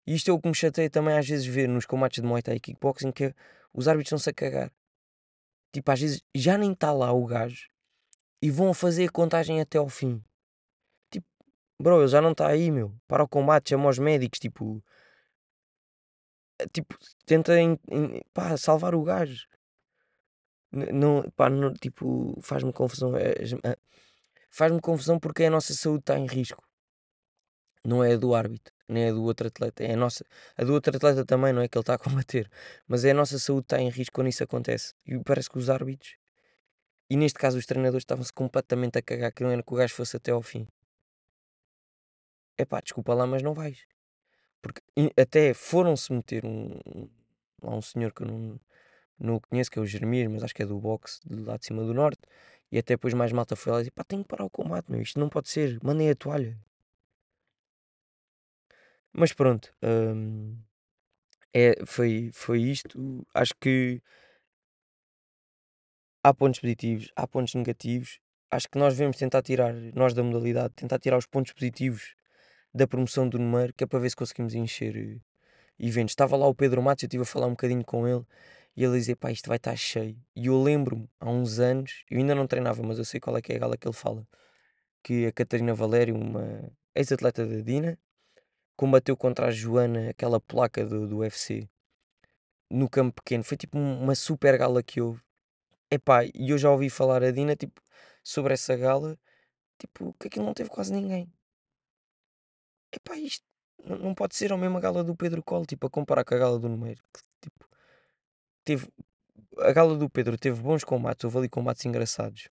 E 0.06 0.14
isto 0.14 0.30
é 0.30 0.34
o 0.34 0.40
que 0.40 0.48
me 0.48 0.54
chateia 0.54 0.88
também 0.88 1.16
às 1.16 1.26
vezes 1.26 1.46
ver 1.46 1.68
nos 1.68 1.86
combates 1.86 2.22
de 2.22 2.28
Muay 2.28 2.42
Thai 2.42 2.56
e 2.56 2.60
Kickboxing, 2.60 3.10
que 3.10 3.24
é, 3.24 3.34
os 3.72 3.88
árbitros 3.88 4.08
estão-se 4.08 4.30
a 4.30 4.32
cagar. 4.32 4.72
Tipo, 5.76 5.90
às 5.90 6.00
vezes 6.00 6.22
já 6.34 6.56
nem 6.56 6.72
está 6.72 6.90
lá 6.90 7.12
o 7.12 7.26
gajo 7.26 7.68
e 8.40 8.50
vão 8.50 8.72
fazer 8.72 9.06
a 9.06 9.12
contagem 9.12 9.60
até 9.60 9.76
ao 9.76 9.90
fim. 9.90 10.24
Tipo, 11.10 11.26
bro, 11.78 12.00
ele 12.00 12.08
já 12.08 12.22
não 12.22 12.32
está 12.32 12.48
aí, 12.48 12.70
meu. 12.70 12.96
Para 13.06 13.22
o 13.22 13.28
combate, 13.28 13.70
chama 13.70 13.90
os 13.90 13.98
médicos, 13.98 14.38
tipo... 14.38 14.82
Eh, 16.58 16.66
tipo, 16.68 16.96
tenta, 17.26 17.52
pá, 18.32 18.56
salvar 18.56 18.94
o 18.94 19.02
gajo. 19.02 19.46
Não, 20.72 21.30
pá, 21.32 21.50
não, 21.50 21.74
tipo, 21.74 22.40
faz-me 22.40 22.72
confusão. 22.72 23.14
É, 23.14 23.32
é, 23.32 23.76
faz-me 24.50 24.80
confusão 24.80 25.20
porque 25.20 25.44
a 25.44 25.50
nossa 25.50 25.74
saúde 25.74 26.00
está 26.00 26.18
em 26.18 26.26
risco. 26.26 26.66
Não 27.84 28.02
é 28.02 28.14
a 28.14 28.16
do 28.16 28.34
árbitro, 28.34 28.72
nem 28.88 29.04
é 29.04 29.08
a 29.10 29.12
do 29.12 29.22
outro 29.24 29.48
atleta. 29.48 29.82
É 29.84 29.92
a 29.92 29.96
nossa. 29.96 30.24
A 30.56 30.64
do 30.64 30.72
outro 30.72 30.96
atleta 30.96 31.24
também, 31.24 31.52
não 31.52 31.62
é 31.62 31.68
que 31.68 31.76
ele 31.76 31.82
está 31.82 31.94
a 31.94 31.98
combater. 31.98 32.50
Mas 32.86 33.04
é 33.04 33.10
a 33.10 33.14
nossa 33.14 33.38
saúde 33.38 33.66
que 33.66 33.74
está 33.74 33.82
em 33.82 33.88
risco 33.88 34.14
quando 34.14 34.28
isso 34.28 34.42
acontece. 34.44 34.94
E 35.06 35.18
parece 35.18 35.50
que 35.50 35.58
os 35.58 35.70
árbitros, 35.70 36.16
e 37.10 37.16
neste 37.16 37.38
caso 37.38 37.58
os 37.58 37.66
treinadores, 37.66 38.02
estavam-se 38.02 38.32
completamente 38.32 38.98
a 38.98 39.02
cagar, 39.02 39.32
que 39.32 39.42
não 39.42 39.50
era 39.50 39.62
que 39.62 39.72
o 39.72 39.76
gajo 39.76 39.94
fosse 39.94 40.16
até 40.16 40.32
ao 40.32 40.42
fim. 40.42 40.66
É 42.58 42.64
pá, 42.64 42.80
desculpa 42.80 43.14
lá, 43.14 43.26
mas 43.26 43.42
não 43.42 43.54
vais. 43.54 43.86
Porque 44.62 44.82
até 45.16 45.54
foram-se 45.54 46.12
meter 46.12 46.44
um, 46.44 46.70
lá 47.62 47.74
um 47.76 47.82
senhor 47.82 48.12
que 48.12 48.22
eu 48.22 48.26
não, 48.26 48.60
não 49.18 49.40
conheço, 49.40 49.70
que 49.70 49.78
é 49.78 49.82
o 49.82 49.86
Jeremias, 49.86 50.30
mas 50.30 50.42
acho 50.44 50.54
que 50.54 50.62
é 50.62 50.66
do 50.66 50.78
boxe, 50.80 51.20
de 51.24 51.42
lá 51.44 51.56
de 51.56 51.66
cima 51.66 51.84
do 51.84 51.94
norte. 51.94 52.20
E 52.70 52.78
até 52.78 52.94
depois 52.94 53.14
mais 53.14 53.32
malta 53.32 53.56
foi 53.56 53.72
lá 53.72 53.78
e 53.80 53.82
disse: 53.82 53.92
pá, 53.92 54.04
tenho 54.04 54.22
que 54.22 54.28
parar 54.28 54.44
o 54.44 54.50
combate, 54.50 54.90
meu, 54.90 55.00
isto 55.00 55.20
não 55.20 55.28
pode 55.28 55.48
ser, 55.48 55.78
mandem 55.82 56.10
a 56.10 56.14
toalha. 56.16 56.58
Mas 59.18 59.32
pronto, 59.32 59.72
hum, 59.82 60.58
é, 61.54 61.74
foi, 61.86 62.30
foi 62.34 62.60
isto. 62.60 63.26
Acho 63.32 63.54
que 63.58 64.02
há 66.22 66.34
pontos 66.34 66.60
positivos, 66.60 67.10
há 67.16 67.26
pontos 67.26 67.54
negativos. 67.54 68.20
Acho 68.50 68.68
que 68.68 68.78
nós 68.78 68.94
devemos 68.94 69.16
tentar 69.16 69.40
tirar, 69.42 69.72
nós 69.94 70.12
da 70.12 70.22
modalidade, 70.22 70.74
tentar 70.74 70.98
tirar 70.98 71.16
os 71.16 71.26
pontos 71.26 71.52
positivos 71.52 72.14
da 72.74 72.86
promoção 72.86 73.26
do 73.28 73.38
número, 73.38 73.72
que 73.74 73.84
é 73.84 73.86
para 73.86 73.98
ver 73.98 74.10
se 74.10 74.16
conseguimos 74.16 74.54
encher 74.54 74.96
eh, 74.96 75.20
eventos. 75.78 76.12
Estava 76.12 76.36
lá 76.36 76.46
o 76.46 76.54
Pedro 76.54 76.82
Matos, 76.82 77.04
eu 77.04 77.06
estive 77.06 77.22
a 77.22 77.26
falar 77.26 77.46
um 77.46 77.50
bocadinho 77.50 77.84
com 77.84 78.06
ele 78.06 78.24
e 78.76 78.84
ele 78.84 78.98
dizia, 78.98 79.16
pá, 79.16 79.32
isto 79.32 79.48
vai 79.48 79.56
estar 79.56 79.76
cheio. 79.76 80.16
E 80.36 80.46
eu 80.48 80.62
lembro-me, 80.62 81.08
há 81.20 81.30
uns 81.30 81.58
anos, 81.58 82.04
eu 82.10 82.18
ainda 82.18 82.34
não 82.34 82.46
treinava, 82.46 82.82
mas 82.82 82.98
eu 82.98 83.04
sei 83.04 83.18
qual 83.20 83.36
é 83.38 83.42
que 83.42 83.52
é 83.52 83.56
a 83.56 83.60
gala 83.60 83.78
que 83.78 83.88
ele 83.88 83.94
fala, 83.94 84.26
que 85.02 85.26
a 85.26 85.32
Catarina 85.32 85.74
Valério, 85.74 86.14
uma 86.16 86.70
ex-atleta 86.94 87.46
da 87.46 87.60
Dina, 87.62 87.98
combateu 88.76 89.16
contra 89.16 89.46
a 89.46 89.50
Joana, 89.50 90.10
aquela 90.10 90.40
placa 90.40 90.84
do, 90.84 91.06
do 91.08 91.18
UFC, 91.18 91.68
no 92.70 92.88
campo 92.88 93.22
pequeno. 93.22 93.44
Foi 93.44 93.56
tipo 93.56 93.78
uma 93.78 94.14
super 94.14 94.56
gala 94.58 94.82
que 94.82 95.00
houve. 95.00 95.22
Epá, 95.90 96.24
e 96.24 96.50
eu 96.50 96.58
já 96.58 96.70
ouvi 96.70 96.90
falar 96.90 97.22
a 97.22 97.30
Dina, 97.30 97.56
tipo, 97.56 97.80
sobre 98.22 98.54
essa 98.54 98.76
gala, 98.76 99.18
tipo, 99.78 100.14
que 100.18 100.28
aquilo 100.28 100.44
não 100.44 100.54
teve 100.54 100.70
quase 100.70 100.92
ninguém. 100.92 101.32
Epá, 102.92 103.16
isto 103.16 103.44
não 103.84 104.14
pode 104.14 104.34
ser 104.34 104.52
a 104.52 104.56
mesma 104.56 104.80
gala 104.80 105.04
do 105.04 105.14
Pedro 105.16 105.42
Colo, 105.42 105.64
tipo, 105.66 105.86
a 105.86 105.90
comparar 105.90 106.24
com 106.24 106.34
a 106.34 106.38
gala 106.38 106.58
do 106.58 106.68
Numeiro. 106.68 107.02
Que, 107.12 107.20
tipo, 107.42 107.68
teve 108.64 108.88
a 109.58 109.72
gala 109.72 109.96
do 109.96 110.08
Pedro 110.10 110.36
teve 110.36 110.60
bons 110.60 110.84
combates, 110.84 111.24
houve 111.24 111.38
ali 111.38 111.48
combates 111.48 111.84
engraçados. 111.84 112.48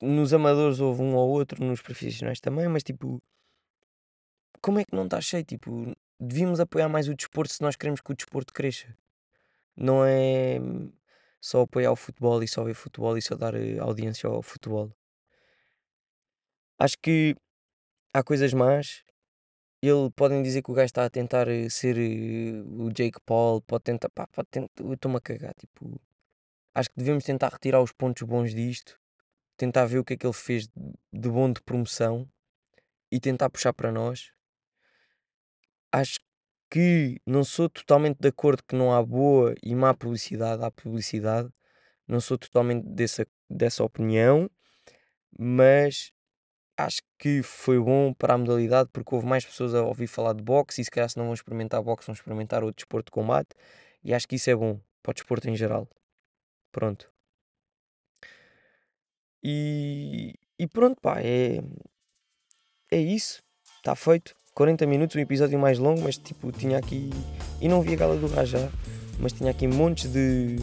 Nos 0.00 0.34
amadores 0.34 0.80
houve 0.80 1.02
um 1.02 1.14
ou 1.14 1.30
outro, 1.30 1.64
nos 1.64 1.80
profissionais 1.80 2.40
também, 2.40 2.68
mas 2.68 2.82
tipo, 2.82 3.22
como 4.62 4.78
é 4.78 4.84
que 4.84 4.94
não 4.94 5.04
está 5.04 5.20
cheio? 5.20 5.44
Tipo, 5.44 5.94
devíamos 6.18 6.60
apoiar 6.60 6.88
mais 6.88 7.08
o 7.08 7.14
desporto 7.14 7.52
se 7.52 7.60
nós 7.62 7.76
queremos 7.76 8.00
que 8.00 8.12
o 8.12 8.14
desporto 8.14 8.54
cresça. 8.54 8.96
Não 9.76 10.04
é 10.04 10.58
só 11.40 11.62
apoiar 11.62 11.92
o 11.92 11.96
futebol 11.96 12.42
e 12.42 12.48
só 12.48 12.64
ver 12.64 12.74
futebol 12.74 13.18
e 13.18 13.22
só 13.22 13.34
dar 13.36 13.54
eh, 13.54 13.78
audiência 13.78 14.28
ao 14.28 14.42
futebol. 14.42 14.90
Acho 16.78 16.96
que 16.98 17.36
há 18.14 18.22
coisas 18.22 18.54
más 18.54 19.04
ele 19.82 20.10
podem 20.14 20.42
dizer 20.42 20.62
que 20.62 20.70
o 20.70 20.74
gajo 20.74 20.86
está 20.86 21.04
a 21.04 21.10
tentar 21.10 21.48
eh, 21.48 21.68
ser 21.68 21.98
eh, 21.98 22.62
o 22.78 22.90
Jake 22.92 23.18
Paul, 23.26 23.60
pode 23.62 23.82
tentar, 23.84 24.08
pá, 24.10 24.28
pode 24.28 24.48
tentar, 24.48 24.70
eu 24.78 24.94
estou-me 24.94 25.16
a 25.16 25.20
cagar, 25.20 25.54
tipo, 25.54 26.00
acho 26.74 26.88
que 26.90 26.96
devemos 26.96 27.24
tentar 27.24 27.48
retirar 27.48 27.82
os 27.82 27.92
pontos 27.92 28.22
bons 28.22 28.54
disto, 28.54 28.98
tentar 29.56 29.86
ver 29.86 29.98
o 29.98 30.04
que 30.04 30.14
é 30.14 30.16
que 30.16 30.26
ele 30.26 30.32
fez 30.32 30.68
de 30.68 31.28
bom 31.28 31.52
de 31.52 31.60
promoção 31.62 32.30
e 33.10 33.18
tentar 33.20 33.50
puxar 33.50 33.72
para 33.72 33.90
nós. 33.90 34.32
Acho 35.92 36.18
que 36.70 37.20
não 37.26 37.44
sou 37.44 37.68
totalmente 37.68 38.18
de 38.20 38.28
acordo 38.28 38.62
que 38.64 38.74
não 38.74 38.92
há 38.94 39.02
boa 39.02 39.54
e 39.62 39.74
má 39.74 39.94
publicidade, 39.94 40.64
há 40.64 40.70
publicidade, 40.70 41.50
não 42.08 42.20
sou 42.20 42.38
totalmente 42.38 42.86
dessa, 42.88 43.26
dessa 43.50 43.84
opinião, 43.84 44.50
mas 45.38 46.12
acho 46.76 47.02
que 47.18 47.42
foi 47.42 47.78
bom 47.80 48.14
para 48.14 48.34
a 48.34 48.38
modalidade 48.38 48.90
porque 48.92 49.14
houve 49.14 49.26
mais 49.26 49.44
pessoas 49.44 49.74
a 49.74 49.82
ouvir 49.84 50.06
falar 50.08 50.34
de 50.34 50.42
boxe 50.42 50.80
e 50.82 50.84
se 50.84 50.90
calhar 50.90 51.10
se 51.10 51.18
não 51.18 51.26
vão 51.26 51.34
experimentar 51.34 51.82
boxe 51.82 52.06
vão 52.06 52.14
experimentar 52.14 52.64
outro 52.64 52.76
desporto 52.78 53.06
de 53.06 53.12
combate 53.12 53.50
e 54.04 54.14
acho 54.14 54.28
que 54.28 54.36
isso 54.36 54.50
é 54.50 54.56
bom 54.56 54.80
para 55.02 55.12
o 55.12 55.14
desporto 55.14 55.48
em 55.50 55.56
geral. 55.56 55.88
Pronto. 56.72 57.10
E, 59.42 60.34
e 60.58 60.66
pronto, 60.68 61.00
pá, 61.00 61.20
é, 61.20 61.60
é 62.90 62.98
isso. 63.00 63.42
Está 63.78 63.96
feito. 63.96 64.34
40 64.54 64.86
minutos, 64.86 65.16
um 65.16 65.20
episódio 65.20 65.58
mais 65.58 65.78
longo, 65.78 66.02
mas 66.02 66.18
tipo, 66.18 66.52
tinha 66.52 66.76
aqui. 66.76 67.08
E 67.58 67.68
não 67.68 67.80
vi 67.80 67.94
a 67.94 67.96
gala 67.96 68.16
do 68.16 68.26
Rajá, 68.26 68.68
mas 69.18 69.32
tinha 69.32 69.50
aqui 69.50 69.66
montes 69.66 70.12
de. 70.12 70.56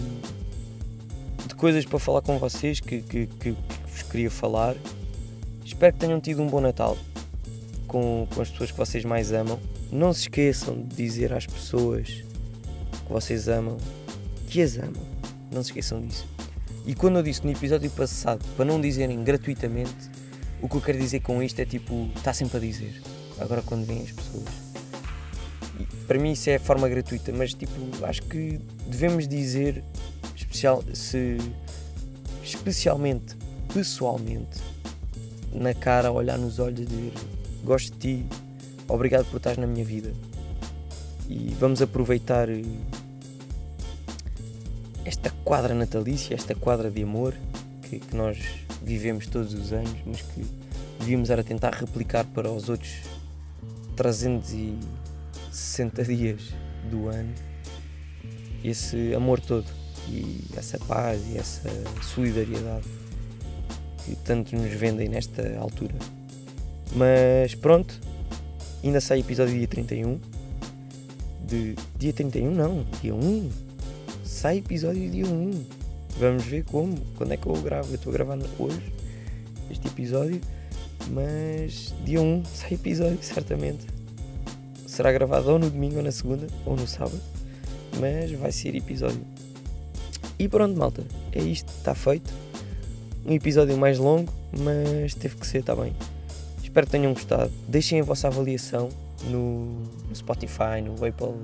de 1.47 1.55
coisas 1.55 1.83
para 1.85 1.97
falar 1.97 2.21
com 2.21 2.37
vocês 2.37 2.79
que, 2.79 3.01
que, 3.01 3.25
que, 3.25 3.55
que 3.55 3.57
vos 3.91 4.03
queria 4.03 4.29
falar. 4.29 4.75
Espero 5.65 5.93
que 5.93 5.99
tenham 5.99 6.21
tido 6.21 6.41
um 6.41 6.47
bom 6.47 6.61
Natal 6.61 6.95
com, 7.87 8.27
com 8.33 8.41
as 8.41 8.49
pessoas 8.51 8.69
que 8.69 8.77
vocês 8.77 9.03
mais 9.03 9.31
amam. 9.31 9.59
Não 9.91 10.13
se 10.13 10.21
esqueçam 10.21 10.75
de 10.83 10.95
dizer 10.95 11.33
às 11.33 11.47
pessoas 11.47 12.09
que 13.05 13.11
vocês 13.11 13.47
amam 13.47 13.77
que 14.47 14.61
as 14.61 14.77
amam. 14.77 15.01
Não 15.51 15.63
se 15.63 15.69
esqueçam 15.69 15.99
disso. 15.99 16.27
E 16.85 16.93
quando 16.93 17.17
eu 17.17 17.23
disse 17.23 17.43
no 17.43 17.51
episódio 17.51 17.89
passado 17.89 18.45
para 18.55 18.65
não 18.65 18.79
dizerem 18.79 19.23
gratuitamente, 19.23 20.11
o 20.61 20.69
que 20.69 20.75
eu 20.75 20.81
quero 20.81 20.99
dizer 20.99 21.21
com 21.21 21.41
isto 21.41 21.59
é 21.59 21.65
tipo, 21.65 22.07
está 22.15 22.33
sempre 22.33 22.57
a 22.57 22.59
dizer. 22.59 23.08
Agora 23.39 23.61
quando 23.61 23.85
vêm 23.85 24.01
as 24.01 24.11
pessoas. 24.11 24.45
E 25.79 25.85
para 26.05 26.19
mim 26.19 26.31
isso 26.33 26.49
é 26.49 26.59
forma 26.59 26.89
gratuita, 26.89 27.31
mas 27.31 27.53
tipo, 27.53 27.73
acho 28.05 28.23
que 28.23 28.59
devemos 28.87 29.27
dizer 29.27 29.83
especial, 30.35 30.83
se, 30.93 31.37
especialmente, 32.43 33.37
pessoalmente, 33.73 34.59
na 35.53 35.73
cara, 35.73 36.11
olhar 36.11 36.37
nos 36.37 36.59
olhos 36.59 36.81
e 36.81 36.85
dizer 36.85 37.13
gosto 37.63 37.93
de 37.93 37.99
ti, 37.99 38.25
obrigado 38.87 39.25
por 39.25 39.37
estás 39.37 39.57
na 39.57 39.67
minha 39.67 39.85
vida. 39.85 40.13
E 41.29 41.55
vamos 41.59 41.81
aproveitar 41.81 42.49
eh, 42.49 42.63
esta 45.05 45.29
quadra 45.43 45.73
natalícia, 45.73 46.33
esta 46.33 46.55
quadra 46.55 46.89
de 46.89 47.03
amor 47.03 47.35
que, 47.83 47.99
que 47.99 48.15
nós 48.15 48.37
vivemos 48.81 49.27
todos 49.27 49.53
os 49.53 49.71
anos, 49.71 49.95
mas 50.05 50.21
que 50.21 50.45
devíamos 50.99 51.29
era 51.29 51.43
tentar 51.43 51.73
replicar 51.73 52.25
para 52.25 52.51
os 52.51 52.67
outros 52.67 52.91
360 53.99 56.03
dias 56.05 56.53
do 56.89 57.09
ano 57.09 57.33
esse 58.63 59.13
amor 59.13 59.41
todo 59.41 59.65
e 60.07 60.45
essa 60.55 60.79
paz 60.79 61.21
e 61.29 61.37
essa 61.37 61.69
solidariedade 62.01 62.87
que 64.05 64.15
tanto 64.23 64.55
nos 64.55 64.71
vendem 64.71 65.09
nesta 65.09 65.59
altura. 65.59 65.95
Mas 66.95 67.53
pronto, 67.55 67.99
ainda 68.81 69.01
sai 69.01 69.19
episódio 69.19 69.57
dia 69.57 69.67
31. 69.67 70.17
De 71.45 71.75
dia 71.97 72.13
31 72.13 72.55
não, 72.55 72.85
dia 73.01 73.13
1. 73.13 73.49
Sai 74.23 74.59
episódio 74.59 75.11
dia 75.11 75.25
1. 75.25 75.65
Vamos 76.17 76.45
ver 76.45 76.63
como, 76.63 76.97
quando 77.17 77.33
é 77.33 77.37
que 77.37 77.47
eu 77.47 77.61
gravo. 77.61 77.89
Eu 77.89 77.95
estou 77.95 78.11
a 78.11 78.13
gravar 78.13 78.37
hoje 78.57 78.93
este 79.69 79.87
episódio, 79.87 80.39
mas 81.07 81.93
dia 82.03 82.21
1 82.21 82.43
sai 82.45 82.73
episódio, 82.73 83.19
certamente. 83.21 83.85
Será 84.85 85.11
gravado 85.11 85.51
ou 85.51 85.59
no 85.59 85.69
domingo, 85.69 85.97
ou 85.97 86.03
na 86.03 86.11
segunda, 86.11 86.47
ou 86.65 86.75
no 86.75 86.87
sábado, 86.87 87.21
mas 87.99 88.31
vai 88.31 88.51
ser 88.51 88.75
episódio. 88.75 89.21
E 90.37 90.47
pronto, 90.47 90.77
malta, 90.77 91.03
é 91.31 91.41
isto, 91.41 91.69
está 91.69 91.93
feito. 91.93 92.31
Um 93.25 93.33
episódio 93.33 93.77
mais 93.77 93.99
longo, 93.99 94.31
mas 94.57 95.13
teve 95.13 95.35
que 95.35 95.45
ser, 95.45 95.59
está 95.59 95.75
bem. 95.75 95.93
Espero 96.63 96.85
que 96.85 96.91
tenham 96.91 97.13
gostado. 97.13 97.51
Deixem 97.67 97.99
a 97.99 98.03
vossa 98.03 98.27
avaliação 98.27 98.89
no, 99.25 99.81
no 100.07 100.15
Spotify, 100.15 100.81
no 100.83 100.93
Apple 101.05 101.35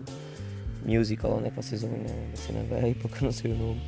Music, 0.85 1.25
onde 1.25 1.47
é 1.47 1.49
que 1.49 1.55
vocês 1.55 1.83
ouvem 1.83 2.01
a 2.01 2.37
cena 2.37 2.63
da 2.63 2.77
Apple, 2.77 3.09
que 3.09 3.17
eu 3.17 3.23
não 3.23 3.31
sei 3.31 3.51
o 3.51 3.55
nome. 3.55 3.81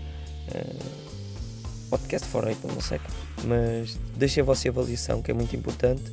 Uh, 0.50 1.90
podcast 1.90 2.28
for 2.28 2.48
Apple, 2.48 2.72
não 2.74 2.82
sei. 2.82 3.00
Mas 3.46 3.96
deixem 4.16 4.42
a 4.42 4.46
vossa 4.46 4.68
avaliação, 4.70 5.22
que 5.22 5.32
é 5.32 5.34
muito 5.34 5.56
importante. 5.56 6.12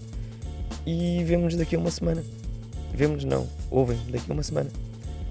E 0.86 1.22
vemos 1.24 1.56
daqui 1.56 1.76
a 1.76 1.78
uma 1.78 1.90
semana. 1.90 2.22
Vemos 2.92 3.24
não, 3.24 3.48
ouvem 3.70 3.98
daqui 4.10 4.30
a 4.30 4.34
uma 4.34 4.42
semana. 4.42 4.70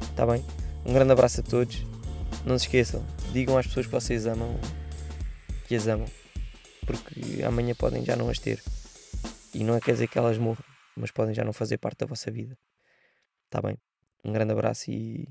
Está 0.01 0.25
bem? 0.25 0.43
Um 0.85 0.93
grande 0.93 1.11
abraço 1.11 1.41
a 1.41 1.43
todos. 1.43 1.85
Não 2.45 2.57
se 2.57 2.65
esqueçam, 2.65 3.03
digam 3.31 3.57
às 3.57 3.67
pessoas 3.67 3.85
que 3.85 3.91
vocês 3.91 4.25
amam 4.27 4.59
que 5.67 5.75
as 5.75 5.87
amam. 5.87 6.07
Porque 6.85 7.41
amanhã 7.43 7.73
podem 7.73 8.03
já 8.03 8.15
não 8.15 8.29
as 8.29 8.39
ter. 8.39 8.61
E 9.53 9.63
não 9.63 9.75
é 9.75 9.79
quer 9.79 9.93
dizer 9.93 10.07
que 10.07 10.17
elas 10.17 10.37
morram, 10.37 10.63
mas 10.95 11.11
podem 11.11 11.33
já 11.33 11.43
não 11.43 11.53
fazer 11.53 11.77
parte 11.77 11.99
da 11.99 12.05
vossa 12.05 12.29
vida. 12.29 12.57
Está 13.45 13.61
bem? 13.61 13.77
Um 14.25 14.33
grande 14.33 14.51
abraço 14.51 14.91
e 14.91 15.27